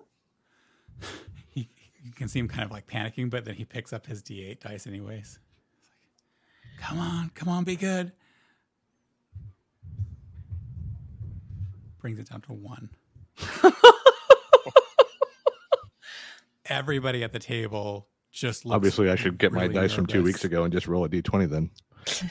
[1.49, 1.69] he,
[2.03, 4.59] you can see him kind of like panicking, but then he picks up his D8
[4.59, 5.39] dice anyways.
[6.73, 8.11] It's like, come on, come on, be good.
[11.99, 12.89] Brings it down to one.
[16.65, 20.23] Everybody at the table just looks Obviously, I should get my really dice from two
[20.23, 21.69] weeks ago and just roll a d20 then.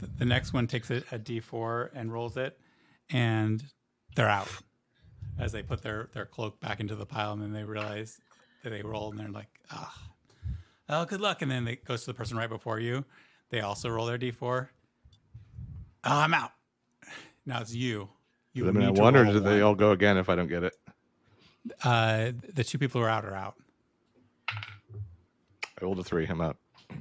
[0.00, 2.58] The- The next one takes a, a D4 and rolls it,
[3.10, 3.62] and
[4.14, 4.48] they're out
[5.38, 8.20] as they put their, their cloak back into the pile, and then they realize
[8.62, 9.94] that they rolled, and they're like, ah,
[10.88, 11.42] oh, good luck.
[11.42, 13.04] And then it goes to the person right before you.
[13.50, 14.68] They also roll their D4.
[16.04, 16.52] Oh, I'm out.
[17.44, 18.08] Now it's you.
[18.52, 20.28] You Does that mean I need to won, or do they all go again if
[20.28, 20.74] I don't get it?
[21.84, 23.54] Uh, the two people who are out are out.
[24.48, 26.26] I rolled a three.
[26.26, 26.56] I'm out.
[26.88, 26.96] The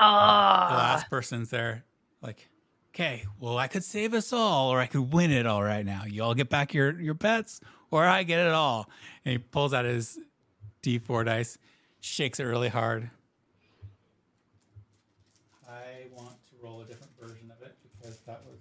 [0.00, 1.84] Ah, last person's there,
[2.22, 2.48] like,
[2.98, 6.02] okay, well, I could save us all, or I could win it all right now.
[6.04, 7.60] You all get back your your bets,
[7.92, 8.90] or I get it all.
[9.24, 10.18] And he pulls out his
[10.82, 11.58] D4 dice,
[12.00, 13.10] shakes it really hard.
[15.68, 18.58] I want to roll a different version of it because that was.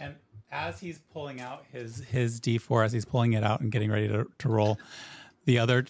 [0.00, 0.14] and
[0.50, 4.08] as he's pulling out his his D4, as he's pulling it out and getting ready
[4.08, 4.80] to, to roll,
[5.44, 5.86] the other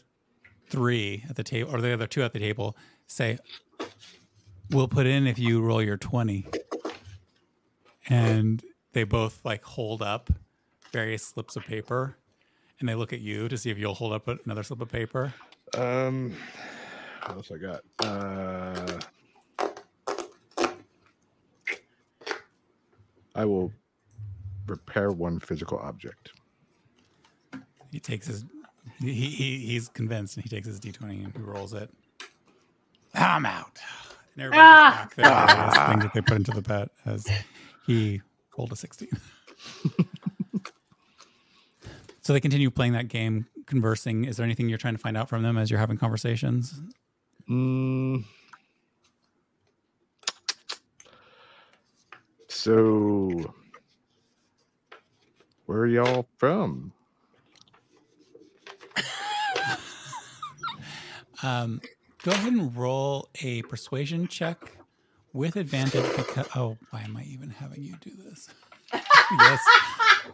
[0.68, 2.76] three at the table, or the other two at the table,
[3.08, 3.38] say,
[4.70, 6.46] "We'll put in if you roll your 20.
[8.08, 8.62] And
[8.92, 10.30] they both like hold up
[10.92, 12.16] various slips of paper,
[12.80, 15.34] and they look at you to see if you'll hold up another slip of paper.
[15.76, 16.34] Um,
[17.26, 17.82] what else I got?
[18.00, 19.00] Uh,
[23.34, 23.72] I will
[24.66, 26.32] repair one physical object.
[27.92, 28.44] He takes his,
[29.00, 31.90] he, he he's convinced, and he takes his d20 and he rolls it.
[33.14, 33.78] I'm out.
[34.34, 34.90] And everybody Ah.
[34.90, 37.26] gets back their various things that they put into the bet as
[37.86, 38.20] he
[38.56, 39.08] rolled a 16.
[42.22, 44.24] so they continue playing that game, conversing.
[44.24, 46.80] Is there anything you're trying to find out from them as you're having conversations?
[47.48, 48.24] Mm.
[52.48, 53.54] So,
[55.66, 56.92] where are y'all from?
[61.40, 61.80] Um,
[62.22, 64.58] go ahead and roll a persuasion check
[65.32, 68.48] with advantage because oh, why am I even having you do this?
[68.92, 69.60] yes,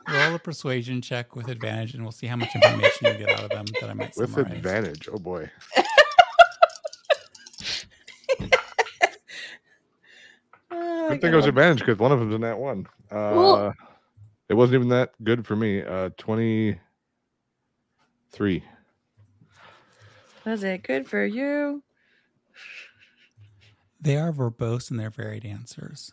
[0.08, 3.44] roll a persuasion check with advantage, and we'll see how much information you get out
[3.44, 4.52] of them that I might With summarize.
[4.52, 5.08] advantage.
[5.12, 5.50] Oh boy.
[10.70, 12.86] Oh, Good thing it was advantage because one of them's in that one.
[13.10, 13.74] Uh, Well- it
[14.50, 15.82] It wasn't even that good for me.
[15.82, 16.78] Uh, twenty
[18.30, 18.62] three.
[20.44, 21.82] Was it good for you?
[24.00, 26.12] They are verbose in their varied answers.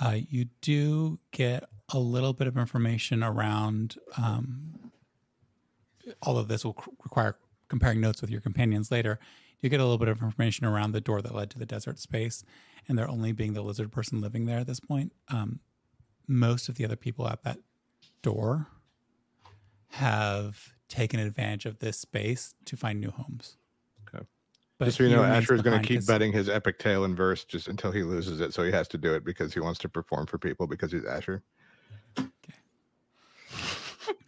[0.00, 3.96] Uh, you do get a little bit of information around.
[4.16, 4.92] Um,
[6.22, 7.36] all of this will require
[7.68, 9.18] comparing notes with your companions later.
[9.60, 11.98] You get a little bit of information around the door that led to the desert
[11.98, 12.44] space,
[12.86, 15.12] and there only being the lizard person living there at this point.
[15.28, 15.60] Um,
[16.26, 17.58] most of the other people at that
[18.22, 18.68] door
[19.90, 23.56] have taken advantage of this space to find new homes.
[24.08, 24.24] Okay.
[24.78, 27.14] But just so you know, Asher is going to keep betting his epic tale in
[27.14, 28.54] verse just until he loses it.
[28.54, 31.04] So he has to do it because he wants to perform for people because he's
[31.04, 31.42] Asher.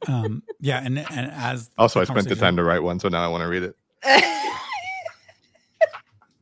[0.09, 3.25] um, yeah, and and as Also, I spent the time to write one, so now
[3.25, 3.77] I want to read it.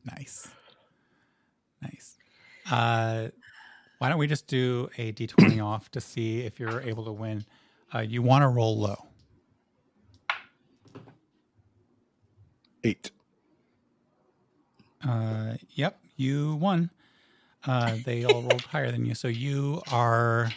[0.05, 0.47] Nice.
[1.81, 2.17] Nice.
[2.69, 3.29] Uh,
[3.99, 7.45] why don't we just do a d20 off to see if you're able to win?
[7.93, 9.08] Uh, you want to roll low.
[12.83, 13.11] Eight.
[15.07, 16.89] Uh, yep, you won.
[17.65, 20.49] Uh, they all rolled higher than you, so you are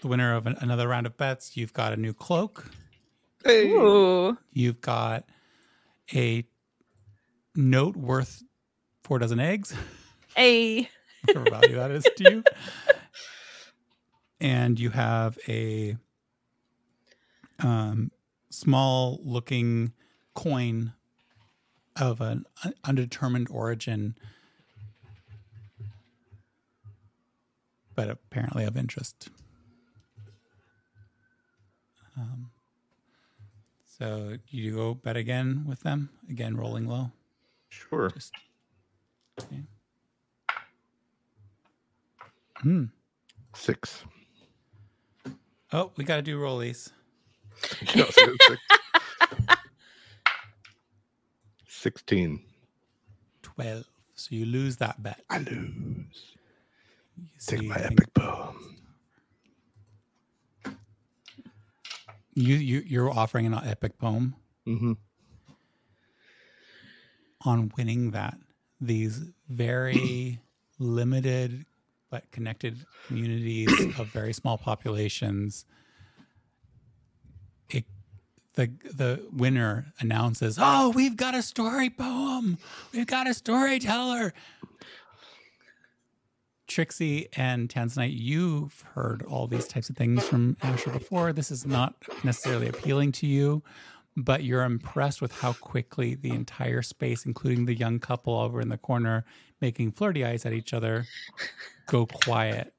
[0.00, 1.56] the winner of an, another round of bets.
[1.56, 2.70] You've got a new cloak.
[3.48, 4.36] Ooh.
[4.52, 5.24] You've got
[6.14, 6.44] a
[7.54, 8.42] note worth
[9.02, 9.74] four dozen eggs.
[10.34, 10.88] Hey.
[11.24, 12.44] whatever value that is to you.
[14.40, 15.96] And you have a
[17.58, 18.10] um,
[18.50, 19.92] small looking
[20.40, 20.94] coin
[21.96, 22.46] of an
[22.82, 24.14] undetermined origin,
[27.94, 29.28] but apparently of interest.
[32.16, 32.50] Um,
[33.84, 37.12] so you go bet again with them, again rolling low.
[37.68, 38.08] Sure.
[38.08, 38.32] Just
[39.38, 39.62] okay.
[42.56, 42.84] Hmm.
[43.54, 44.04] Six.
[45.72, 46.90] Oh, we got to do rollies.
[51.80, 51.82] No.
[51.82, 52.40] Sixteen.
[53.42, 53.84] 12.
[54.14, 55.20] So you lose that bet.
[55.30, 56.34] I lose.
[57.16, 58.76] You Take my epic poem.
[62.34, 64.34] You, you, you're offering an epic poem
[64.66, 64.92] Mm-hmm.
[67.44, 68.36] on winning that.
[68.80, 70.38] These very
[70.78, 71.64] limited
[72.10, 75.64] but connected communities of very small populations.
[78.54, 82.58] The the winner announces, "Oh, we've got a story poem.
[82.92, 84.32] We've got a storyteller."
[86.66, 91.32] Trixie and Tanzanite, you've heard all these types of things from Asher before.
[91.32, 93.64] This is not necessarily appealing to you,
[94.16, 98.68] but you're impressed with how quickly the entire space, including the young couple over in
[98.68, 99.24] the corner
[99.60, 101.06] making flirty eyes at each other,
[101.86, 102.72] go quiet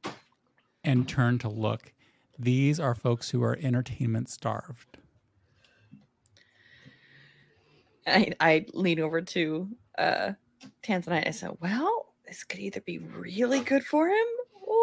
[0.83, 1.93] and turn to look.
[2.39, 4.97] These are folks who are entertainment starved.
[8.07, 10.31] I, I lean over to uh,
[10.83, 11.27] Tanzanite.
[11.27, 14.27] I said, "Well, this could either be really good for him
[14.61, 14.77] or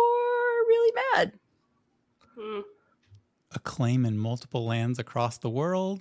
[0.66, 1.32] really bad."
[2.38, 2.60] Hmm.
[3.54, 6.00] Acclaim in multiple lands across the world,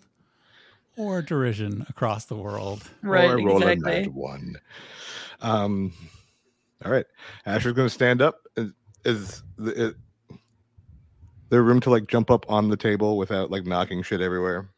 [0.98, 2.84] or derision across the world.
[3.02, 4.02] Right, or roll a exactly.
[4.02, 4.56] nat one.
[5.42, 5.94] Um,
[6.84, 7.06] all right.
[7.46, 8.42] Asher's going to stand up.
[8.56, 8.74] Is,
[9.06, 9.96] is the, it,
[11.50, 14.70] there room to like jump up on the table without like knocking shit everywhere?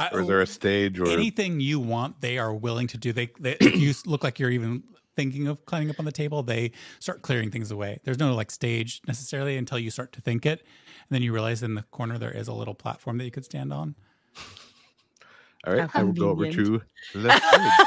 [0.00, 3.12] I- Or is there a stage or anything you want, they are willing to do.
[3.12, 4.82] They, they if you look like you're even
[5.16, 8.00] thinking of climbing up on the table, they start clearing things away.
[8.04, 11.62] There's no like stage necessarily until you start to think it, and then you realize
[11.62, 13.94] in the corner there is a little platform that you could stand on.
[15.66, 15.90] all right?
[15.90, 16.82] How I will go over to convenient.
[17.14, 17.86] the left side.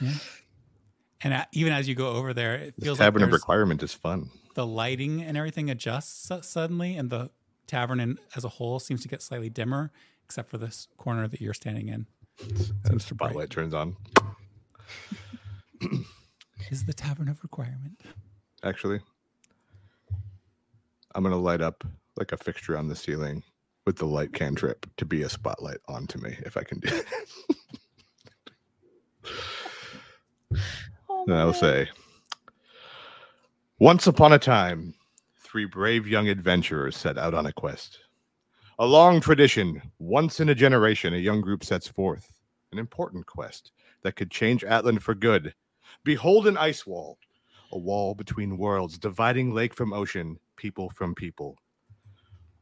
[1.22, 3.82] And uh, even as you go over there, it This feels like tavern of requirement
[3.82, 4.28] is fun.
[4.54, 7.30] the lighting and everything adjusts suddenly, and the
[7.66, 9.90] tavern in, as a whole seems to get slightly dimmer,
[10.24, 12.06] except for this corner that you're standing in.
[12.40, 13.34] And Seems to brighten.
[13.34, 13.96] spotlight turns on.
[16.70, 18.00] Is the tavern of requirement?
[18.62, 19.00] Actually,
[21.14, 21.84] I'm going to light up
[22.16, 23.42] like a fixture on the ceiling
[23.86, 27.06] with the light cantrip to be a spotlight onto me if I can do it.
[31.08, 31.88] Oh, And I'll say,
[33.78, 34.94] Once upon a time,
[35.38, 37.98] three brave young adventurers set out on a quest.
[38.80, 42.28] A long tradition, once in a generation, a young group sets forth
[42.72, 43.70] an important quest
[44.02, 45.54] that could change Atlan for good.
[46.02, 47.16] Behold an ice wall,
[47.70, 51.56] a wall between worlds, dividing lake from ocean, people from people.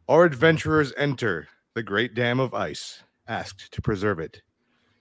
[0.07, 4.43] Our adventurers enter the great dam of ice, asked to preserve it.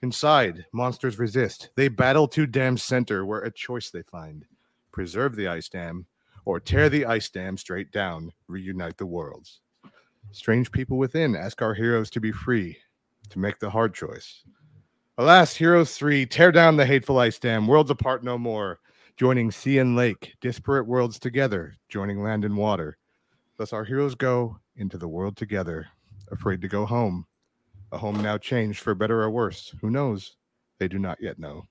[0.01, 1.71] Inside, monsters resist.
[1.75, 4.45] They battle to dam's center, where a choice they find
[4.93, 6.05] preserve the ice dam
[6.45, 9.59] or tear the ice dam straight down, reunite the worlds.
[10.31, 12.77] Strange people within ask our heroes to be free,
[13.29, 14.43] to make the hard choice.
[15.17, 18.79] Alas, Heroes 3, tear down the hateful ice dam, worlds apart no more,
[19.17, 22.97] joining sea and lake, disparate worlds together, joining land and water.
[23.57, 25.87] Thus our heroes go into the world together,
[26.31, 27.25] afraid to go home.
[27.91, 29.75] A home now changed for better or worse.
[29.81, 30.37] Who knows?
[30.79, 31.67] They do not yet know.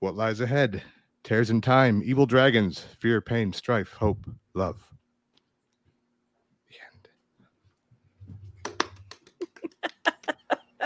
[0.00, 0.82] What lies ahead?
[1.24, 4.24] Tears in time, evil dragons, fear, pain, strife, hope,
[4.54, 4.80] love.
[6.68, 6.76] The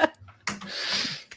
[0.01, 0.11] end.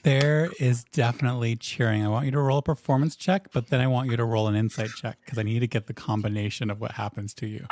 [0.06, 2.06] There is definitely cheering.
[2.06, 4.48] I want you to roll a performance check, but then I want you to roll
[4.48, 7.66] an insight check because I need to get the combination of what happens to you.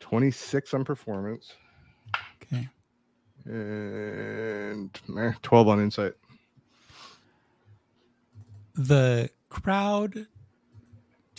[0.00, 1.54] Twenty-six on performance
[2.42, 2.68] Okay.
[3.46, 6.14] and eh, twelve on insight.
[8.74, 10.26] The crowd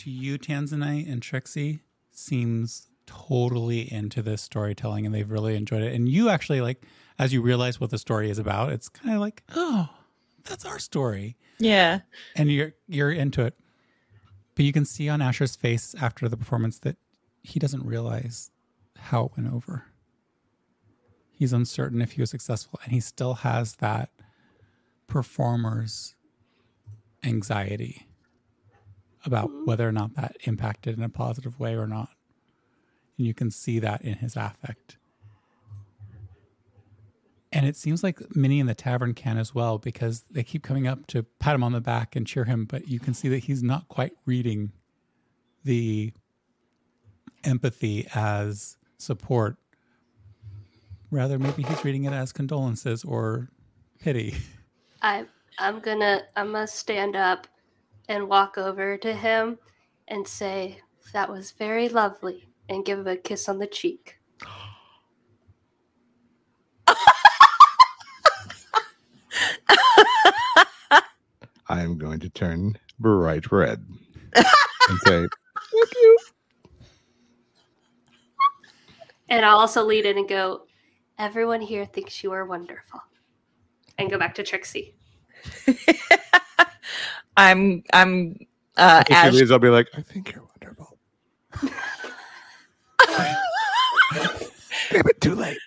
[0.04, 1.80] to you, Tanzanite and Trixie,
[2.12, 5.94] seems totally into this storytelling and they've really enjoyed it.
[5.94, 6.82] And you actually like
[7.18, 9.88] as you realize what the story is about, it's kind of like, oh,
[10.44, 11.36] that's our story.
[11.58, 12.00] Yeah.
[12.36, 13.54] and you're you're into it.
[14.54, 16.96] But you can see on Asher's face after the performance that
[17.42, 18.50] he doesn't realize
[18.96, 19.86] how it went over.
[21.32, 24.10] He's uncertain if he was successful, and he still has that
[25.08, 26.14] performer's
[27.24, 28.06] anxiety
[29.24, 32.10] about whether or not that impacted in a positive way or not.
[33.16, 34.98] And you can see that in his affect.
[37.52, 40.88] And it seems like many in the tavern can as well because they keep coming
[40.88, 43.44] up to pat him on the back and cheer him, but you can see that
[43.44, 44.72] he's not quite reading
[45.62, 46.12] the
[47.44, 49.56] empathy as support.
[51.12, 53.48] Rather, maybe he's reading it as condolences or
[54.00, 54.34] pity.
[55.00, 55.24] I
[55.58, 57.46] I'm gonna I'm gonna stand up
[58.08, 59.58] and walk over to him
[60.08, 60.80] and say
[61.12, 64.18] that was very lovely and give him a kiss on the cheek.
[71.66, 73.84] I am going to turn bright red
[74.36, 75.26] and say,
[75.72, 76.18] Thank you.
[79.28, 80.66] And I'll also lead in and go,
[81.18, 83.00] everyone here thinks you are wonderful.
[83.98, 84.94] And go back to Trixie.
[87.36, 88.36] I'm I'm
[88.76, 90.98] uh if Ash he leaves, I'll be like, I think you're wonderful.
[94.90, 95.58] Damn it, too late.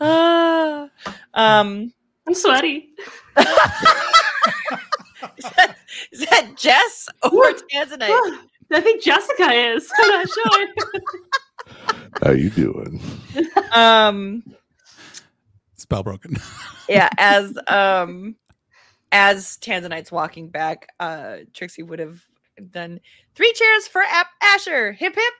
[0.00, 0.88] Ah,
[1.34, 1.92] um
[2.26, 2.90] I'm sweaty.
[3.38, 3.44] is
[5.56, 5.76] that,
[6.12, 8.38] is that Jess or Tanzanite?
[8.72, 9.88] I think Jessica is.
[9.98, 10.68] I'm not sure.
[12.22, 13.00] How you doing?
[13.72, 14.42] Um
[15.86, 16.36] Spell broken.
[16.88, 18.34] yeah, as um
[19.12, 22.20] as Tanzanite's walking back, uh Trixie would have
[22.70, 22.98] done
[23.36, 24.92] three cheers for Ap- Asher.
[24.92, 25.34] Hip hip.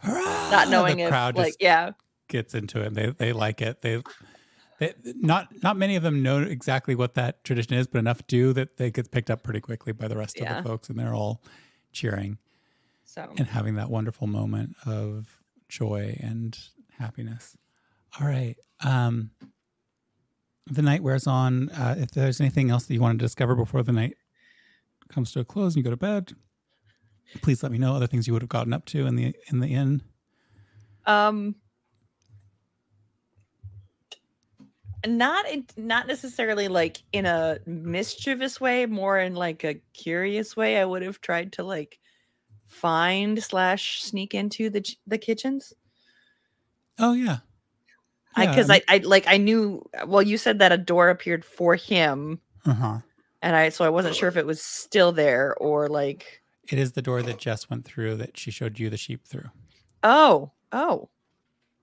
[0.00, 0.50] Hurrah!
[0.50, 1.90] Not knowing the if crowd like just yeah.
[2.28, 2.94] gets into it.
[2.94, 3.82] They they like it.
[3.82, 4.02] They,
[4.78, 8.54] they not not many of them know exactly what that tradition is, but enough do
[8.54, 10.56] that they get picked up pretty quickly by the rest Yeah.
[10.58, 11.42] of the folks, and they're all
[11.92, 12.38] cheering
[13.04, 16.58] So and having that wonderful moment of joy and
[16.98, 17.54] happiness.
[18.20, 18.56] All right.
[18.82, 19.30] Um,
[20.66, 21.68] the night wears on.
[21.70, 24.16] Uh, if there's anything else that you want to discover before the night
[25.08, 26.32] comes to a close and you go to bed,
[27.42, 27.94] please let me know.
[27.94, 30.02] Other things you would have gotten up to in the in the inn.
[31.06, 31.54] um
[35.06, 40.78] not in, not necessarily like in a mischievous way more in like a curious way
[40.80, 41.98] i would have tried to like
[42.68, 45.74] find slash sneak into the the kitchens
[46.98, 47.38] Oh yeah.
[48.36, 51.44] I Yeah, because I, I like I knew well you said that a door appeared
[51.44, 52.98] for him Uh huh.
[53.42, 56.92] and I so I wasn't sure if it was still there or like It is
[56.92, 59.50] the door that Jess went through that she showed you the sheep through.
[60.02, 61.08] oh oh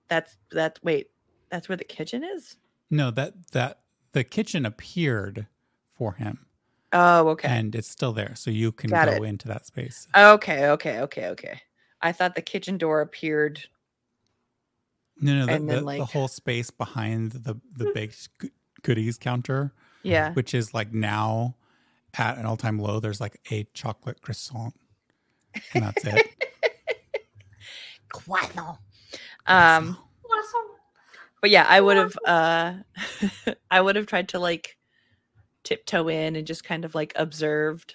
[0.08, 1.08] that's that's wait
[1.50, 2.56] that's where the kitchen is
[2.90, 3.80] No, that that
[4.12, 5.46] the kitchen appeared
[5.96, 6.44] for him,
[6.92, 9.26] oh okay and it's still there, so you can Got go it.
[9.26, 10.06] into that space.
[10.14, 11.60] okay okay okay okay
[12.02, 13.62] I thought the kitchen door appeared
[15.22, 18.28] No, no, the, and then, the, the whole space behind the the baked
[18.82, 21.54] goodies counter, yeah which is like now
[22.18, 23.00] at an all time low.
[23.00, 24.74] There's like a chocolate croissant,
[25.72, 26.26] and that's it.
[28.08, 28.78] Croissant.
[29.46, 29.96] um
[31.40, 32.74] but yeah i would have uh
[33.70, 34.76] i would have tried to like
[35.64, 37.94] tiptoe in and just kind of like observed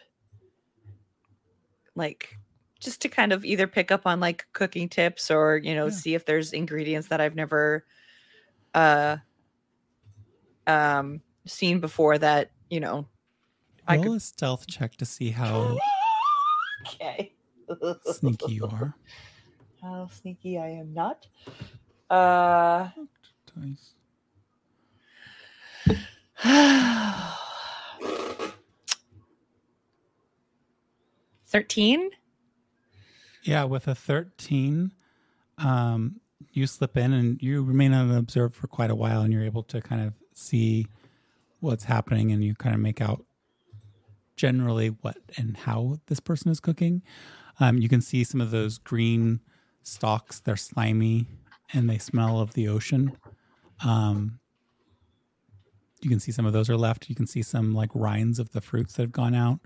[1.96, 2.36] like
[2.80, 5.92] just to kind of either pick up on like cooking tips or you know Yeah.
[5.92, 7.86] see if there's ingredients that I've never
[8.74, 9.18] uh
[10.68, 13.08] um seen before that you know
[13.88, 15.78] I Roll could a stealth check to see how
[16.88, 17.34] okay
[18.06, 18.96] sneaky you are.
[19.82, 21.28] how sneaky I am not
[22.10, 22.90] uh
[23.48, 23.94] Twice.
[33.48, 34.92] 13 Yeah, with a 13,
[35.58, 36.20] um,
[36.52, 39.82] you slip in and you remain unobserved for quite a while and you're able to
[39.82, 40.88] kind of see
[41.62, 43.24] what's happening and you kind of make out
[44.36, 47.02] generally what and how this person is cooking.
[47.60, 49.40] Um, you can see some of those green
[49.82, 51.26] stalks, they're slimy
[51.74, 53.18] and they smell of the ocean.
[53.84, 54.40] Um,
[56.02, 57.10] you can see some of those are left.
[57.10, 59.60] You can see some like rinds of the fruits that have gone out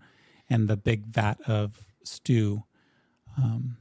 [0.49, 2.63] and the big vat of stew
[3.37, 3.77] um,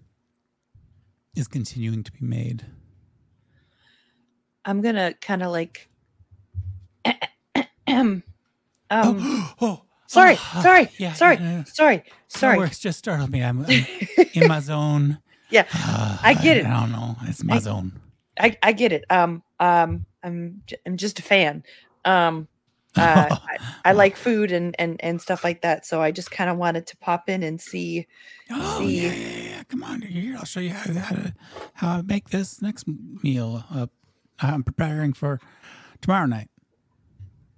[1.35, 2.65] is continuing to be made.
[4.65, 5.89] I'm gonna kind of like
[7.87, 8.23] um
[8.91, 11.65] oh, oh, sorry oh, sorry yeah, sorry yeah, no, no.
[11.67, 13.43] sorry No sorry worries, just startled me.
[13.43, 13.87] I'm, I'm
[14.35, 15.19] in my zone.
[15.51, 16.67] Yeah, Uh, I get it.
[16.67, 17.17] I don't know.
[17.23, 17.93] It's my I- zone.
[18.39, 21.62] I, I get it um um i'm j- i'm just a fan
[22.07, 22.49] um
[22.97, 26.51] uh, I, I like food and, and and stuff like that so i just kind
[26.51, 28.07] of wanted to pop in and see
[28.52, 29.62] Oh see- yeah, yeah, yeah.
[29.69, 30.35] Come on, here.
[30.36, 31.35] I'll show you how, how to
[31.75, 32.86] how I make this next
[33.23, 33.65] meal.
[33.70, 33.86] Uh,
[34.41, 35.39] I'm preparing for
[36.01, 36.49] tomorrow night.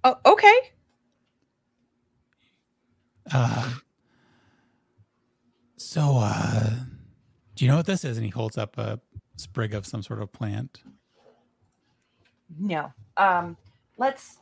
[0.03, 0.53] oh okay
[3.33, 3.71] Uh,
[5.77, 6.69] so, uh,
[7.55, 8.17] do you know what this is?
[8.17, 8.99] And he holds up a
[9.37, 10.83] sprig of some sort of plant.
[12.59, 13.57] no um
[13.97, 14.37] let's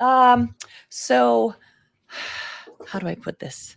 [0.00, 0.54] um
[0.88, 1.54] so
[2.86, 3.76] how do i put this?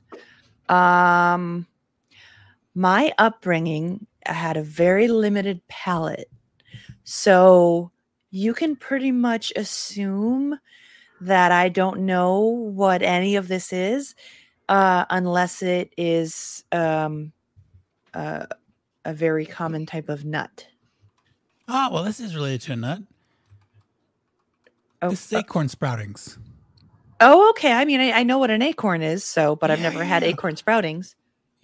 [0.68, 1.68] Um
[2.76, 6.30] my upbringing had a very limited palate.
[7.04, 7.92] So
[8.32, 10.60] you can pretty much assume
[11.22, 14.16] that i don't know what any of this is
[14.70, 17.34] uh unless it is um
[18.14, 18.46] uh,
[19.06, 20.68] a very common type of nut.
[21.68, 23.00] Oh, well, this is related to a nut.
[25.02, 26.38] Oh, This is acorn sproutings.
[27.22, 27.72] Oh, okay.
[27.74, 30.24] I mean, I, I know what an acorn is, so, but I've Yeah, never had
[30.24, 30.30] yeah.
[30.30, 31.16] acorn sproutings.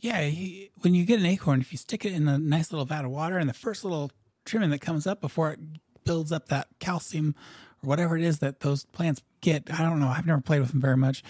[0.01, 2.85] Yeah, he, when you get an acorn, if you stick it in a nice little
[2.85, 4.11] vat of water, and the first little
[4.45, 5.59] trimming that comes up before it
[6.03, 7.35] builds up that calcium
[7.83, 10.09] or whatever it is that those plants get, I don't know.
[10.09, 11.23] I've never played with them very much,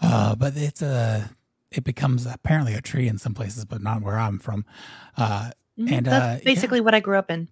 [0.00, 1.30] uh, but it's a
[1.72, 4.64] it becomes apparently a tree in some places, but not where I'm from.
[5.16, 6.44] Uh, Mhm, And, That's uh, yeah.
[6.44, 7.48] basically what I grew up in.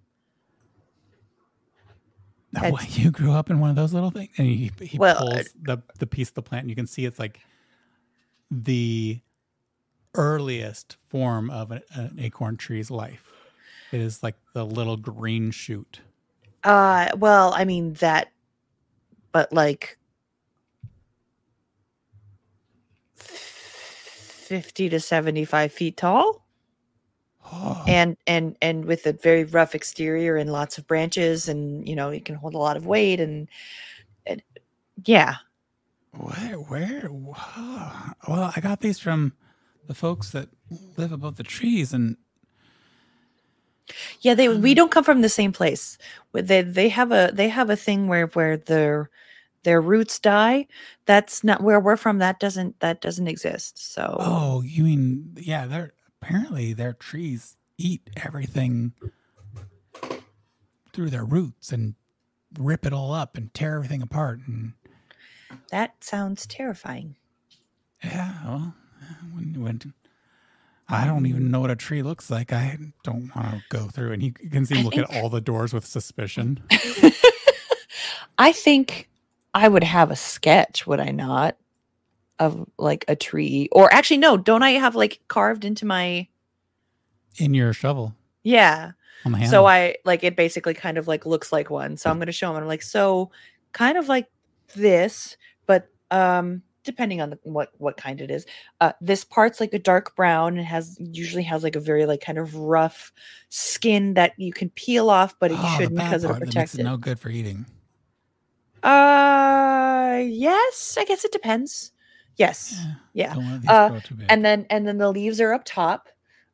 [2.52, 5.16] That's- what, you grew up in one of those little things, and he, he Well,
[5.16, 7.40] pulls the the piece of the plant, and you can see it's like
[8.50, 9.20] the
[10.14, 13.24] earliest form of an, an acorn tree's life.
[13.92, 16.00] It is like the little green shoot.
[16.64, 18.31] Uh, well, I mean that,
[19.32, 19.98] but like
[23.16, 26.44] fifty to seventy-five feet tall,
[27.86, 32.10] and and and with a very rough exterior and lots of branches, and you know
[32.10, 33.48] it can hold a lot of weight, and,
[34.26, 34.42] and
[35.04, 35.36] yeah,
[36.12, 37.08] where, where?
[37.10, 38.12] Wow.
[38.28, 39.34] Well, I got these from
[39.88, 40.48] the folks that
[40.96, 42.16] live above the trees, and
[44.20, 45.98] Yeah, they we Um, don't come from the same place.
[46.34, 49.10] They they have a they have a thing where where their
[49.64, 50.68] their roots die.
[51.06, 52.18] That's not where we're from.
[52.18, 53.92] That doesn't that doesn't exist.
[53.94, 55.66] So oh, you mean yeah?
[55.66, 55.92] They're
[56.23, 58.92] apparently their trees eat everything
[60.92, 61.94] through their roots and
[62.59, 64.75] rip it all up and tear everything apart and
[65.70, 67.17] that sounds terrifying.
[68.05, 68.75] Yeah, well,
[69.34, 69.94] when, when
[70.89, 74.12] I don't even know what a tree looks like, I don't want to go through.
[74.12, 76.62] And you can see him I look at all the doors with suspicion.
[78.39, 79.09] I think
[79.55, 81.57] I would have a sketch, would I not?
[82.42, 83.68] Of like a tree.
[83.72, 86.26] Or actually no, don't I have like carved into my
[87.38, 88.92] In your shovel yeah.
[89.24, 89.50] on the handle.
[89.50, 91.96] So I like it basically kind of like looks like one.
[91.96, 92.56] So I'm going to show him.
[92.56, 93.30] I'm like, so
[93.72, 94.26] kind of like
[94.74, 98.44] this, but um depending on the, what what kind it is.
[98.80, 102.20] Uh this part's like a dark brown and has usually has like a very like
[102.20, 103.12] kind of rough
[103.50, 106.72] skin that you can peel off, but you Oh, shouldn't because it'll part that makes
[106.72, 106.84] protect it it.
[106.84, 107.66] no good for eating.
[108.82, 111.92] Uh yes, I guess it depends.
[112.36, 112.74] Yes.
[112.78, 113.34] Yeah, Yeah.
[113.34, 116.08] Don't let these Uh, and then and then the leaves are up top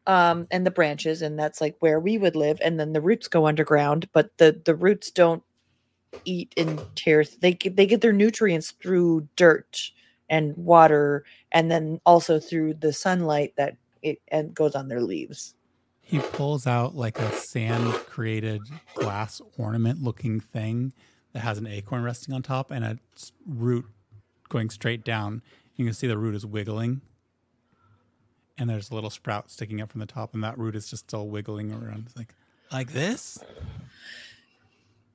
[0.07, 3.29] um and the branches and that's like where we would live and then the roots
[3.29, 5.43] go underground but the the roots don't
[6.25, 9.91] eat and tear they get, they get their nutrients through dirt
[10.31, 15.55] and water and then also through the sunlight that it and goes on their leaves.
[16.01, 18.63] He pulls out like a sand created
[18.95, 20.93] glass ornament looking thing
[21.33, 22.99] that has an acorn resting on top and a
[23.47, 23.85] root
[24.49, 25.43] going straight down.
[25.79, 27.01] You can see the root is wiggling.
[28.59, 31.09] And there's a little sprout sticking up from the top, and that root is just
[31.09, 32.05] still wiggling around.
[32.09, 32.35] It's like,
[32.73, 33.39] like this?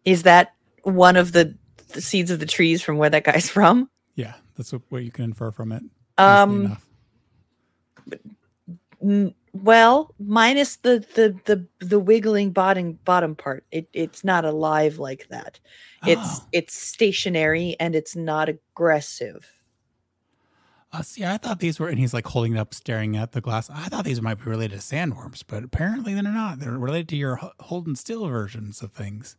[0.06, 1.56] Is that one of the,
[1.90, 3.90] the seeds of the trees from where that guy's from?
[4.16, 5.84] Yeah, that's what, what you can infer from it.
[6.18, 6.86] Um, enough.
[9.02, 13.66] n- well, minus the the the the wiggling bottom bottom part.
[13.72, 15.60] It it's not alive like that.
[16.08, 16.48] It's Oh.
[16.52, 19.48] it's stationary and it's not aggressive.
[20.94, 23.42] Uh, see, I thought these were, and he's like holding it up, staring at the
[23.42, 23.68] glass.
[23.68, 26.60] I thought these might be related to sandworms, but apparently they're not.
[26.60, 29.36] They're related to your holding still versions of things.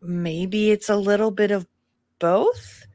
[0.00, 1.66] Maybe it's a little bit of
[2.20, 2.86] both.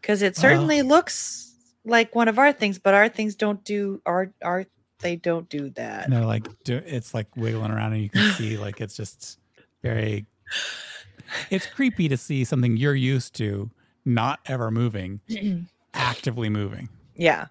[0.00, 4.32] Because it certainly looks like one of our things, but our things don't do our
[4.42, 4.66] our
[5.00, 6.04] they don't do that.
[6.04, 9.38] And they're like, do, it's like wiggling around, and you can see like it's just
[9.82, 10.26] very.
[11.50, 13.70] It's creepy to see something you're used to
[14.08, 15.20] not ever moving,
[15.94, 16.88] actively moving.
[17.14, 17.46] yeah.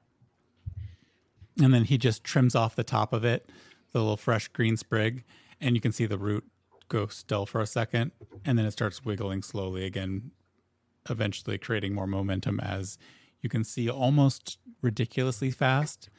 [1.59, 3.49] And then he just trims off the top of it,
[3.91, 5.23] the little fresh green sprig,
[5.59, 6.45] and you can see the root
[6.87, 8.11] go still for a second,
[8.45, 10.29] and then it starts wiggling slowly again,
[11.09, 12.99] eventually creating more momentum as
[13.41, 16.09] you can see almost ridiculously fast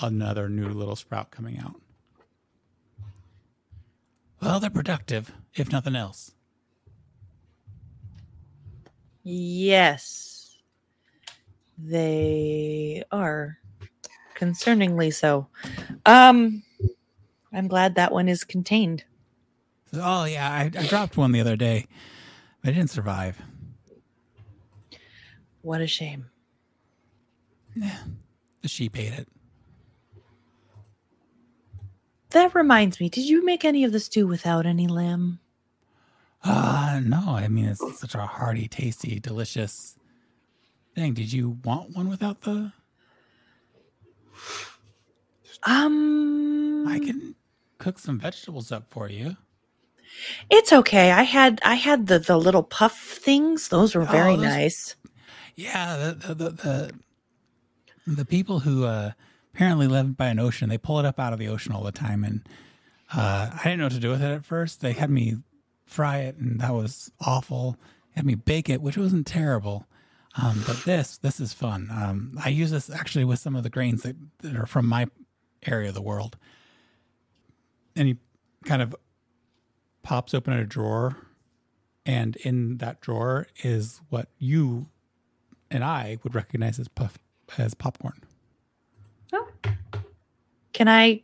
[0.00, 1.76] another new little sprout coming out.
[4.40, 6.32] Well, they're productive, if nothing else.
[9.22, 10.56] Yes.
[11.78, 13.58] They are
[14.36, 15.46] concerningly so.
[16.06, 16.62] Um
[17.52, 19.04] I'm glad that one is contained.
[19.92, 21.86] Oh yeah, I, I dropped one the other day,
[22.62, 23.40] but it didn't survive.
[25.62, 26.26] What a shame.
[27.74, 27.98] Yeah,
[28.62, 29.28] The sheep ate it.
[32.30, 35.40] That reminds me, did you make any of the stew without any lamb?
[36.42, 39.96] Uh no, I mean it's such a hearty, tasty, delicious
[40.94, 41.14] thing.
[41.14, 42.72] Did you want one without the
[45.64, 47.34] Um I can
[47.78, 49.36] cook some vegetables up for you.
[50.50, 51.12] It's okay.
[51.12, 53.68] I had I had the the little puff things.
[53.68, 54.96] Those were very Oh, those- nice.
[55.56, 56.50] Yeah, the the the,
[58.06, 59.12] the, the people who uh,
[59.54, 61.92] apparently live by an ocean, they pull it up out of the ocean all the
[61.92, 62.48] time, and
[63.14, 64.80] uh, I didn't know what to do with it at first.
[64.80, 65.36] They had me
[65.90, 67.76] fry it, and that was awful.
[68.14, 69.86] Had me bake it, which wasn't terrible.
[70.40, 71.88] Um, but this this is fun.
[71.90, 75.06] Um, I use this actually with some of the grains that, that are from my
[75.66, 76.36] area of the world.
[77.96, 78.16] And he
[78.64, 78.94] kind of
[80.02, 81.16] pops open a drawer,
[82.06, 84.86] and in that drawer is what you
[85.70, 87.18] and I would recognize as puff
[87.58, 88.22] as popcorn.
[89.32, 89.48] Oh,
[90.72, 91.22] Can I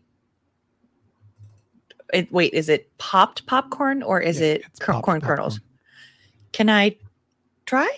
[2.13, 5.61] it, wait, is it popped popcorn or is Yeah, it it's cor- popped corn kernels?
[6.53, 6.97] Can I
[7.67, 7.89] try?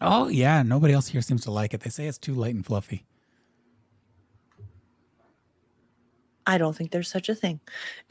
[0.00, 1.80] Oh yeah, nobody else here seems to like it.
[1.80, 3.04] They say it's too light and fluffy.
[6.46, 7.60] I don't think there's such a thing.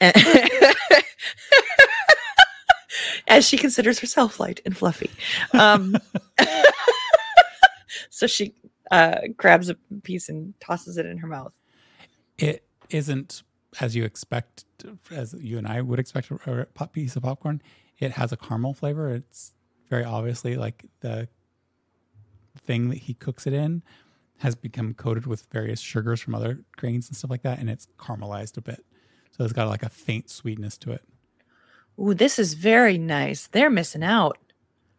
[3.28, 5.10] As she considers herself light and fluffy.
[5.52, 5.96] Um,
[8.10, 8.54] so she
[8.90, 11.52] uh, grabs a piece and tosses it in her mouth.
[12.38, 13.42] It isn't
[13.80, 14.64] as you expect,
[15.10, 17.62] as you and I would expect a a piece of popcorn.
[17.98, 19.08] It has a caramel flavor.
[19.14, 19.52] It's
[19.88, 21.28] very obviously like the
[22.58, 23.82] thing that he cooks it in
[24.38, 27.86] has become coated with various sugars from other grains and stuff like that, and it's
[27.98, 28.84] caramelized a bit.
[29.30, 31.02] So it's got like a faint sweetness to it.
[31.98, 33.46] Ooh, this is very nice.
[33.46, 34.38] They're missing out.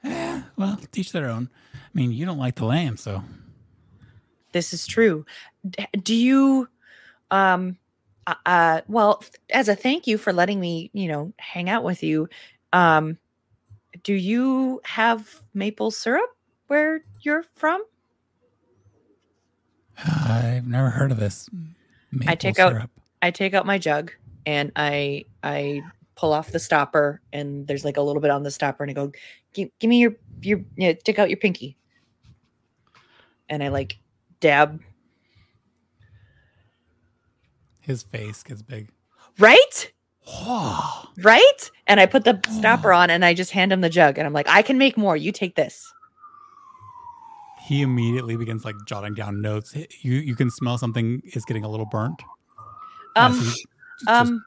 [0.04, 1.50] Eh, well, teach their own.
[1.74, 3.24] I mean, you don't like the lamb, so
[4.54, 5.26] This is true.
[5.70, 6.70] D- do you,
[7.32, 7.78] um,
[8.28, 12.04] uh, uh, well, as a thank you for letting me, you know, hang out with
[12.04, 12.28] you,
[12.74, 13.18] um,
[14.04, 16.30] do you have maple syrup
[16.68, 17.84] where you're from?
[19.98, 21.50] I've never heard of this.
[22.12, 22.90] Maple take out-
[23.22, 24.12] I take out my jug
[24.46, 25.82] and I I
[26.16, 28.94] pull off the stopper and there's like a little bit on the stopper and I
[28.94, 29.12] go,
[29.54, 31.78] give, give me your your yeah, take out your pinky.
[33.50, 33.98] And I like
[34.40, 34.82] dab,
[37.86, 38.90] His face gets big.
[39.40, 39.92] right?
[41.22, 41.72] Right?
[41.88, 44.34] And I put the stopper on and I just hand him the jug and I'm
[44.34, 45.16] like, I can make more.
[45.16, 45.94] You take this.
[47.62, 49.74] He immediately begins like jotting down notes.
[50.02, 52.22] You you can smell something is getting a little burnt.
[53.16, 53.68] Um, he just-
[54.08, 54.44] um,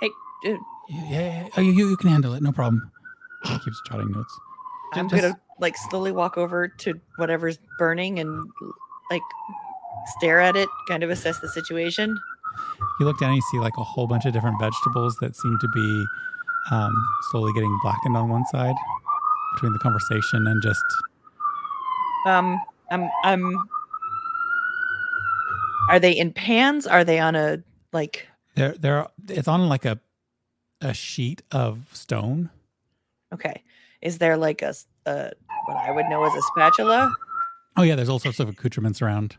[0.00, 0.10] hey,
[0.46, 0.50] uh,
[0.88, 1.48] yeah, yeah.
[1.56, 2.42] Oh, you, you you can handle it.
[2.42, 2.90] No problem.
[3.44, 4.32] He keeps jotting notes.
[4.94, 8.48] I'm Just- gonna like slowly walk over to whatever's burning and
[9.10, 9.22] like
[10.16, 12.18] stare at it, kind of assess the situation.
[13.00, 15.58] You look down and you see like a whole bunch of different vegetables that seem
[15.60, 16.04] to be
[16.70, 16.92] um,
[17.30, 18.74] slowly getting blackened on one side
[19.54, 20.82] between the conversation and just
[22.26, 22.60] Um,
[22.90, 23.56] I'm, I'm.
[25.90, 26.86] Are they in pans?
[26.86, 27.62] Are they on a
[27.92, 28.28] like?
[28.54, 29.98] they're they're it's on like a
[30.80, 32.50] a sheet of stone.
[33.32, 33.62] Okay,
[34.02, 34.74] is there like a
[35.06, 37.12] what I would know as a spatula?
[37.76, 39.36] Oh yeah, there's all sorts of accoutrements around.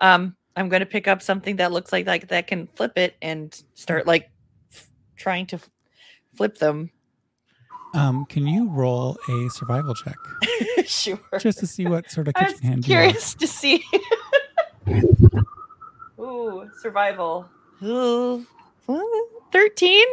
[0.00, 3.16] Um, I'm going to pick up something that looks like like that can flip it
[3.20, 4.30] and start like
[4.72, 5.70] f- trying to f-
[6.34, 6.90] flip them.
[7.94, 10.16] Um, can you roll a survival check
[10.86, 11.18] sure.
[11.38, 13.84] just to see what sort of kitchen hand you curious to see.
[16.20, 17.48] Ooh, survival.
[17.82, 18.46] Ooh,
[19.52, 20.04] 13?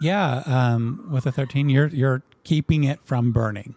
[0.00, 3.74] Yeah, um, with a thirteen, you're you're keeping it from burning.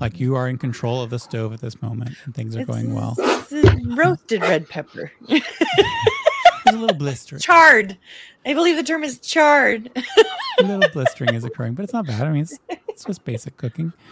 [0.00, 2.94] Like you are in control of the stove at this moment, and things are going
[2.94, 3.16] well.
[3.18, 5.10] It's roasted red pepper.
[6.66, 7.40] A little blistering.
[7.40, 7.96] charred.
[8.44, 9.90] I believe the term is charred.
[10.58, 12.22] a little blistering is occurring, but it's not bad.
[12.22, 12.58] I mean, it's,
[12.88, 13.92] it's just basic cooking.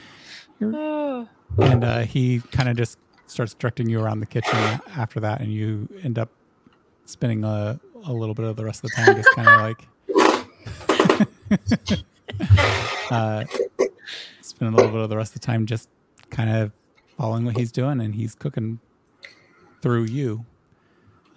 [0.62, 1.28] Oh.
[1.58, 2.96] and uh, he kind of just
[3.26, 4.56] starts directing you around the kitchen
[4.96, 6.30] after that, and you end up
[7.04, 9.88] spending a, a little bit of the rest of the time just kind of like
[13.10, 13.44] uh,
[14.64, 15.90] spend a little bit of the rest of the time just
[16.30, 16.72] kind of
[17.18, 18.80] following what he's doing, and he's cooking
[19.82, 20.44] through you,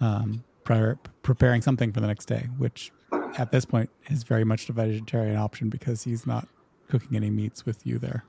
[0.00, 2.90] um, prior, preparing something for the next day, which
[3.36, 6.48] at this point is very much the vegetarian option because he's not
[6.88, 8.24] cooking any meats with you there.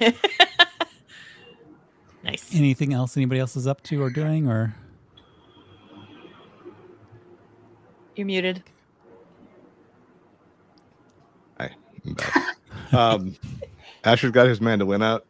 [2.24, 2.52] Nice.
[2.52, 4.74] Anything else anybody else is up to or doing or
[8.16, 8.64] You're muted.
[11.58, 11.70] Hi,
[12.04, 12.56] I'm back.
[12.92, 13.36] um,
[14.08, 15.26] Asher's got his mandolin out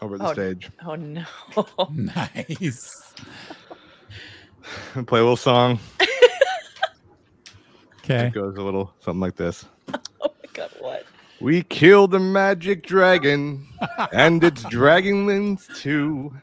[0.00, 0.32] over the Oh.
[0.32, 0.70] stage.
[0.86, 1.24] Oh no.
[1.90, 3.12] nice.
[4.94, 5.78] and play a little song.
[8.04, 8.26] Okay.
[8.26, 9.64] It goes a little something like this.
[9.94, 11.04] oh my god, what?
[11.40, 13.64] We killed the magic dragon
[14.12, 16.34] and its dragonlings too.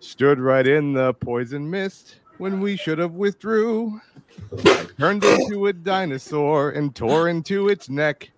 [0.00, 4.00] Stood right in the poison mist when we should have withdrew.
[4.64, 8.30] I turned into a dinosaur and tore into its neck.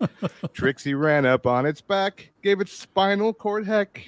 [0.53, 4.07] Trixie ran up on its back, gave its spinal cord heck.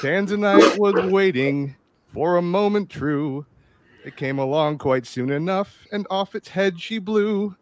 [0.00, 1.76] Tanzanite was waiting
[2.12, 3.46] for a moment true.
[4.04, 7.54] It came along quite soon enough, and off its head she blew.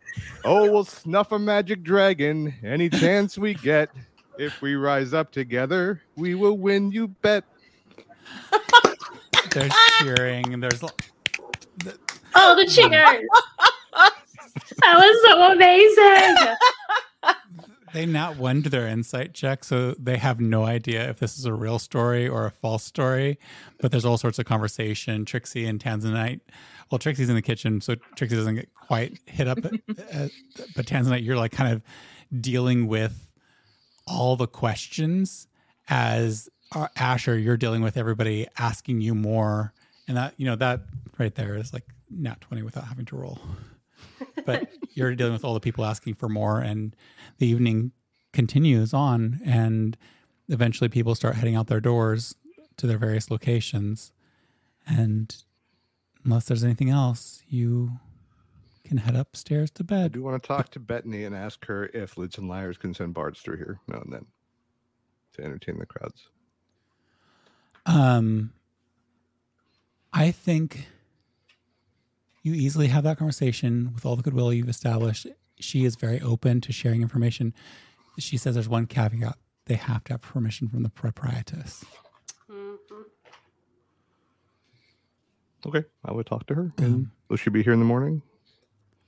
[0.45, 3.91] Oh, we'll snuff a magic dragon any chance we get.
[4.39, 7.45] If we rise up together, we will win, you bet.
[9.51, 10.83] There's cheering and there's
[12.34, 13.26] Oh, the cheers!
[14.83, 16.57] that was so amazing.
[17.92, 21.44] they not won to their insight check, so they have no idea if this is
[21.44, 23.39] a real story or a false story.
[23.81, 25.25] But there's all sorts of conversation.
[25.25, 26.41] Trixie and Tanzanite.
[26.91, 29.59] Well, Trixie's in the kitchen, so Trixie doesn't get quite hit up.
[29.59, 29.75] At,
[30.10, 30.31] at,
[30.75, 31.83] but Tanzanite, you're like kind of
[32.41, 33.28] dealing with
[34.07, 35.47] all the questions
[35.89, 37.39] as uh, Asher.
[37.39, 39.73] You're dealing with everybody asking you more,
[40.09, 40.81] and that you know that
[41.20, 43.39] right there is like not twenty without having to roll.
[44.44, 46.97] But you're dealing with all the people asking for more, and
[47.39, 47.92] the evening
[48.32, 49.97] continues on and
[50.49, 52.34] eventually people start heading out their doors
[52.76, 54.12] to their various locations
[54.86, 55.42] and
[56.24, 57.90] unless there's anything else you
[58.84, 60.05] can head upstairs to bed.
[60.05, 62.94] I do want to talk to Bethany and ask her if Lids and Liars can
[62.94, 64.26] send bards through here now and then
[65.34, 66.28] to entertain the crowds.
[67.86, 68.52] um
[70.12, 70.86] i think
[72.43, 75.27] you easily have that conversation with all the goodwill you've established
[75.59, 77.52] she is very open to sharing information
[78.19, 79.36] she says there's one caveat
[79.67, 81.85] they have to have permission from the proprietress
[82.51, 82.77] Mhm.
[85.67, 86.73] Okay, I would talk to her.
[86.78, 88.23] Um, Will she be here in the morning?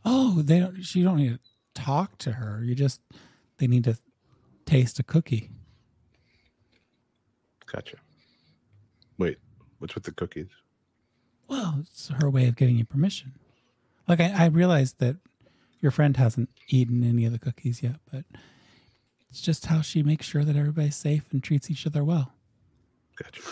[0.05, 0.83] Oh, they don't.
[0.83, 1.41] She don't need to
[1.75, 2.62] talk to her.
[2.62, 3.01] You just
[3.57, 3.97] they need to
[4.67, 5.51] taste a cookie.
[7.67, 7.97] Gotcha.
[9.17, 9.39] Wait,
[9.78, 10.49] what's with the cookies?
[11.49, 13.33] Well, it's her way of giving you permission.
[14.09, 15.17] Like I, I realized that
[15.81, 18.25] your friend hasn't eaten any of the cookies yet, but
[19.29, 22.33] it's just how she makes sure that everybody's safe and treats each other well.
[23.17, 23.43] Gotcha.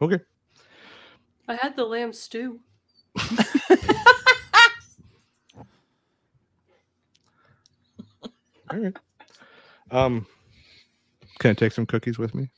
[0.00, 0.18] Okay.
[1.48, 2.60] I had the lamb stew.
[8.70, 8.96] All right.
[9.90, 10.26] Um,
[11.38, 12.50] can I take some cookies with me?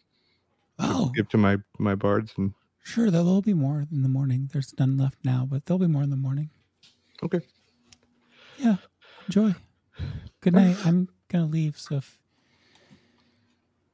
[0.79, 3.11] Oh, Give to my my bards and sure.
[3.11, 4.49] There will be more in the morning.
[4.53, 6.51] There's none left now, but there'll be more in the morning.
[7.23, 7.41] okay.
[8.59, 8.77] Yeah.
[9.27, 9.55] Enjoy.
[10.41, 10.77] Good night.
[10.85, 11.79] I'm gonna leave.
[11.79, 12.19] So if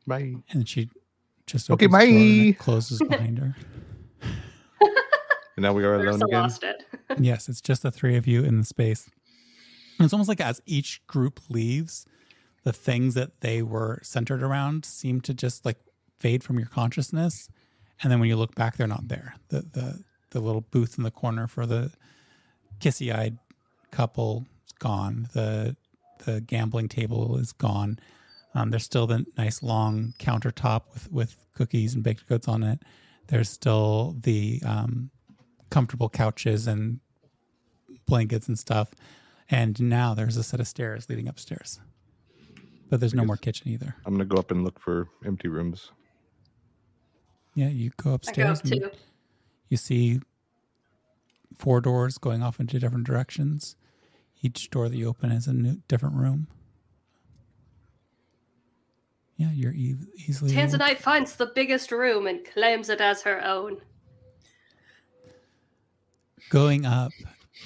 [0.06, 0.18] Bye.
[0.18, 0.88] and then she
[1.46, 2.64] just Okay, opens the door and it bye.
[2.64, 3.56] closes behind her.
[5.56, 6.40] And now we are alone Larissa again.
[6.42, 6.82] lost it.
[7.18, 9.08] yes, it's just the three of you in the space.
[9.98, 12.04] And it's almost like as each group leaves,
[12.62, 15.78] the things that they were centered around seem to just like
[16.18, 17.48] fade from your consciousness.
[18.02, 19.34] And then when you look back, they're not there.
[19.48, 21.92] The the the little booth in the corner for the
[22.80, 23.38] kissy eyed
[23.90, 25.28] couple is gone.
[25.32, 25.76] The
[26.24, 27.98] the gambling table is gone.
[28.54, 32.80] Um, there's still the nice long countertop with with cookies and baked goods on it.
[33.28, 35.10] There's still the um,
[35.70, 37.00] comfortable couches and
[38.06, 38.90] blankets and stuff.
[39.50, 41.80] And now there's a set of stairs leading upstairs.
[42.88, 43.96] But there's no more kitchen either.
[44.04, 45.90] I'm gonna go up and look for empty rooms.
[47.56, 48.90] Yeah, you go I go upstairs up too.
[49.68, 50.20] you see
[51.58, 53.74] four doors going off into different directions.
[54.42, 56.46] Each door that you open is a new, different room.
[59.38, 59.96] Yeah, you're e-
[60.28, 60.52] easily.
[60.56, 63.78] able Tanzanite finds the biggest room and claims it as her own.
[66.50, 67.12] going up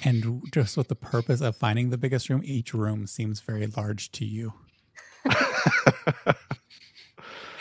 [0.03, 4.11] and just with the purpose of finding the biggest room each room seems very large
[4.11, 4.53] to you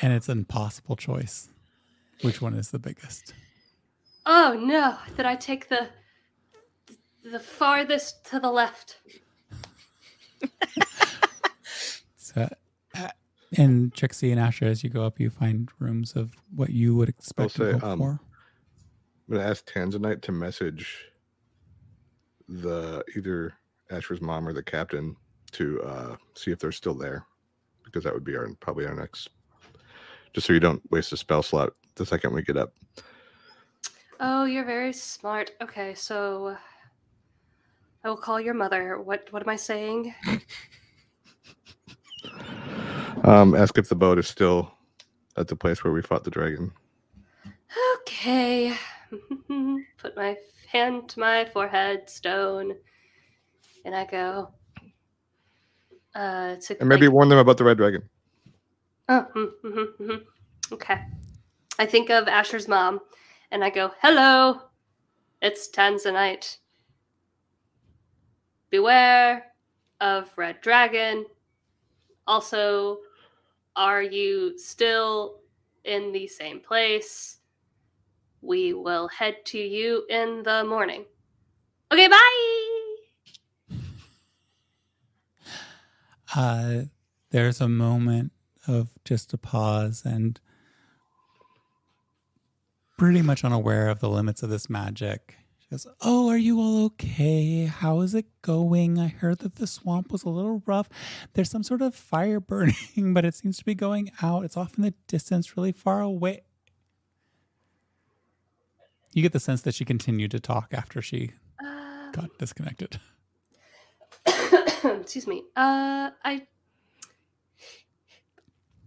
[0.00, 1.48] and it's an impossible choice
[2.22, 3.32] which one is the biggest
[4.26, 4.96] Oh no!
[5.16, 5.88] Did I take the
[7.22, 8.98] the farthest to the left?
[12.16, 12.48] so
[12.94, 13.08] uh,
[13.56, 17.08] and trixie and asher as you go up you find rooms of what you would
[17.08, 18.20] expect say, and hope um, for
[19.28, 21.06] I'm gonna ask Tanzanite to message
[22.48, 23.54] the either
[23.90, 25.16] Asher's mom or the captain
[25.52, 27.26] to uh, see if they're still there,
[27.84, 29.30] because that would be our probably our next.
[30.32, 32.72] Just so you don't waste a spell slot the second we get up.
[34.20, 35.52] Oh, you're very smart.
[35.62, 36.56] Okay, so
[38.04, 39.00] I will call your mother.
[39.00, 40.14] What what am I saying?
[43.24, 44.72] Um, ask if the boat is still
[45.36, 46.72] at the place where we fought the dragon.
[47.96, 48.74] Okay.
[49.98, 50.36] Put my
[50.70, 52.74] hand to my forehead, stone,
[53.84, 54.50] and I go.
[56.14, 58.02] Uh, to And maybe like- warn them about the red dragon.
[59.08, 60.22] Oh, mm, mhm, mhm.
[60.72, 61.00] Okay.
[61.80, 63.00] I think of Asher's mom
[63.50, 64.60] and I go, Hello,
[65.40, 66.58] it's Tanzanite.
[68.68, 69.46] Beware
[69.98, 71.24] of Red Dragon.
[72.26, 72.98] Also,
[73.76, 75.40] are you still
[75.84, 77.38] in the same place?
[78.42, 81.06] We will head to you in the morning.
[81.90, 83.76] Okay, bye!
[86.36, 86.82] uh,
[87.30, 88.32] there's a moment
[88.66, 90.38] of just a pause and
[93.00, 95.38] pretty much unaware of the limits of this magic.
[95.58, 97.64] She goes, Oh, are you all okay?
[97.64, 98.98] How is it going?
[98.98, 100.86] I heard that the swamp was a little rough.
[101.32, 104.44] There's some sort of fire burning, but it seems to be going out.
[104.44, 106.42] It's off in the distance, really far away.
[109.14, 113.00] You get the sense that she continued to talk after she Uh, got disconnected.
[114.84, 115.44] excuse me.
[115.56, 116.42] Uh, I.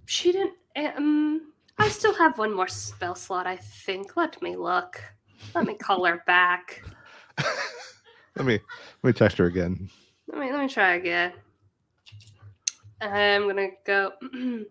[0.05, 0.53] She didn't.
[0.75, 3.47] Um, I still have one more spell slot.
[3.47, 4.15] I think.
[4.15, 5.01] Let me look.
[5.55, 6.83] Let me call her back.
[8.35, 8.59] Let me
[9.03, 9.89] let me text her again.
[10.27, 11.33] Let me let me try again.
[13.01, 14.11] I'm gonna go.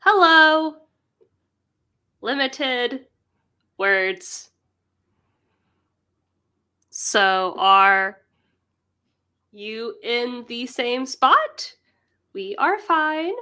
[0.00, 0.76] Hello.
[2.20, 3.06] Limited
[3.78, 4.50] words.
[6.90, 8.18] So are
[9.52, 11.74] you in the same spot?
[12.32, 13.34] We are fine.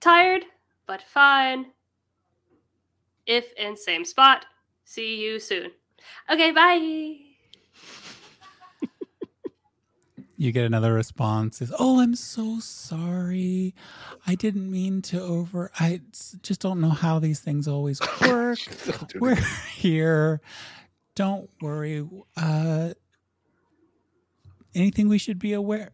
[0.00, 0.44] Tired,
[0.86, 1.66] but fine.
[3.26, 4.46] If in same spot,
[4.84, 5.72] see you soon.
[6.30, 7.28] Okay, bye.
[10.38, 13.74] you get another response is oh i'm so sorry
[14.26, 16.00] i didn't mean to over I
[16.42, 19.34] just don't know how these things always work Don't do it we're
[19.74, 20.40] here
[21.16, 22.90] don't worry uh
[24.74, 25.90] anything we should be aware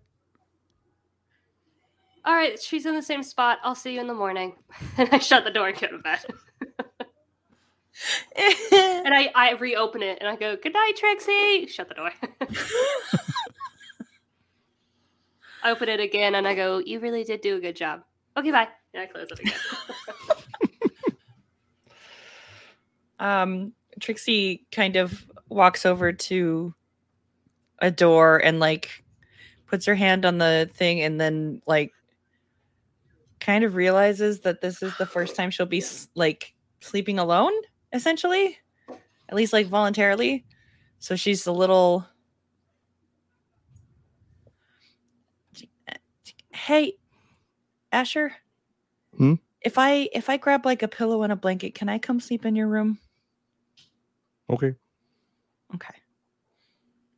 [2.26, 3.58] All right, she's in the same spot.
[3.62, 4.54] I'll see you in the morning.
[4.96, 6.20] And I shut the door and go to bed.
[8.72, 11.66] And I, I reopen it and I go, Good night, Trixie.
[11.68, 12.10] Shut the door.
[15.62, 18.02] I open it again and I go, You really did do a good job.
[18.36, 18.68] Okay, bye.
[18.92, 19.54] And I close it again.
[23.20, 26.74] um trixie kind of walks over to
[27.78, 29.04] a door and like
[29.66, 31.92] puts her hand on the thing and then like
[33.44, 37.52] kind of realizes that this is the first time she'll be s- like sleeping alone
[37.92, 38.56] essentially
[39.28, 40.44] at least like voluntarily
[40.98, 42.06] so she's a little
[46.52, 46.94] hey
[47.92, 48.32] asher
[49.16, 49.34] Hmm?
[49.60, 52.44] if I if I grab like a pillow and a blanket, can I come sleep
[52.44, 52.98] in your room?
[54.50, 54.74] Okay.
[55.74, 55.94] Okay.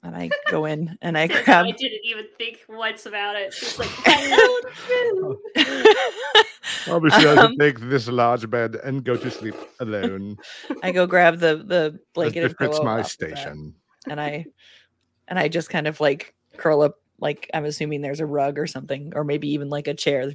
[0.07, 1.67] And I go in and I grab.
[1.67, 3.49] I didn't even think once about it.
[3.49, 5.37] It's like, hello,
[6.95, 10.37] Obviously, I Um, should take this large bed and go to sleep alone.
[10.85, 13.75] I go grab the the blanket and befits pillow my off the station.
[14.09, 14.47] and I
[15.27, 17.01] and I just kind of like curl up.
[17.19, 20.33] Like I'm assuming there's a rug or something, or maybe even like a chair.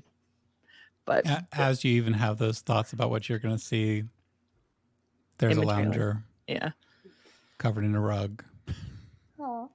[1.05, 4.03] But As you even have those thoughts about what you're going to see,
[5.37, 6.71] there's a lounger yeah,
[7.57, 8.43] covered in a rug.
[9.51, 9.67] Aw.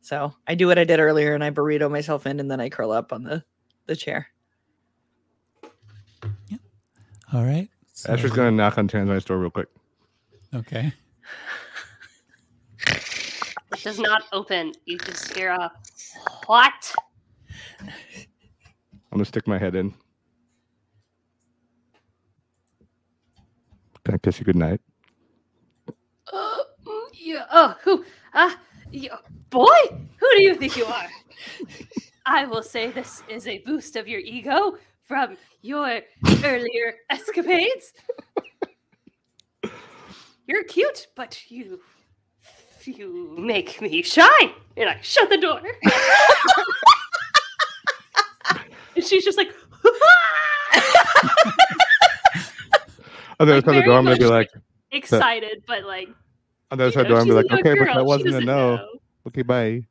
[0.00, 2.68] so I do what I did earlier, and I burrito myself in, and then I
[2.68, 3.44] curl up on the
[3.86, 4.28] the chair.
[6.48, 6.60] Yep.
[7.32, 7.68] All right.
[7.92, 9.68] So- Asher's going to knock on Tanzanite's door real quick.
[10.54, 10.92] Okay.
[12.86, 14.72] It does not open.
[14.84, 15.72] You just hear a
[16.46, 16.94] what?
[17.80, 17.88] I'm
[19.10, 19.94] going to stick my head in.
[24.04, 24.80] Can I kiss you goodnight?
[26.32, 26.58] Uh,
[27.14, 28.04] yeah, oh, who?
[28.34, 28.58] Ah,
[28.90, 29.10] you,
[29.50, 29.66] boy,
[30.16, 31.06] who do you think you are?
[32.26, 36.00] I will say this is a boost of your ego from your
[36.44, 37.92] earlier escapades.
[40.46, 41.80] You're cute, but you
[42.84, 44.52] you make me shy.
[44.76, 45.60] And I shut the door.
[48.96, 49.48] and she's just like,
[53.40, 54.50] On the other Like, side of the door, I'm to be like,
[54.90, 56.08] excited, but like,
[56.72, 57.50] on the other you side of the door, know, I'm going to she's be like,
[57.50, 58.76] young okay, but girl, that wasn't a no.
[58.76, 58.88] know.
[59.28, 59.86] Okay, bye.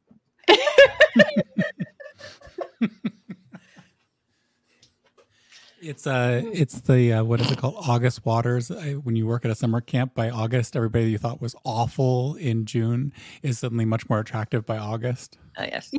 [5.83, 7.73] It's uh, it's the uh, what is it called?
[7.87, 8.69] August waters.
[8.69, 12.35] I, when you work at a summer camp, by August, everybody you thought was awful
[12.35, 13.11] in June
[13.41, 15.39] is suddenly much more attractive by August.
[15.57, 15.91] Oh yes.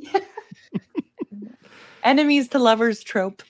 [2.04, 3.42] Enemies to lovers trope.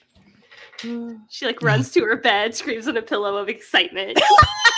[1.29, 4.19] She like runs to her bed, screams on a pillow of excitement.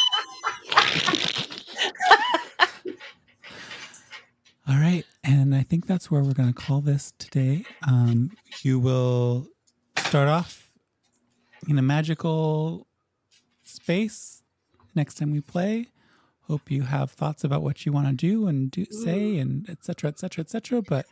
[4.67, 7.65] All right, and I think that's where we're going to call this today.
[7.87, 8.31] Um,
[8.63, 9.47] you will
[9.97, 10.71] start off
[11.67, 12.87] in a magical
[13.63, 14.41] space
[14.95, 15.89] next time we play.
[16.47, 19.85] Hope you have thoughts about what you want to do and do say and et
[19.85, 20.81] cetera, et cetera, et cetera.
[20.81, 21.05] But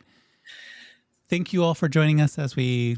[1.28, 2.96] thank you all for joining us as we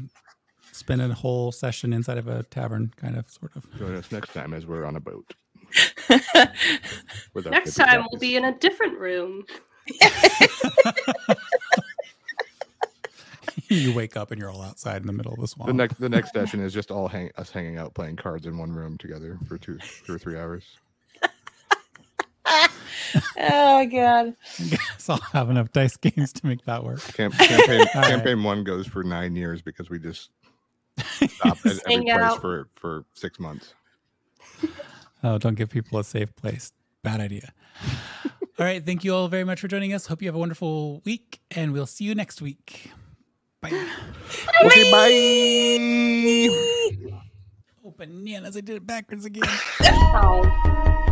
[0.71, 3.65] spend a whole session inside of a tavern, kind of, sort of.
[3.77, 5.33] Join us next time as we're on a boat.
[6.09, 6.45] Next
[7.35, 9.43] fifty time we'll be in a different room.
[13.69, 15.67] you wake up and you're all outside in the middle of the swamp.
[15.67, 18.57] The next the next session is just all hang us hanging out playing cards in
[18.57, 20.63] one room together for two two or three hours.
[23.37, 24.35] oh god.
[24.69, 27.01] guess I'll have enough dice games to make that work.
[27.13, 28.09] Camp, campaign All right.
[28.09, 30.29] campaign one goes for nine years because we just
[30.97, 32.41] stopped at every Hang place out.
[32.41, 33.73] for for six months.
[35.23, 36.71] Oh, don't give people a safe place.
[37.03, 37.53] Bad idea.
[38.59, 38.85] All right.
[38.85, 40.07] Thank you all very much for joining us.
[40.07, 42.91] Hope you have a wonderful week, and we'll see you next week.
[43.61, 43.87] Bye.
[44.65, 45.09] Okay, bye.
[47.85, 48.57] Oh, bananas.
[48.57, 49.43] I did it backwards again.
[50.19, 51.03] Oh.